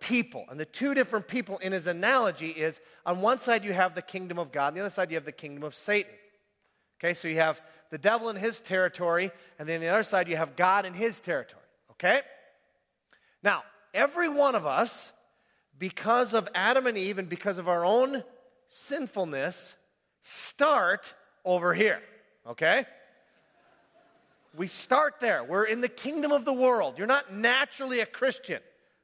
people. 0.00 0.44
And 0.50 0.58
the 0.60 0.64
two 0.64 0.94
different 0.94 1.28
people 1.28 1.58
in 1.58 1.72
his 1.72 1.86
analogy 1.86 2.50
is 2.50 2.80
on 3.06 3.20
one 3.20 3.38
side 3.38 3.64
you 3.64 3.72
have 3.72 3.94
the 3.94 4.02
kingdom 4.02 4.38
of 4.38 4.52
God, 4.52 4.68
on 4.68 4.74
the 4.74 4.80
other 4.80 4.90
side 4.90 5.10
you 5.10 5.16
have 5.16 5.24
the 5.24 5.32
kingdom 5.32 5.64
of 5.64 5.74
Satan. 5.74 6.12
Okay, 7.00 7.14
so 7.14 7.28
you 7.28 7.36
have 7.36 7.60
the 7.90 7.98
devil 7.98 8.28
in 8.28 8.36
his 8.36 8.60
territory, 8.60 9.30
and 9.58 9.68
then 9.68 9.80
the 9.80 9.88
other 9.88 10.02
side 10.02 10.28
you 10.28 10.36
have 10.36 10.56
God 10.56 10.86
in 10.86 10.94
his 10.94 11.20
territory. 11.20 11.62
Okay? 11.92 12.20
Now, 13.42 13.62
every 13.92 14.28
one 14.28 14.54
of 14.54 14.66
us, 14.66 15.12
because 15.78 16.34
of 16.34 16.48
Adam 16.54 16.86
and 16.86 16.96
Eve 16.96 17.18
and 17.18 17.28
because 17.28 17.58
of 17.58 17.68
our 17.68 17.84
own 17.84 18.24
sinfulness, 18.68 19.76
start 20.22 21.14
over 21.44 21.74
here. 21.74 22.00
Okay? 22.46 22.86
We 24.56 24.68
start 24.68 25.14
there. 25.20 25.42
We're 25.42 25.64
in 25.64 25.80
the 25.80 25.88
kingdom 25.88 26.30
of 26.30 26.44
the 26.44 26.52
world. 26.52 26.96
You're 26.96 27.06
not 27.06 27.32
naturally 27.32 28.00
a 28.00 28.06
Christian. 28.06 28.60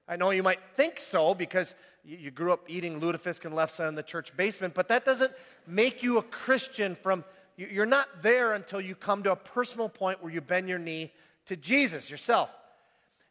I 0.06 0.16
know 0.16 0.30
you 0.30 0.42
might 0.42 0.60
think 0.76 1.00
so 1.00 1.34
because 1.34 1.74
you 2.04 2.30
grew 2.30 2.52
up 2.52 2.64
eating 2.68 3.00
lutefisk 3.00 3.44
and 3.44 3.54
lefse 3.54 3.86
in 3.86 3.94
the 3.94 4.02
church 4.02 4.36
basement, 4.36 4.74
but 4.74 4.88
that 4.88 5.04
doesn't 5.04 5.32
make 5.66 6.02
you 6.02 6.18
a 6.18 6.22
Christian 6.22 6.96
from, 7.02 7.24
you're 7.56 7.86
not 7.86 8.22
there 8.22 8.54
until 8.54 8.80
you 8.80 8.94
come 8.94 9.22
to 9.24 9.32
a 9.32 9.36
personal 9.36 9.88
point 9.88 10.22
where 10.22 10.32
you 10.32 10.40
bend 10.40 10.68
your 10.68 10.78
knee 10.78 11.12
to 11.46 11.56
Jesus 11.56 12.10
yourself. 12.10 12.48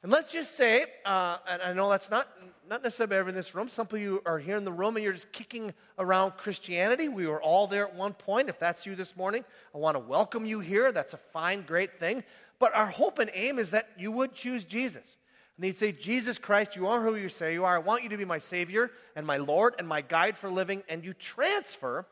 And 0.01 0.11
let's 0.11 0.31
just 0.31 0.55
say, 0.55 0.85
uh, 1.05 1.37
and 1.47 1.61
I 1.61 1.73
know 1.73 1.89
that's 1.89 2.09
not, 2.09 2.29
not 2.69 2.83
necessarily 2.83 3.17
everyone 3.17 3.35
in 3.35 3.35
this 3.35 3.53
room. 3.53 3.67
Some 3.67 3.87
of 3.91 3.99
you 3.99 4.21
are 4.25 4.39
here 4.39 4.55
in 4.55 4.63
the 4.63 4.71
room 4.71 4.95
and 4.95 5.03
you're 5.03 5.11
just 5.11 5.33
kicking 5.33 5.73
around 5.97 6.37
Christianity. 6.37 7.09
We 7.09 7.27
were 7.27 7.41
all 7.41 7.67
there 7.67 7.85
at 7.85 7.95
one 7.95 8.13
point. 8.13 8.47
If 8.47 8.59
that's 8.59 8.85
you 8.85 8.95
this 8.95 9.17
morning, 9.17 9.43
I 9.75 9.77
want 9.77 9.95
to 9.95 9.99
welcome 9.99 10.45
you 10.45 10.61
here. 10.61 10.93
That's 10.93 11.13
a 11.13 11.17
fine, 11.17 11.63
great 11.63 11.99
thing. 11.99 12.23
But 12.59 12.73
our 12.75 12.85
hope 12.85 13.19
and 13.19 13.29
aim 13.33 13.59
is 13.59 13.71
that 13.71 13.89
you 13.97 14.11
would 14.13 14.33
choose 14.33 14.63
Jesus. 14.63 15.17
And 15.57 15.65
they'd 15.65 15.77
say, 15.77 15.91
Jesus 15.91 16.37
Christ, 16.37 16.77
you 16.77 16.87
are 16.87 17.01
who 17.01 17.17
you 17.17 17.27
say 17.27 17.51
you 17.51 17.65
are. 17.65 17.75
I 17.75 17.79
want 17.79 18.03
you 18.03 18.09
to 18.09 18.17
be 18.17 18.23
my 18.23 18.39
Savior 18.39 18.91
and 19.17 19.27
my 19.27 19.35
Lord 19.35 19.75
and 19.77 19.85
my 19.85 19.99
guide 19.99 20.37
for 20.37 20.49
living. 20.49 20.81
And 20.87 21.03
you 21.03 21.13
transfer 21.13 22.05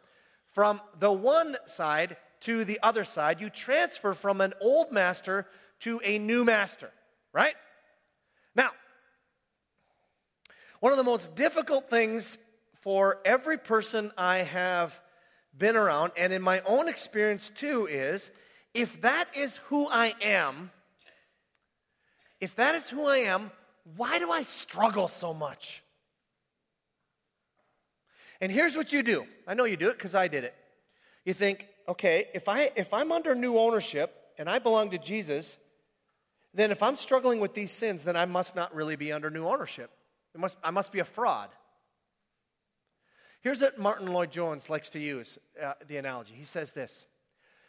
from 0.53 0.81
the 0.99 1.11
one 1.11 1.55
side 1.67 2.17
to 2.41 2.65
the 2.65 2.79
other 2.83 3.05
side. 3.05 3.39
You 3.39 3.49
transfer 3.49 4.13
from 4.13 4.41
an 4.41 4.53
old 4.59 4.91
master 4.91 5.47
to 5.81 6.01
a 6.03 6.19
new 6.19 6.43
master, 6.43 6.91
right? 7.31 7.55
Now, 8.57 8.71
one 10.79 10.91
of 10.91 10.97
the 10.97 11.03
most 11.03 11.35
difficult 11.35 11.89
things 11.89 12.37
for 12.81 13.19
every 13.23 13.57
person 13.57 14.11
I 14.17 14.39
have 14.39 14.99
been 15.55 15.75
around, 15.75 16.11
and 16.17 16.33
in 16.33 16.41
my 16.41 16.61
own 16.61 16.87
experience 16.87 17.51
too, 17.53 17.85
is 17.85 18.31
if 18.73 19.01
that 19.01 19.37
is 19.37 19.57
who 19.67 19.87
I 19.87 20.13
am, 20.21 20.71
if 22.41 22.55
that 22.55 22.75
is 22.75 22.89
who 22.89 23.05
I 23.05 23.17
am, 23.17 23.51
why 23.95 24.19
do 24.19 24.31
I 24.31 24.43
struggle 24.43 25.07
so 25.07 25.33
much? 25.33 25.83
And 28.39 28.51
here's 28.51 28.75
what 28.75 28.93
you 28.93 29.01
do. 29.01 29.25
I 29.47 29.53
know 29.53 29.65
you 29.65 29.77
do 29.77 29.89
it 29.89 29.97
because 29.97 30.13
I 30.13 30.27
did 30.27 30.43
it. 30.43 30.53
You 31.25 31.33
think, 31.33 31.65
okay, 31.87 32.27
if, 32.33 32.47
I, 32.47 32.71
if 32.75 32.93
I'm 32.93 33.11
under 33.11 33.33
new 33.33 33.57
ownership 33.57 34.15
and 34.37 34.49
I 34.49 34.59
belong 34.59 34.91
to 34.91 34.97
Jesus, 34.97 35.57
then 36.57 36.71
if 36.71 36.81
I'm 36.81 36.97
struggling 36.97 37.39
with 37.39 37.53
these 37.53 37.71
sins, 37.71 38.03
then 38.03 38.15
I 38.15 38.25
must 38.25 38.55
not 38.55 38.73
really 38.73 38.95
be 38.95 39.11
under 39.11 39.29
new 39.29 39.45
ownership. 39.45 39.91
Must, 40.35 40.57
I 40.63 40.71
must 40.71 40.91
be 40.91 40.97
a 40.97 41.05
fraud. 41.05 41.49
Here's 43.41 43.61
what 43.61 43.77
Martyn 43.77 44.07
Lloyd-Jones 44.07 44.67
likes 44.67 44.89
to 44.89 44.99
use 44.99 45.37
uh, 45.63 45.73
the 45.87 45.97
analogy. 45.97 46.33
He 46.35 46.45
says 46.45 46.71
this 46.71 47.05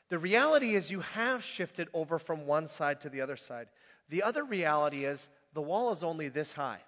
The 0.08 0.18
reality 0.18 0.74
is 0.74 0.90
you 0.90 1.00
have 1.00 1.44
shifted 1.44 1.88
over 1.92 2.18
from 2.18 2.46
one 2.46 2.66
side 2.66 3.02
to 3.02 3.10
the 3.10 3.20
other 3.20 3.36
side. 3.36 3.68
The 4.08 4.22
other 4.22 4.42
reality 4.42 5.04
is 5.04 5.28
the 5.52 5.60
wall 5.60 5.92
is 5.92 6.02
only 6.02 6.28
this 6.28 6.52
high. 6.52 6.80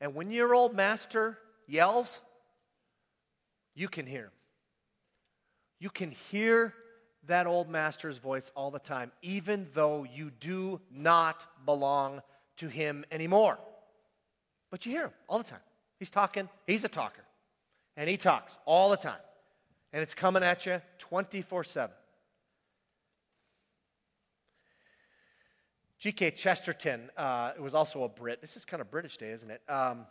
And 0.00 0.14
when 0.14 0.30
your 0.30 0.54
old 0.54 0.74
master 0.74 1.36
yells, 1.66 2.20
you 3.74 3.88
can 3.88 4.06
hear 4.06 4.24
him. 4.24 4.30
You 5.80 5.90
can 5.90 6.12
hear 6.30 6.74
that 7.26 7.46
old 7.46 7.68
master's 7.68 8.18
voice 8.18 8.50
all 8.56 8.70
the 8.70 8.78
time, 8.78 9.12
even 9.22 9.68
though 9.74 10.04
you 10.04 10.30
do 10.30 10.80
not 10.90 11.46
belong 11.64 12.22
to 12.56 12.68
him 12.68 13.04
anymore. 13.10 13.58
But 14.70 14.86
you 14.86 14.92
hear 14.92 15.04
him 15.04 15.12
all 15.28 15.38
the 15.38 15.44
time. 15.44 15.60
He's 15.98 16.10
talking, 16.10 16.48
he's 16.66 16.84
a 16.84 16.88
talker. 16.88 17.22
And 17.96 18.08
he 18.08 18.16
talks 18.16 18.58
all 18.64 18.90
the 18.90 18.96
time. 18.96 19.20
And 19.92 20.02
it's 20.02 20.14
coming 20.14 20.42
at 20.42 20.64
you 20.66 20.80
24 20.98 21.64
7. 21.64 21.94
G.K. 25.98 26.32
Chesterton 26.32 27.10
uh, 27.16 27.52
was 27.60 27.74
also 27.74 28.02
a 28.02 28.08
Brit. 28.08 28.40
This 28.40 28.56
is 28.56 28.64
kind 28.64 28.80
of 28.80 28.90
British 28.90 29.18
day, 29.18 29.30
isn't 29.30 29.48
it? 29.48 29.62
Um, 29.68 30.06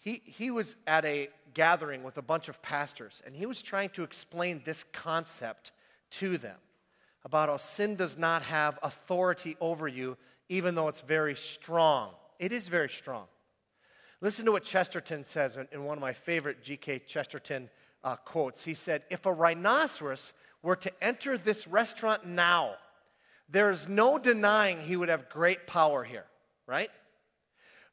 he, 0.00 0.22
he 0.24 0.50
was 0.50 0.76
at 0.86 1.04
a 1.04 1.28
gathering 1.54 2.02
with 2.02 2.18
a 2.18 2.22
bunch 2.22 2.48
of 2.48 2.62
pastors, 2.62 3.22
and 3.26 3.34
he 3.34 3.46
was 3.46 3.62
trying 3.62 3.90
to 3.90 4.02
explain 4.02 4.62
this 4.64 4.84
concept 4.92 5.72
to 6.10 6.38
them 6.38 6.56
about 7.24 7.48
how 7.48 7.56
sin 7.56 7.96
does 7.96 8.16
not 8.16 8.42
have 8.42 8.78
authority 8.82 9.56
over 9.60 9.88
you, 9.88 10.16
even 10.48 10.74
though 10.74 10.88
it's 10.88 11.00
very 11.00 11.34
strong. 11.34 12.10
It 12.38 12.52
is 12.52 12.68
very 12.68 12.88
strong. 12.88 13.26
Listen 14.20 14.44
to 14.46 14.52
what 14.52 14.64
Chesterton 14.64 15.24
says 15.24 15.56
in, 15.56 15.68
in 15.72 15.84
one 15.84 15.98
of 15.98 16.02
my 16.02 16.12
favorite 16.12 16.62
G.K. 16.62 17.00
Chesterton 17.00 17.68
uh, 18.02 18.16
quotes. 18.16 18.64
He 18.64 18.74
said, 18.74 19.02
If 19.10 19.26
a 19.26 19.32
rhinoceros 19.32 20.32
were 20.62 20.76
to 20.76 20.92
enter 21.02 21.36
this 21.36 21.66
restaurant 21.68 22.26
now, 22.26 22.74
there's 23.48 23.88
no 23.88 24.18
denying 24.18 24.80
he 24.80 24.96
would 24.96 25.08
have 25.08 25.28
great 25.28 25.66
power 25.66 26.04
here, 26.04 26.26
right? 26.66 26.90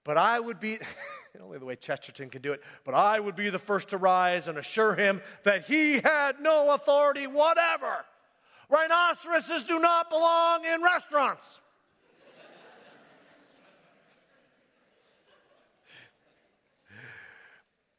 But 0.04 0.18
I 0.18 0.40
would 0.40 0.60
be, 0.60 0.80
only 1.42 1.58
the 1.58 1.66
way 1.66 1.76
Chesterton 1.76 2.30
can 2.30 2.42
do 2.42 2.54
it, 2.54 2.62
but 2.84 2.94
I 2.94 3.20
would 3.20 3.36
be 3.36 3.50
the 3.50 3.60
first 3.60 3.90
to 3.90 3.98
rise 3.98 4.48
and 4.48 4.58
assure 4.58 4.96
him 4.96 5.22
that 5.44 5.66
he 5.66 6.00
had 6.00 6.40
no 6.42 6.74
authority 6.74 7.28
whatever. 7.28 8.06
Rhinoceroses 8.70 9.64
do 9.64 9.80
not 9.80 10.10
belong 10.10 10.66
in 10.66 10.82
restaurants. 10.82 11.46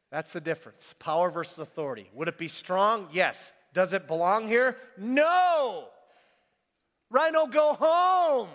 That's 0.09 0.31
the 0.31 0.41
difference. 0.41 0.95
Power 0.99 1.29
versus 1.29 1.59
authority. 1.59 2.09
Would 2.13 2.27
it 2.27 2.37
be 2.37 2.47
strong? 2.47 3.07
Yes. 3.11 3.51
Does 3.73 3.93
it 3.93 4.07
belong 4.07 4.47
here? 4.47 4.77
No. 4.97 5.89
Rhino, 7.09 7.47
go 7.47 7.73
home. 7.73 8.49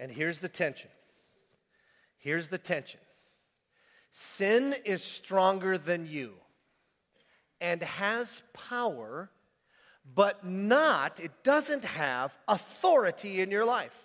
And 0.00 0.10
here's 0.10 0.40
the 0.40 0.48
tension. 0.48 0.90
Here's 2.18 2.48
the 2.48 2.58
tension 2.58 3.00
sin 4.12 4.74
is 4.84 5.04
stronger 5.04 5.78
than 5.78 6.06
you 6.06 6.32
and 7.60 7.82
has 7.82 8.42
power, 8.52 9.30
but 10.12 10.44
not, 10.44 11.20
it 11.20 11.30
doesn't 11.44 11.84
have 11.84 12.36
authority 12.48 13.40
in 13.40 13.50
your 13.50 13.64
life. 13.64 13.96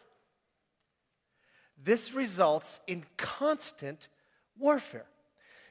This 1.81 2.13
results 2.13 2.79
in 2.85 3.05
constant 3.17 4.07
warfare. 4.59 5.07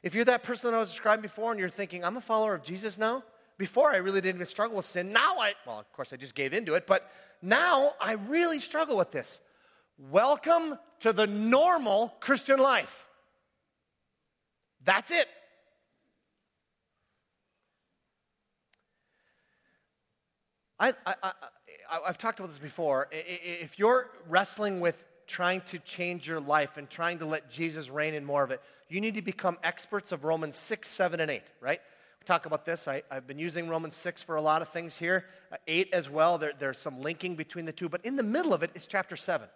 If 0.03 0.15
you're 0.15 0.25
that 0.25 0.43
person 0.43 0.69
that 0.69 0.77
I 0.77 0.79
was 0.79 0.89
describing 0.89 1.21
before 1.21 1.51
and 1.51 1.59
you're 1.59 1.69
thinking, 1.69 2.03
I'm 2.03 2.17
a 2.17 2.21
follower 2.21 2.53
of 2.53 2.63
Jesus 2.63 2.97
now, 2.97 3.23
before 3.57 3.91
I 3.91 3.97
really 3.97 4.21
didn't 4.21 4.41
even 4.41 4.47
struggle 4.47 4.77
with 4.77 4.85
sin. 4.85 5.13
Now 5.13 5.37
I, 5.39 5.53
well, 5.65 5.79
of 5.79 5.91
course, 5.93 6.11
I 6.11 6.17
just 6.17 6.35
gave 6.35 6.53
into 6.53 6.73
it, 6.73 6.85
but 6.85 7.09
now 7.41 7.93
I 8.01 8.13
really 8.13 8.59
struggle 8.59 8.97
with 8.97 9.11
this. 9.11 9.39
Welcome 9.97 10.77
to 11.01 11.13
the 11.13 11.25
normal 11.25 12.13
Christian 12.19 12.59
life. 12.59 13.07
That's 14.83 15.09
it. 15.09 15.27
I, 20.77 20.93
I, 21.05 21.15
I, 21.23 21.31
I've 22.07 22.17
talked 22.17 22.39
about 22.39 22.49
this 22.49 22.59
before. 22.59 23.07
If 23.11 23.79
you're 23.79 24.09
wrestling 24.27 24.81
with 24.81 25.01
trying 25.27 25.61
to 25.61 25.79
change 25.79 26.27
your 26.27 26.41
life 26.41 26.75
and 26.75 26.89
trying 26.89 27.19
to 27.19 27.25
let 27.25 27.49
Jesus 27.49 27.89
reign 27.89 28.13
in 28.13 28.25
more 28.25 28.43
of 28.43 28.51
it, 28.51 28.61
you 28.89 28.99
need 28.99 29.13
to 29.15 29.21
become 29.21 29.57
experts 29.63 30.11
of 30.11 30.25
Romans 30.25 30.57
6, 30.57 30.89
7, 30.89 31.19
and 31.19 31.31
8, 31.31 31.41
right? 31.61 31.79
talk 32.25 32.45
about 32.45 32.65
this. 32.65 32.87
I, 32.87 33.03
have 33.11 33.27
been 33.27 33.39
using 33.39 33.69
Romans 33.69 33.95
6 33.95 34.23
for 34.23 34.35
a 34.35 34.41
lot 34.41 34.61
of 34.63 34.69
things 34.69 34.97
here, 34.97 35.25
uh, 35.51 35.57
8 35.67 35.89
as 35.93 36.09
well. 36.09 36.37
There, 36.37 36.53
there's 36.57 36.79
some 36.79 37.01
linking 37.01 37.35
between 37.35 37.65
the 37.65 37.71
two, 37.71 37.87
but 37.87 38.03
in 38.03 38.15
the 38.15 38.23
middle 38.23 38.53
of 38.53 38.63
it 38.63 38.71
is 38.73 38.85
chapter 38.85 39.15
7. 39.15 39.47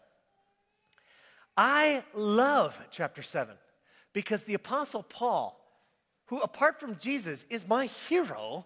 I 1.62 2.06
love 2.14 2.80
chapter 2.90 3.22
7 3.22 3.54
because 4.14 4.46
the 4.46 4.54
Apostle 4.54 5.04
Paul, 5.04 5.60
who 6.28 6.40
apart 6.40 6.80
from 6.80 6.98
Jesus 7.00 7.44
is 7.50 7.68
my 7.68 7.88
hero, 7.88 8.64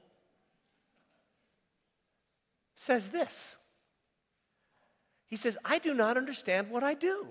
says 2.75 3.07
this. 3.07 3.55
He 5.25 5.37
says, 5.37 5.57
I 5.65 5.79
do 5.79 5.95
not 5.95 6.17
understand 6.17 6.69
what 6.69 6.83
I 6.83 6.93
do. 6.93 7.25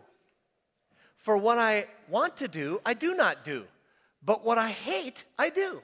For 1.17 1.37
what 1.37 1.59
I 1.59 1.87
want 2.09 2.39
to 2.39 2.49
do, 2.49 2.81
I 2.85 2.95
do 2.95 3.15
not 3.15 3.45
do. 3.45 3.63
But 4.21 4.45
what 4.45 4.59
I 4.59 4.71
hate, 4.71 5.23
I 5.39 5.49
do. 5.49 5.81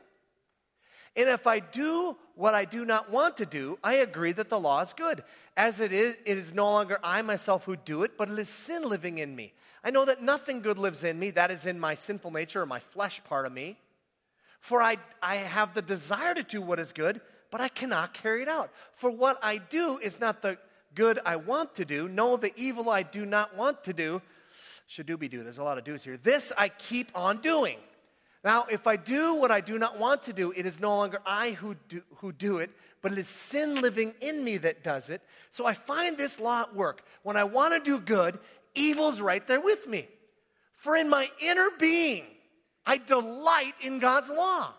And 1.17 1.29
if 1.29 1.47
I 1.47 1.59
do 1.59 2.17
what 2.35 2.55
I 2.55 2.65
do 2.65 2.85
not 2.85 3.11
want 3.11 3.37
to 3.39 3.47
do, 3.47 3.79
I 3.83 3.95
agree 3.95 4.33
that 4.33 4.49
the 4.49 4.61
law 4.61 4.81
is 4.83 4.93
good. 4.93 5.25
As 5.57 5.81
it 5.81 5.93
is, 5.93 6.17
it 6.25 6.39
is 6.39 6.55
no 6.55 6.71
longer 6.71 6.99
I 7.03 7.23
myself 7.23 7.65
who 7.65 7.77
do 7.77 8.03
it, 8.03 8.17
but 8.17 8.31
it 8.31 8.39
is 8.39 8.49
sin 8.49 8.83
living 8.83 9.19
in 9.19 9.35
me. 9.35 9.53
I 9.83 9.91
know 9.91 10.05
that 10.05 10.23
nothing 10.23 10.61
good 10.61 10.79
lives 10.79 11.05
in 11.05 11.19
me, 11.19 11.31
that 11.31 11.51
is 11.51 11.67
in 11.67 11.81
my 11.81 11.95
sinful 11.95 12.31
nature 12.31 12.63
or 12.63 12.67
my 12.67 12.81
flesh 12.81 13.23
part 13.25 13.47
of 13.47 13.53
me. 13.53 13.79
For 14.61 14.83
I, 14.83 14.99
I 15.23 15.37
have 15.37 15.75
the 15.75 15.83
desire 15.83 16.35
to 16.35 16.43
do 16.43 16.61
what 16.61 16.79
is 16.79 16.93
good, 16.93 17.21
but 17.51 17.61
I 17.61 17.69
cannot 17.69 18.15
carry 18.15 18.43
it 18.43 18.49
out. 18.49 18.71
For 18.93 19.11
what 19.11 19.39
I 19.43 19.59
do 19.59 19.99
is 19.99 20.21
not 20.21 20.43
the 20.43 20.59
good 20.95 21.21
I 21.25 21.37
want 21.37 21.77
to 21.77 21.85
do. 21.85 22.09
No, 22.09 22.37
the 22.37 22.53
evil 22.57 22.91
I 22.91 23.03
do 23.03 23.25
not 23.25 23.57
want 23.57 23.85
to 23.85 23.93
do. 23.93 24.21
Should 24.87 25.07
do 25.07 25.17
be 25.17 25.29
do. 25.29 25.43
There's 25.43 25.59
a 25.59 25.65
lot 25.65 25.79
of 25.79 25.85
do's 25.85 26.03
here. 26.03 26.17
This 26.17 26.53
I 26.57 26.69
keep 26.71 27.11
on 27.15 27.41
doing. 27.41 27.79
Now, 28.45 28.67
if 28.71 28.87
I 28.87 28.97
do 28.97 29.35
what 29.35 29.51
I 29.51 29.61
do 29.61 29.79
not 29.79 29.99
want 29.99 30.23
to 30.25 30.33
do, 30.33 30.53
it 30.53 30.65
is 30.65 30.81
no 30.81 30.97
longer 30.97 31.21
I 31.27 31.51
who 31.53 31.75
do, 31.89 32.03
who 32.17 32.33
do 32.33 32.59
it, 32.59 32.71
but 33.03 33.13
it 33.13 33.19
is 33.19 33.29
sin 33.29 33.81
living 33.81 34.15
in 34.21 34.45
me 34.45 34.59
that 34.59 34.85
does 34.85 35.11
it. 35.11 35.23
So 35.51 35.67
I 35.67 35.75
find 35.75 36.17
this 36.17 36.39
law 36.39 36.63
at 36.63 36.75
work. 36.75 37.03
When 37.23 37.37
I 37.37 37.45
want 37.45 37.75
to 37.75 37.81
do 37.81 37.99
good, 37.99 38.39
evil's 38.75 39.21
right 39.21 39.45
there 39.47 39.61
with 39.61 39.89
me. 39.89 40.09
For 40.77 40.97
in 40.97 41.09
my 41.09 41.29
inner 41.43 41.69
being, 41.79 42.25
I 42.87 42.99
delight 42.99 43.75
in 43.81 43.99
God's 43.99 44.31
law. 44.31 44.73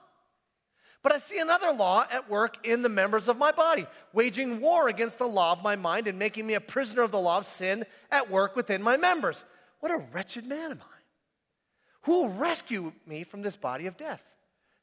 But 1.01 1.14
I 1.14 1.20
see 1.20 1.39
another 1.39 1.72
law 1.72 2.05
at 2.12 2.30
work 2.30 2.66
in 2.68 2.82
the 2.82 2.89
members 2.89 3.28
of 3.28 3.38
my 3.38 3.51
body, 3.51 3.86
waging 4.14 4.60
war 4.60 4.89
against 4.89 5.18
the 5.18 5.28
law 5.28 5.53
of 5.53 5.64
my 5.64 5.76
mind 5.76 6.07
and 6.07 6.20
making 6.20 6.45
me 6.47 6.55
a 6.55 6.62
prisoner 6.62 7.03
of 7.03 7.12
the 7.12 7.20
law 7.20 7.38
of 7.38 7.45
sin 7.45 7.86
at 8.12 8.30
work 8.30 8.55
within 8.55 8.82
my 8.82 8.97
members. 8.97 9.43
What 9.80 9.91
a 9.91 10.03
wretched 10.14 10.45
man 10.45 10.72
am 10.72 10.82
I. 10.82 10.99
Who 12.10 12.22
will 12.22 12.30
rescue 12.30 12.91
me 13.05 13.24
from 13.24 13.43
this 13.43 13.55
body 13.55 13.86
of 13.86 13.95
death? 13.95 14.24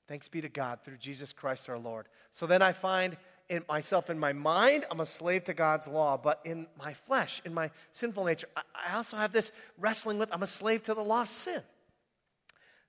Thanks 0.06 0.28
be 0.28 0.40
to 0.42 0.48
God 0.48 0.78
through 0.84 0.98
Jesus 0.98 1.32
Christ 1.32 1.68
our 1.68 1.76
Lord. 1.76 2.06
So 2.32 2.46
then 2.46 2.62
I 2.62 2.70
find 2.70 3.16
in 3.48 3.64
myself 3.68 4.10
in 4.10 4.16
my 4.16 4.32
mind, 4.32 4.84
I'm 4.92 5.00
a 5.00 5.06
slave 5.06 5.42
to 5.46 5.52
God's 5.52 5.88
law, 5.88 6.16
but 6.16 6.40
in 6.44 6.68
my 6.78 6.94
flesh, 6.94 7.42
in 7.44 7.52
my 7.52 7.72
sinful 7.90 8.24
nature, 8.26 8.46
I 8.56 8.94
also 8.94 9.16
have 9.16 9.32
this 9.32 9.50
wrestling 9.76 10.20
with 10.20 10.28
I'm 10.32 10.44
a 10.44 10.46
slave 10.46 10.84
to 10.84 10.94
the 10.94 11.02
law 11.02 11.22
of 11.22 11.28
sin. 11.28 11.62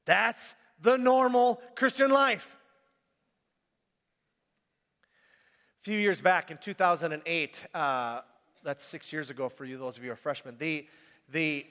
That's 0.06 0.54
the 0.80 0.98
normal 0.98 1.60
Christian 1.74 2.12
life. 2.12 2.56
A 5.82 5.84
few 5.84 5.98
years 5.98 6.22
back 6.22 6.52
in 6.52 6.60
2008, 6.60 7.64
uh, 7.74 8.22
that's 8.64 8.84
six 8.84 9.12
years 9.12 9.32
ago 9.32 9.50
for 9.50 9.66
you, 9.66 9.80
those 9.80 9.98
of 9.98 10.04
you 10.04 10.10
who 10.10 10.14
are 10.14 10.16
freshmen, 10.16 10.58
the, 10.60 10.86
the 11.28 11.66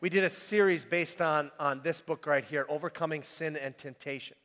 we 0.00 0.10
did 0.10 0.24
a 0.24 0.30
series 0.30 0.84
based 0.84 1.22
on, 1.22 1.50
on 1.58 1.80
this 1.82 2.00
book 2.00 2.26
right 2.26 2.44
here, 2.44 2.66
Overcoming 2.68 3.22
Sin 3.22 3.56
and 3.56 3.76
Temptation. 3.78 4.36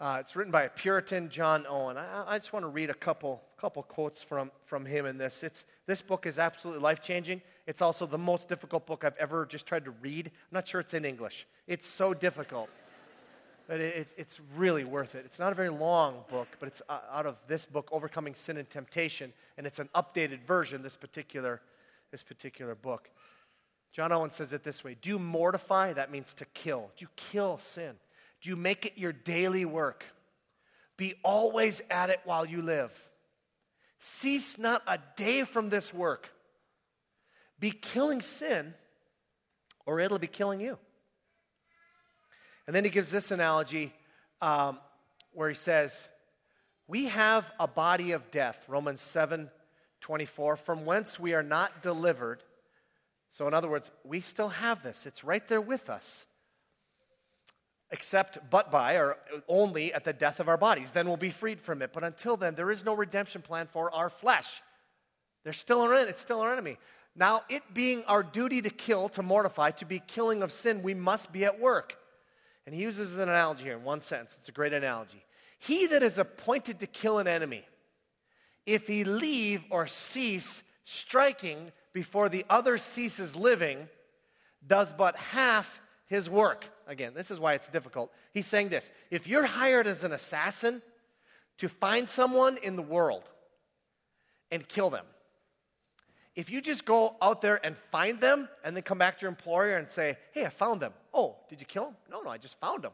Uh, 0.00 0.18
it's 0.18 0.34
written 0.34 0.50
by 0.50 0.64
a 0.64 0.68
Puritan, 0.68 1.28
John 1.28 1.64
Owen. 1.68 1.96
I, 1.96 2.24
I, 2.26 2.38
just 2.38 2.52
want 2.52 2.64
to 2.64 2.68
read 2.68 2.90
a 2.90 2.94
couple, 2.94 3.40
couple 3.56 3.84
quotes 3.84 4.20
from, 4.20 4.50
from 4.64 4.84
him 4.84 5.06
in 5.06 5.16
this. 5.16 5.44
It's, 5.44 5.64
this 5.86 6.02
book 6.02 6.26
is 6.26 6.40
absolutely 6.40 6.82
life 6.82 7.00
changing. 7.00 7.40
It's 7.68 7.80
also 7.80 8.04
the 8.04 8.18
most 8.18 8.48
difficult 8.48 8.84
book 8.84 9.04
I've 9.04 9.16
ever 9.16 9.46
just 9.46 9.64
tried 9.64 9.84
to 9.84 9.92
read. 9.92 10.26
I'm 10.26 10.54
not 10.54 10.66
sure 10.66 10.80
it's 10.80 10.94
in 10.94 11.04
English. 11.04 11.46
It's 11.66 11.86
so 11.86 12.14
difficult. 12.14 12.68
But 13.68 13.80
it, 13.80 13.96
it, 13.96 14.08
it's 14.16 14.40
really 14.56 14.82
worth 14.82 15.14
it. 15.14 15.22
It's 15.24 15.38
not 15.38 15.52
a 15.52 15.54
very 15.54 15.68
long 15.70 16.24
book, 16.28 16.48
but 16.58 16.66
it's 16.66 16.82
uh, 16.88 16.98
out 17.10 17.26
of 17.26 17.36
this 17.46 17.64
book, 17.64 17.88
Overcoming 17.92 18.34
Sin 18.34 18.56
and 18.56 18.68
Temptation, 18.68 19.32
and 19.56 19.68
it's 19.68 19.78
an 19.78 19.88
updated 19.94 20.42
version, 20.42 20.82
this 20.82 20.96
particular, 20.96 21.60
this 22.10 22.24
particular 22.24 22.74
book. 22.74 23.08
John 23.92 24.10
Owen 24.10 24.30
says 24.30 24.52
it 24.52 24.64
this 24.64 24.82
way 24.82 24.96
Do 25.00 25.10
you 25.10 25.18
mortify? 25.18 25.92
That 25.92 26.10
means 26.10 26.34
to 26.34 26.44
kill. 26.46 26.90
Do 26.96 27.04
you 27.04 27.08
kill 27.16 27.58
sin? 27.58 27.92
Do 28.40 28.50
you 28.50 28.56
make 28.56 28.86
it 28.86 28.98
your 28.98 29.12
daily 29.12 29.64
work? 29.64 30.04
Be 30.96 31.14
always 31.22 31.80
at 31.90 32.10
it 32.10 32.20
while 32.24 32.44
you 32.44 32.62
live. 32.62 32.92
Cease 34.00 34.58
not 34.58 34.82
a 34.86 34.98
day 35.16 35.44
from 35.44 35.68
this 35.68 35.94
work. 35.94 36.28
Be 37.60 37.70
killing 37.70 38.20
sin, 38.20 38.74
or 39.86 40.00
it'll 40.00 40.18
be 40.18 40.26
killing 40.26 40.60
you. 40.60 40.78
And 42.66 42.74
then 42.74 42.84
he 42.84 42.90
gives 42.90 43.10
this 43.10 43.30
analogy 43.30 43.92
um, 44.40 44.78
where 45.32 45.48
he 45.48 45.54
says, 45.54 46.08
We 46.88 47.06
have 47.06 47.50
a 47.60 47.68
body 47.68 48.12
of 48.12 48.30
death, 48.30 48.60
Romans 48.66 49.00
7 49.00 49.50
24, 50.00 50.56
from 50.56 50.84
whence 50.84 51.20
we 51.20 51.32
are 51.32 51.44
not 51.44 51.80
delivered 51.80 52.42
so, 53.32 53.48
in 53.48 53.54
other 53.54 53.68
words, 53.68 53.90
we 54.04 54.20
still 54.20 54.50
have 54.50 54.82
this, 54.82 55.06
it's 55.06 55.24
right 55.24 55.46
there 55.48 55.60
with 55.60 55.88
us. 55.88 56.26
Except 57.90 58.38
but 58.50 58.70
by 58.70 58.94
or 58.94 59.18
only 59.48 59.92
at 59.92 60.04
the 60.04 60.14
death 60.14 60.40
of 60.40 60.48
our 60.48 60.56
bodies. 60.56 60.92
Then 60.92 61.06
we'll 61.06 61.18
be 61.18 61.28
freed 61.28 61.60
from 61.60 61.82
it. 61.82 61.92
But 61.92 62.04
until 62.04 62.38
then, 62.38 62.54
there 62.54 62.70
is 62.70 62.86
no 62.86 62.94
redemption 62.94 63.42
plan 63.42 63.68
for 63.70 63.90
our 63.92 64.08
flesh. 64.08 64.62
They're 65.44 65.52
still 65.52 65.82
our. 65.82 65.92
It's 65.94 66.22
still 66.22 66.40
our 66.40 66.54
enemy. 66.54 66.78
Now, 67.14 67.42
it 67.50 67.62
being 67.74 68.02
our 68.04 68.22
duty 68.22 68.62
to 68.62 68.70
kill, 68.70 69.10
to 69.10 69.22
mortify, 69.22 69.72
to 69.72 69.84
be 69.84 69.98
killing 69.98 70.42
of 70.42 70.52
sin, 70.52 70.82
we 70.82 70.94
must 70.94 71.32
be 71.32 71.44
at 71.44 71.60
work. 71.60 71.98
And 72.64 72.74
he 72.74 72.80
uses 72.80 73.16
an 73.16 73.22
analogy 73.22 73.64
here 73.64 73.76
in 73.76 73.84
one 73.84 74.00
sense. 74.00 74.36
It's 74.38 74.48
a 74.48 74.52
great 74.52 74.72
analogy. 74.72 75.22
He 75.58 75.86
that 75.88 76.02
is 76.02 76.16
appointed 76.16 76.80
to 76.80 76.86
kill 76.86 77.18
an 77.18 77.26
enemy, 77.26 77.66
if 78.64 78.86
he 78.86 79.04
leave 79.04 79.64
or 79.68 79.86
cease 79.86 80.62
striking 80.84 81.72
before 81.92 82.28
the 82.28 82.44
other 82.48 82.78
ceases 82.78 83.36
living, 83.36 83.88
does 84.66 84.92
but 84.92 85.16
half 85.16 85.80
his 86.06 86.28
work. 86.28 86.64
Again, 86.86 87.12
this 87.14 87.30
is 87.30 87.38
why 87.38 87.54
it's 87.54 87.68
difficult. 87.68 88.12
He's 88.32 88.46
saying 88.46 88.68
this 88.68 88.90
if 89.10 89.26
you're 89.26 89.46
hired 89.46 89.86
as 89.86 90.04
an 90.04 90.12
assassin 90.12 90.82
to 91.58 91.68
find 91.68 92.08
someone 92.08 92.56
in 92.58 92.76
the 92.76 92.82
world 92.82 93.24
and 94.50 94.66
kill 94.66 94.90
them, 94.90 95.04
if 96.34 96.50
you 96.50 96.60
just 96.62 96.84
go 96.84 97.16
out 97.20 97.42
there 97.42 97.64
and 97.64 97.76
find 97.90 98.20
them 98.20 98.48
and 98.64 98.74
then 98.74 98.82
come 98.82 98.98
back 98.98 99.18
to 99.18 99.22
your 99.22 99.30
employer 99.30 99.76
and 99.76 99.90
say, 99.90 100.16
hey, 100.32 100.46
I 100.46 100.48
found 100.48 100.80
them. 100.80 100.92
Oh, 101.12 101.36
did 101.48 101.60
you 101.60 101.66
kill 101.66 101.84
them? 101.84 101.96
No, 102.10 102.22
no, 102.22 102.30
I 102.30 102.38
just 102.38 102.58
found 102.58 102.82
them. 102.82 102.92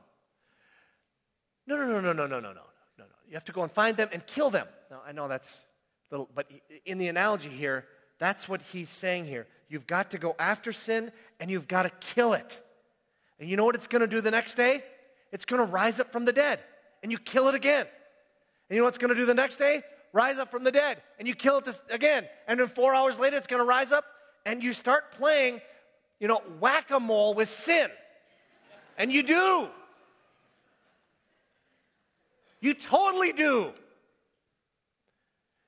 No, 1.67 1.77
no, 1.77 1.87
no, 1.87 2.01
no, 2.01 2.13
no, 2.13 2.27
no, 2.27 2.41
no, 2.41 2.41
no, 2.41 2.53
no, 2.53 3.05
no. 3.05 3.05
You 3.29 3.35
have 3.35 3.45
to 3.45 3.53
go 3.53 3.63
and 3.63 3.71
find 3.71 3.97
them 3.97 4.09
and 4.13 4.27
kill 4.27 4.51
them. 4.51 4.67
Now, 4.91 5.03
I 5.07 5.13
know 5.13 5.29
that's 5.29 5.65
little, 6.11 6.29
but 6.35 6.51
in 6.85 6.99
the 6.99 7.09
analogy 7.09 7.51
here, 7.51 7.85
that's 8.19 8.49
what 8.49 8.63
he's 8.63 8.91
saying 8.91 9.27
here. 9.27 9.47
You've 9.69 9.87
got 9.87 10.11
to 10.13 10.19
go 10.19 10.35
after 10.39 10.73
sin 10.73 11.13
and 11.41 11.51
you've 11.51 11.69
got 11.69 11.83
to 11.83 11.91
kill 12.15 12.33
it. 12.33 12.61
And 13.39 13.49
you 13.49 13.57
know 13.57 13.65
what 13.65 13.75
it's 13.75 13.87
going 13.87 14.01
to 14.01 14.09
do 14.09 14.21
the 14.21 14.31
next 14.31 14.55
day? 14.55 14.83
It's 15.31 15.45
going 15.45 15.65
to 15.65 15.71
rise 15.71 16.01
up 16.01 16.11
from 16.11 16.25
the 16.25 16.33
dead 16.33 16.61
and 17.03 17.13
you 17.13 17.19
kill 17.19 17.49
it 17.49 17.55
again. 17.55 17.87
And 18.69 18.75
you 18.75 18.79
know 18.79 18.85
what 18.85 18.91
it's 18.91 18.99
going 18.99 19.15
to 19.15 19.21
do 19.21 19.27
the 19.27 19.35
next 19.35 19.57
day? 19.57 19.83
Rise 20.13 20.39
up 20.39 20.51
from 20.51 20.65
the 20.65 20.73
dead 20.73 21.03
and 21.19 21.29
you 21.29 21.35
kill 21.35 21.59
it 21.59 21.65
this, 21.65 21.83
again. 21.91 22.27
And 22.47 22.59
then 22.59 22.69
four 22.69 22.95
hours 22.95 23.19
later, 23.19 23.37
it's 23.37 23.47
going 23.47 23.63
to 23.63 23.69
rise 23.69 23.93
up 23.93 24.05
and 24.47 24.63
you 24.63 24.73
start 24.73 25.13
playing, 25.13 25.61
you 26.19 26.29
know, 26.29 26.43
whack 26.59 26.91
a 26.91 26.99
mole 26.99 27.35
with 27.35 27.49
sin. 27.49 27.89
And 28.97 29.13
you 29.13 29.23
do. 29.23 29.69
You 32.61 32.75
totally 32.75 33.33
do. 33.33 33.71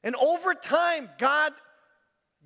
And 0.02 0.16
over 0.16 0.54
time, 0.54 1.08
God 1.18 1.52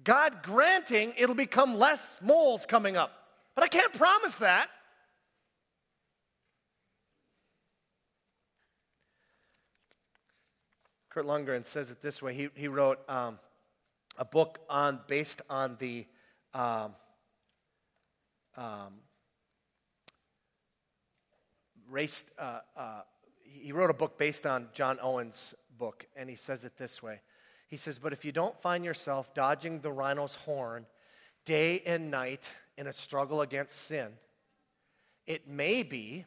God 0.04 0.42
granting 0.42 1.14
it'll 1.16 1.34
become 1.34 1.78
less 1.78 2.20
moles 2.22 2.66
coming 2.66 2.96
up. 2.96 3.12
But 3.54 3.64
I 3.64 3.68
can't 3.68 3.92
promise 3.92 4.36
that. 4.38 4.68
Kurt 11.08 11.26
Lundgren 11.26 11.64
says 11.64 11.90
it 11.90 12.02
this 12.02 12.20
way. 12.20 12.34
He, 12.34 12.48
he 12.54 12.66
wrote 12.66 12.98
um, 13.08 13.38
a 14.18 14.24
book 14.24 14.58
on 14.68 14.98
based 15.06 15.42
on 15.48 15.76
the 15.78 16.06
um, 16.52 16.96
um, 18.56 18.94
race. 21.88 22.24
Uh, 22.36 22.58
uh, 22.76 23.00
he 23.44 23.70
wrote 23.70 23.90
a 23.90 23.94
book 23.94 24.18
based 24.18 24.44
on 24.44 24.68
John 24.72 24.98
Owen's 25.00 25.54
book, 25.78 26.04
and 26.16 26.28
he 26.28 26.34
says 26.34 26.64
it 26.64 26.76
this 26.76 27.00
way. 27.00 27.20
He 27.68 27.76
says, 27.76 27.98
But 27.98 28.12
if 28.12 28.24
you 28.24 28.32
don't 28.32 28.60
find 28.60 28.84
yourself 28.84 29.34
dodging 29.34 29.80
the 29.80 29.92
rhino's 29.92 30.34
horn 30.34 30.86
day 31.44 31.82
and 31.86 32.10
night 32.10 32.52
in 32.76 32.86
a 32.86 32.92
struggle 32.92 33.40
against 33.40 33.86
sin, 33.86 34.12
It 35.26 35.48
may 35.48 35.82
be 35.82 36.26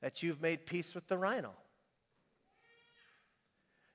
that 0.00 0.22
you've 0.22 0.40
made 0.40 0.66
peace 0.66 0.94
with 0.94 1.08
the 1.08 1.16
rhino. 1.16 1.54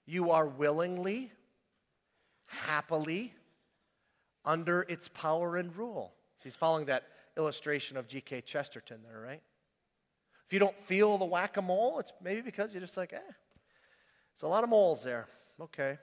You 0.05 0.31
are 0.31 0.47
willingly, 0.47 1.31
happily 2.45 3.33
under 4.43 4.81
its 4.81 5.07
power 5.07 5.55
and 5.55 5.75
rule. 5.75 6.13
So 6.39 6.43
he's 6.45 6.55
following 6.55 6.85
that 6.87 7.07
illustration 7.37 7.95
of 7.95 8.07
G.K. 8.07 8.41
Chesterton 8.41 8.99
there, 9.03 9.19
right? 9.19 9.41
If 10.45 10.51
you 10.51 10.59
don't 10.59 10.77
feel 10.85 11.17
the 11.17 11.25
whack 11.25 11.57
a 11.57 11.61
mole, 11.61 11.99
it's 11.99 12.11
maybe 12.21 12.41
because 12.41 12.73
you're 12.73 12.81
just 12.81 12.97
like, 12.97 13.13
eh, 13.13 13.31
it's 14.33 14.43
a 14.43 14.47
lot 14.47 14.63
of 14.63 14.69
moles 14.69 15.03
there. 15.03 15.27
Okay. 15.61 15.97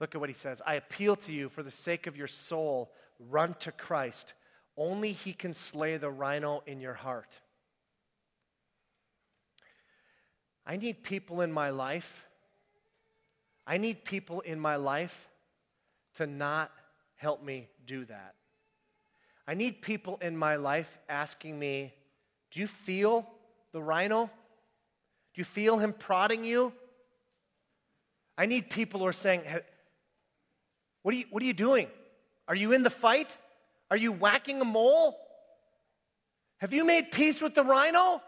Look 0.00 0.14
at 0.14 0.20
what 0.20 0.30
he 0.30 0.34
says. 0.34 0.60
I 0.66 0.74
appeal 0.74 1.16
to 1.16 1.32
you 1.32 1.48
for 1.48 1.62
the 1.62 1.70
sake 1.70 2.06
of 2.06 2.16
your 2.16 2.26
soul, 2.26 2.92
run 3.18 3.54
to 3.60 3.70
Christ. 3.70 4.34
Only 4.76 5.12
he 5.12 5.32
can 5.32 5.54
slay 5.54 5.96
the 5.96 6.10
rhino 6.10 6.62
in 6.66 6.80
your 6.80 6.94
heart. 6.94 7.36
I 10.66 10.76
need 10.76 11.02
people 11.02 11.40
in 11.40 11.52
my 11.52 11.70
life. 11.70 12.24
I 13.66 13.78
need 13.78 14.04
people 14.04 14.40
in 14.40 14.58
my 14.58 14.76
life 14.76 15.28
to 16.14 16.26
not 16.26 16.70
help 17.16 17.42
me 17.42 17.68
do 17.86 18.04
that. 18.06 18.34
I 19.46 19.54
need 19.54 19.82
people 19.82 20.18
in 20.22 20.36
my 20.36 20.56
life 20.56 20.98
asking 21.08 21.58
me, 21.58 21.92
Do 22.50 22.60
you 22.60 22.66
feel 22.66 23.28
the 23.72 23.82
rhino? 23.82 24.24
Do 24.26 25.40
you 25.40 25.44
feel 25.44 25.78
him 25.78 25.92
prodding 25.92 26.44
you? 26.44 26.72
I 28.36 28.46
need 28.46 28.70
people 28.70 29.00
who 29.00 29.06
are 29.06 29.12
saying, 29.12 29.42
what 31.02 31.14
are, 31.14 31.18
you, 31.18 31.24
what 31.30 31.42
are 31.42 31.46
you 31.46 31.52
doing? 31.52 31.88
Are 32.48 32.54
you 32.54 32.72
in 32.72 32.82
the 32.82 32.90
fight? 32.90 33.28
Are 33.90 33.96
you 33.96 34.12
whacking 34.12 34.60
a 34.60 34.64
mole? 34.64 35.18
Have 36.58 36.72
you 36.72 36.84
made 36.84 37.10
peace 37.10 37.40
with 37.40 37.54
the 37.54 37.64
rhino? 37.64 38.22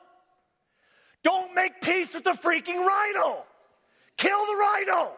Don't 1.22 1.55
make 1.55 1.80
peace 1.80 2.12
with 2.12 2.24
the 2.24 2.32
freaking 2.32 2.84
rhino. 2.84 3.44
Kill 4.16 4.46
the 4.46 4.57
rhino. 4.57 5.12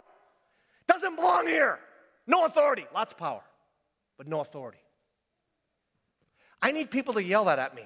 Doesn't 0.86 1.16
belong 1.16 1.46
here. 1.46 1.80
No 2.26 2.44
authority. 2.44 2.86
Lots 2.94 3.12
of 3.12 3.18
power, 3.18 3.42
but 4.16 4.28
no 4.28 4.40
authority. 4.40 4.78
I 6.62 6.72
need 6.72 6.90
people 6.90 7.14
to 7.14 7.22
yell 7.22 7.46
that 7.46 7.58
at 7.58 7.74
me. 7.74 7.82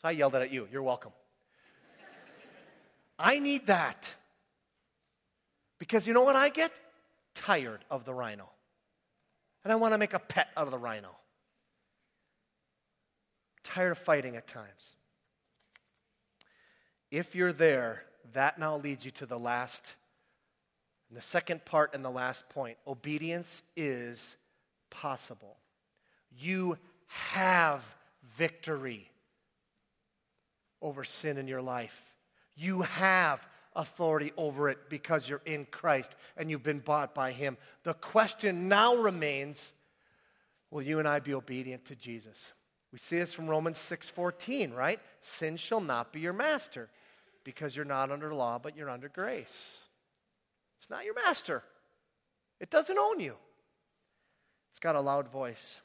So 0.00 0.08
I 0.08 0.12
yelled 0.12 0.32
that 0.32 0.42
at 0.42 0.52
you. 0.52 0.68
You're 0.72 0.82
welcome. 0.82 1.12
I 3.18 3.38
need 3.38 3.68
that. 3.68 4.12
Because 5.82 6.06
you 6.06 6.14
know 6.14 6.22
what 6.22 6.36
I 6.36 6.48
get? 6.48 6.70
Tired 7.34 7.84
of 7.90 8.04
the 8.04 8.14
rhino. 8.14 8.48
And 9.64 9.72
I 9.72 9.74
want 9.74 9.94
to 9.94 9.98
make 9.98 10.14
a 10.14 10.20
pet 10.20 10.46
out 10.56 10.68
of 10.68 10.70
the 10.70 10.78
rhino. 10.78 11.10
Tired 13.64 13.90
of 13.90 13.98
fighting 13.98 14.36
at 14.36 14.46
times. 14.46 14.94
If 17.10 17.34
you're 17.34 17.52
there, 17.52 18.04
that 18.32 18.60
now 18.60 18.76
leads 18.76 19.04
you 19.04 19.10
to 19.10 19.26
the 19.26 19.40
last, 19.40 19.96
the 21.10 21.20
second 21.20 21.64
part 21.64 21.94
and 21.94 22.04
the 22.04 22.10
last 22.10 22.48
point. 22.48 22.76
Obedience 22.86 23.64
is 23.76 24.36
possible. 24.88 25.56
You 26.30 26.78
have 27.08 27.82
victory 28.36 29.10
over 30.80 31.02
sin 31.02 31.38
in 31.38 31.48
your 31.48 31.60
life. 31.60 32.12
You 32.54 32.82
have 32.82 33.44
authority 33.74 34.32
over 34.36 34.68
it 34.68 34.88
because 34.88 35.28
you're 35.28 35.42
in 35.44 35.66
Christ 35.66 36.14
and 36.36 36.50
you've 36.50 36.62
been 36.62 36.80
bought 36.80 37.14
by 37.14 37.32
Him. 37.32 37.56
The 37.84 37.94
question 37.94 38.68
now 38.68 38.96
remains 38.96 39.72
will 40.70 40.82
you 40.82 40.98
and 40.98 41.06
I 41.06 41.20
be 41.20 41.34
obedient 41.34 41.84
to 41.86 41.96
Jesus? 41.96 42.52
We 42.92 42.98
see 42.98 43.18
this 43.18 43.32
from 43.32 43.48
Romans 43.48 43.78
6:14, 43.78 44.74
right? 44.74 45.00
Sin 45.20 45.56
shall 45.56 45.80
not 45.80 46.12
be 46.12 46.20
your 46.20 46.32
master 46.32 46.90
because 47.44 47.74
you're 47.74 47.84
not 47.84 48.10
under 48.10 48.34
law, 48.34 48.58
but 48.58 48.76
you're 48.76 48.90
under 48.90 49.08
grace. 49.08 49.80
It's 50.78 50.90
not 50.90 51.04
your 51.04 51.14
master. 51.14 51.62
It 52.60 52.70
doesn't 52.70 52.98
own 52.98 53.20
you. 53.20 53.36
It's 54.70 54.78
got 54.78 54.96
a 54.96 55.00
loud 55.00 55.28
voice. 55.28 55.80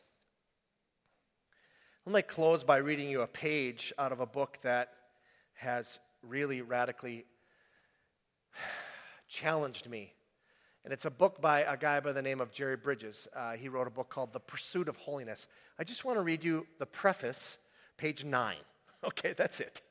Let 2.06 2.16
me 2.16 2.22
close 2.22 2.64
by 2.64 2.78
reading 2.78 3.10
you 3.10 3.22
a 3.22 3.28
page 3.28 3.92
out 3.98 4.12
of 4.12 4.22
a 4.22 4.26
book 4.26 4.60
that 4.62 4.94
has 5.56 6.00
really 6.22 6.62
radically 6.62 7.26
challenged 9.28 9.90
me. 9.90 10.14
And 10.84 10.94
it's 10.94 11.06
a 11.06 11.12
book 11.12 11.42
by 11.42 11.62
a 11.62 11.76
guy 11.76 12.00
by 12.00 12.14
the 12.14 12.22
name 12.22 12.40
of 12.40 12.52
Jerry 12.52 12.78
Bridges. 12.78 13.28
Uh, 13.36 13.54
he 13.54 13.68
wrote 13.68 13.88
a 13.88 13.92
book 13.92 14.10
called 14.10 14.32
The 14.32 14.40
Pursuit 14.40 14.88
of 14.88 14.96
Holiness. 14.96 15.48
I 15.78 15.84
just 15.84 16.06
want 16.06 16.18
to 16.18 16.24
read 16.24 16.44
you 16.44 16.66
the 16.80 16.86
preface, 16.86 17.58
page 17.98 18.24
nine. 18.24 18.58
Okay, 19.04 19.36
that's 19.38 19.60
it. 19.60 19.84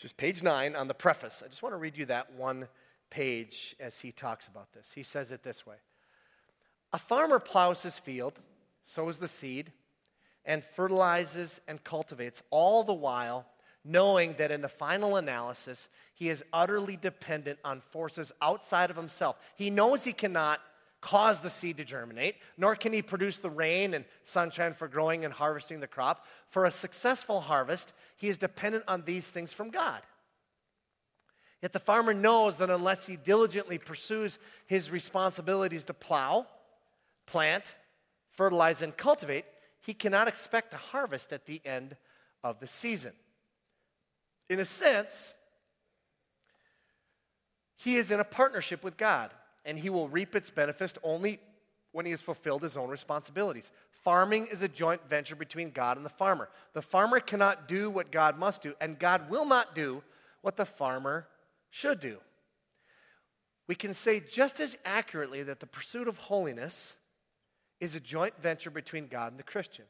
Just 0.00 0.16
page 0.16 0.42
nine 0.42 0.74
on 0.74 0.88
the 0.88 0.94
preface. 0.94 1.44
I 1.44 1.48
just 1.48 1.62
want 1.62 1.74
to 1.74 1.78
read 1.78 1.96
you 1.96 2.06
that 2.06 2.32
one 2.34 2.66
page 3.08 3.76
as 3.78 4.00
he 4.00 4.10
talks 4.10 4.48
about 4.48 4.72
this. 4.72 4.90
He 4.92 5.04
says 5.04 5.30
it 5.30 5.44
this 5.44 5.64
way 5.64 5.76
A 6.92 6.98
farmer 6.98 7.38
plows 7.38 7.82
his 7.82 7.98
field, 7.98 8.40
sows 8.84 9.18
the 9.18 9.28
seed, 9.28 9.70
and 10.44 10.64
fertilizes 10.64 11.60
and 11.68 11.84
cultivates, 11.84 12.42
all 12.50 12.82
the 12.82 12.92
while 12.92 13.46
knowing 13.88 14.34
that 14.38 14.50
in 14.50 14.60
the 14.60 14.68
final 14.68 15.16
analysis, 15.16 15.88
he 16.14 16.28
is 16.28 16.44
utterly 16.52 16.96
dependent 16.96 17.58
on 17.64 17.80
forces 17.80 18.32
outside 18.42 18.90
of 18.90 18.96
himself. 18.96 19.36
He 19.56 19.70
knows 19.70 20.04
he 20.04 20.12
cannot 20.12 20.60
cause 21.00 21.40
the 21.40 21.50
seed 21.50 21.78
to 21.78 21.84
germinate, 21.84 22.36
nor 22.56 22.76
can 22.76 22.92
he 22.92 23.00
produce 23.00 23.38
the 23.38 23.50
rain 23.50 23.94
and 23.94 24.04
sunshine 24.24 24.74
for 24.74 24.88
growing 24.88 25.24
and 25.24 25.32
harvesting 25.32 25.80
the 25.80 25.86
crop. 25.86 26.26
For 26.48 26.66
a 26.66 26.70
successful 26.70 27.40
harvest, 27.40 27.92
he 28.16 28.28
is 28.28 28.36
dependent 28.36 28.84
on 28.86 29.04
these 29.04 29.28
things 29.28 29.52
from 29.52 29.70
God. 29.70 30.02
Yet 31.62 31.72
the 31.72 31.78
farmer 31.78 32.12
knows 32.12 32.58
that 32.58 32.70
unless 32.70 33.06
he 33.06 33.16
diligently 33.16 33.78
pursues 33.78 34.38
his 34.66 34.90
responsibilities 34.90 35.84
to 35.86 35.94
plow, 35.94 36.46
plant, 37.26 37.74
fertilize, 38.30 38.82
and 38.82 38.96
cultivate, 38.96 39.44
he 39.80 39.94
cannot 39.94 40.28
expect 40.28 40.74
a 40.74 40.78
harvest 40.78 41.32
at 41.32 41.46
the 41.46 41.62
end 41.64 41.96
of 42.44 42.60
the 42.60 42.68
season. 42.68 43.12
In 44.48 44.60
a 44.60 44.64
sense, 44.64 45.32
he 47.76 47.96
is 47.96 48.10
in 48.10 48.20
a 48.20 48.24
partnership 48.24 48.82
with 48.82 48.96
God, 48.96 49.32
and 49.64 49.78
he 49.78 49.90
will 49.90 50.08
reap 50.08 50.34
its 50.34 50.50
benefits 50.50 50.94
only 51.02 51.38
when 51.92 52.06
he 52.06 52.10
has 52.10 52.20
fulfilled 52.20 52.62
his 52.62 52.76
own 52.76 52.88
responsibilities. 52.88 53.70
Farming 54.04 54.46
is 54.46 54.62
a 54.62 54.68
joint 54.68 55.02
venture 55.08 55.36
between 55.36 55.70
God 55.70 55.96
and 55.96 56.06
the 56.06 56.10
farmer. 56.10 56.48
The 56.72 56.82
farmer 56.82 57.20
cannot 57.20 57.68
do 57.68 57.90
what 57.90 58.10
God 58.10 58.38
must 58.38 58.62
do, 58.62 58.74
and 58.80 58.98
God 58.98 59.28
will 59.28 59.44
not 59.44 59.74
do 59.74 60.02
what 60.40 60.56
the 60.56 60.66
farmer 60.66 61.26
should 61.70 62.00
do. 62.00 62.18
We 63.66 63.74
can 63.74 63.92
say 63.92 64.20
just 64.20 64.60
as 64.60 64.78
accurately 64.84 65.42
that 65.42 65.60
the 65.60 65.66
pursuit 65.66 66.08
of 66.08 66.16
holiness 66.16 66.96
is 67.80 67.94
a 67.94 68.00
joint 68.00 68.34
venture 68.40 68.70
between 68.70 69.08
God 69.08 69.32
and 69.32 69.38
the 69.38 69.44
Christian. 69.44 69.84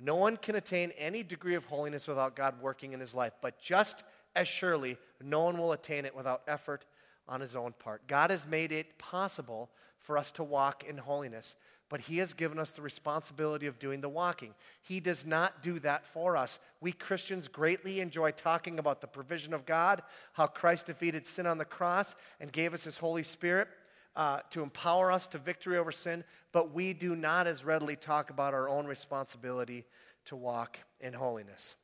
No 0.00 0.16
one 0.16 0.36
can 0.36 0.56
attain 0.56 0.92
any 0.98 1.22
degree 1.22 1.54
of 1.54 1.66
holiness 1.66 2.08
without 2.08 2.34
God 2.34 2.60
working 2.60 2.92
in 2.92 3.00
his 3.00 3.14
life, 3.14 3.34
but 3.40 3.60
just 3.60 4.04
as 4.34 4.48
surely, 4.48 4.96
no 5.22 5.40
one 5.40 5.58
will 5.58 5.72
attain 5.72 6.04
it 6.04 6.16
without 6.16 6.42
effort 6.48 6.84
on 7.28 7.40
his 7.40 7.54
own 7.54 7.74
part. 7.78 8.06
God 8.06 8.30
has 8.30 8.46
made 8.46 8.72
it 8.72 8.98
possible 8.98 9.70
for 9.98 10.18
us 10.18 10.32
to 10.32 10.42
walk 10.42 10.84
in 10.84 10.98
holiness, 10.98 11.54
but 11.88 12.00
he 12.00 12.18
has 12.18 12.32
given 12.32 12.58
us 12.58 12.70
the 12.70 12.82
responsibility 12.82 13.66
of 13.66 13.78
doing 13.78 14.00
the 14.00 14.08
walking. 14.08 14.54
He 14.80 14.98
does 14.98 15.26
not 15.26 15.62
do 15.62 15.78
that 15.80 16.06
for 16.06 16.36
us. 16.36 16.58
We 16.80 16.92
Christians 16.92 17.46
greatly 17.46 18.00
enjoy 18.00 18.32
talking 18.32 18.78
about 18.78 19.02
the 19.02 19.06
provision 19.06 19.52
of 19.52 19.66
God, 19.66 20.02
how 20.32 20.46
Christ 20.46 20.86
defeated 20.86 21.26
sin 21.26 21.46
on 21.46 21.58
the 21.58 21.64
cross 21.64 22.14
and 22.40 22.50
gave 22.50 22.72
us 22.72 22.84
his 22.84 22.98
Holy 22.98 23.22
Spirit 23.22 23.68
uh, 24.14 24.40
to 24.50 24.62
empower 24.62 25.10
us 25.10 25.26
to 25.28 25.38
victory 25.38 25.78
over 25.78 25.92
sin, 25.92 26.24
but 26.52 26.72
we 26.72 26.92
do 26.92 27.16
not 27.16 27.46
as 27.46 27.64
readily 27.64 27.96
talk 27.96 28.30
about 28.30 28.54
our 28.54 28.68
own 28.68 28.86
responsibility 28.86 29.84
to 30.26 30.36
walk 30.36 30.78
in 31.00 31.14
holiness. 31.14 31.74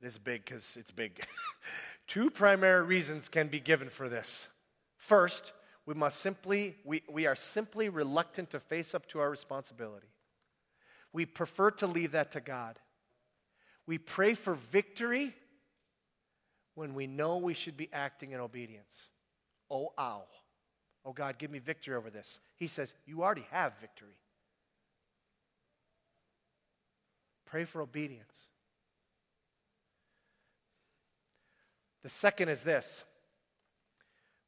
This 0.00 0.12
is 0.12 0.18
big 0.18 0.44
because 0.44 0.76
it's 0.78 0.90
big. 0.90 1.20
Two 2.06 2.30
primary 2.30 2.84
reasons 2.84 3.28
can 3.28 3.48
be 3.48 3.60
given 3.60 3.88
for 3.88 4.08
this. 4.08 4.48
First, 4.96 5.52
we 5.86 5.94
must 5.94 6.20
simply, 6.20 6.76
we, 6.84 7.02
we 7.08 7.26
are 7.26 7.36
simply 7.36 7.88
reluctant 7.88 8.50
to 8.50 8.60
face 8.60 8.94
up 8.94 9.06
to 9.06 9.20
our 9.20 9.30
responsibility. 9.30 10.08
We 11.12 11.26
prefer 11.26 11.70
to 11.72 11.86
leave 11.86 12.12
that 12.12 12.32
to 12.32 12.40
God. 12.40 12.78
We 13.86 13.98
pray 13.98 14.34
for 14.34 14.54
victory 14.54 15.34
when 16.74 16.94
we 16.94 17.06
know 17.06 17.38
we 17.38 17.54
should 17.54 17.76
be 17.76 17.88
acting 17.92 18.32
in 18.32 18.40
obedience. 18.40 19.08
Oh, 19.70 19.92
ow. 19.98 20.24
Oh 21.06 21.12
God, 21.12 21.38
give 21.38 21.52
me 21.52 21.60
victory 21.60 21.94
over 21.94 22.10
this. 22.10 22.40
He 22.56 22.66
says, 22.66 22.92
You 23.06 23.22
already 23.22 23.46
have 23.52 23.78
victory. 23.80 24.18
Pray 27.46 27.64
for 27.64 27.80
obedience. 27.80 28.34
The 32.02 32.10
second 32.10 32.48
is 32.48 32.62
this 32.62 33.04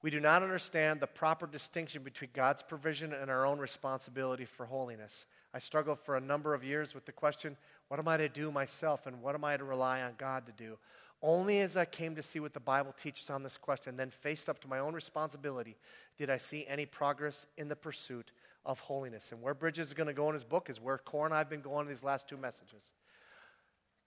we 0.02 0.10
do 0.10 0.20
not 0.20 0.42
understand 0.42 1.00
the 1.00 1.06
proper 1.06 1.46
distinction 1.46 2.02
between 2.02 2.30
God's 2.32 2.62
provision 2.62 3.12
and 3.12 3.30
our 3.30 3.44
own 3.46 3.58
responsibility 3.58 4.44
for 4.44 4.66
holiness. 4.66 5.26
I 5.52 5.58
struggled 5.58 5.98
for 6.00 6.16
a 6.16 6.20
number 6.20 6.54
of 6.54 6.62
years 6.62 6.94
with 6.94 7.04
the 7.06 7.12
question 7.12 7.56
what 7.88 7.98
am 7.98 8.08
I 8.08 8.16
to 8.18 8.28
do 8.28 8.52
myself 8.52 9.06
and 9.06 9.22
what 9.22 9.34
am 9.34 9.44
I 9.44 9.56
to 9.56 9.64
rely 9.64 10.02
on 10.02 10.12
God 10.18 10.44
to 10.46 10.52
do? 10.52 10.78
Only 11.20 11.60
as 11.60 11.76
I 11.76 11.84
came 11.84 12.14
to 12.14 12.22
see 12.22 12.38
what 12.38 12.54
the 12.54 12.60
Bible 12.60 12.94
teaches 13.02 13.28
on 13.28 13.42
this 13.42 13.56
question, 13.56 13.96
then 13.96 14.10
faced 14.10 14.48
up 14.48 14.60
to 14.60 14.68
my 14.68 14.78
own 14.78 14.94
responsibility, 14.94 15.76
did 16.16 16.30
I 16.30 16.36
see 16.36 16.64
any 16.68 16.86
progress 16.86 17.46
in 17.56 17.68
the 17.68 17.76
pursuit 17.76 18.30
of 18.64 18.80
holiness. 18.80 19.32
And 19.32 19.42
where 19.42 19.54
Bridges 19.54 19.88
is 19.88 19.94
going 19.94 20.06
to 20.06 20.12
go 20.12 20.28
in 20.28 20.34
his 20.34 20.44
book 20.44 20.70
is 20.70 20.80
where 20.80 20.98
Core 20.98 21.24
and 21.24 21.34
I 21.34 21.38
have 21.38 21.50
been 21.50 21.62
going 21.62 21.86
in 21.86 21.88
these 21.88 22.04
last 22.04 22.28
two 22.28 22.36
messages. 22.36 22.82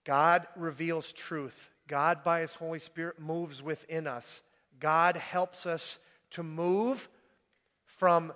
God 0.04 0.46
reveals 0.56 1.12
truth. 1.12 1.70
God, 1.88 2.24
by 2.24 2.40
his 2.40 2.54
Holy 2.54 2.78
Spirit, 2.78 3.20
moves 3.20 3.62
within 3.62 4.06
us. 4.06 4.42
God 4.80 5.16
helps 5.16 5.66
us 5.66 5.98
to 6.30 6.42
move 6.42 7.08
from 7.84 8.32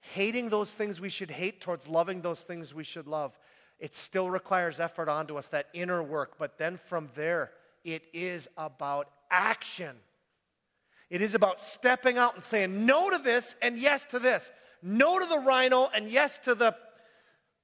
hating 0.00 0.48
those 0.48 0.72
things 0.72 1.00
we 1.00 1.08
should 1.08 1.30
hate 1.30 1.60
towards 1.60 1.88
loving 1.88 2.22
those 2.22 2.40
things 2.40 2.74
we 2.74 2.84
should 2.84 3.06
love. 3.06 3.38
It 3.78 3.94
still 3.94 4.30
requires 4.30 4.80
effort 4.80 5.08
onto 5.08 5.36
us, 5.36 5.48
that 5.48 5.68
inner 5.72 6.02
work. 6.02 6.34
But 6.38 6.58
then 6.58 6.78
from 6.88 7.08
there, 7.14 7.52
it 7.84 8.02
is 8.12 8.48
about 8.56 9.08
action. 9.30 9.96
It 11.10 11.22
is 11.22 11.34
about 11.34 11.60
stepping 11.60 12.18
out 12.18 12.34
and 12.34 12.44
saying 12.44 12.84
no 12.84 13.10
to 13.10 13.18
this 13.18 13.56
and 13.62 13.78
yes 13.78 14.04
to 14.06 14.18
this. 14.18 14.50
No 14.82 15.18
to 15.18 15.26
the 15.26 15.38
rhino 15.38 15.88
and 15.94 16.08
yes 16.08 16.38
to 16.40 16.54
the 16.54 16.74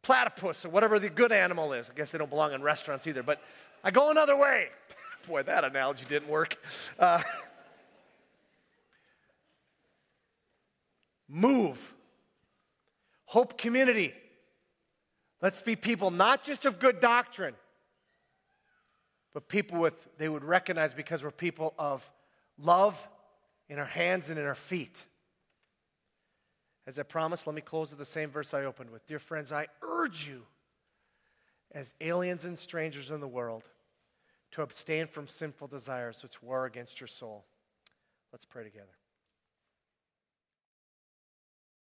platypus 0.02 0.64
or 0.64 0.70
whatever 0.70 0.98
the 0.98 1.08
good 1.08 1.32
animal 1.32 1.72
is. 1.72 1.90
I 1.90 1.94
guess 1.94 2.10
they 2.10 2.18
don't 2.18 2.30
belong 2.30 2.52
in 2.52 2.62
restaurants 2.62 3.06
either, 3.06 3.22
but 3.22 3.40
I 3.82 3.90
go 3.90 4.10
another 4.10 4.36
way. 4.36 4.68
Boy, 5.28 5.42
that 5.42 5.64
analogy 5.64 6.04
didn't 6.08 6.28
work. 6.28 6.58
Uh, 6.98 7.22
move. 11.28 11.94
Hope 13.26 13.58
community. 13.58 14.14
Let's 15.42 15.60
be 15.60 15.76
people 15.76 16.10
not 16.10 16.44
just 16.44 16.64
of 16.64 16.78
good 16.78 17.00
doctrine, 17.00 17.54
but 19.35 19.49
people 19.49 19.78
with, 19.78 19.95
they 20.16 20.28
would 20.28 20.45
recognize 20.45 20.95
because 20.95 21.22
we're 21.22 21.32
people 21.32 21.74
of 21.78 22.09
love 22.57 23.07
in 23.68 23.78
our 23.78 23.85
hands 23.85 24.30
and 24.30 24.39
in 24.39 24.47
our 24.47 24.55
feet. 24.55 25.05
As 26.87 26.99
I 26.99 27.03
promised, 27.03 27.47
let 27.47 27.57
me 27.57 27.62
close 27.62 27.91
with 27.91 27.99
the 27.99 28.05
same 28.05 28.30
verse 28.30 28.55
I 28.55 28.64
opened 28.64 28.91
with. 28.91 29.07
Dear 29.07 29.18
friends, 29.18 29.53
I 29.53 29.66
urge 29.82 30.26
you, 30.28 30.43
as 31.72 31.93
aliens 32.01 32.45
and 32.45 32.59
strangers 32.59 33.11
in 33.11 33.20
the 33.20 33.28
world, 33.28 33.64
to 34.53 34.62
abstain 34.62 35.09
from 35.09 35.26
sinful 35.26 35.66
desires 35.66 36.22
which 36.22 36.43
war 36.43 36.64
against 36.64 37.01
your 37.01 37.09
soul. 37.09 37.45
Let's 38.32 38.45
pray 38.45 38.62
together. 38.62 38.87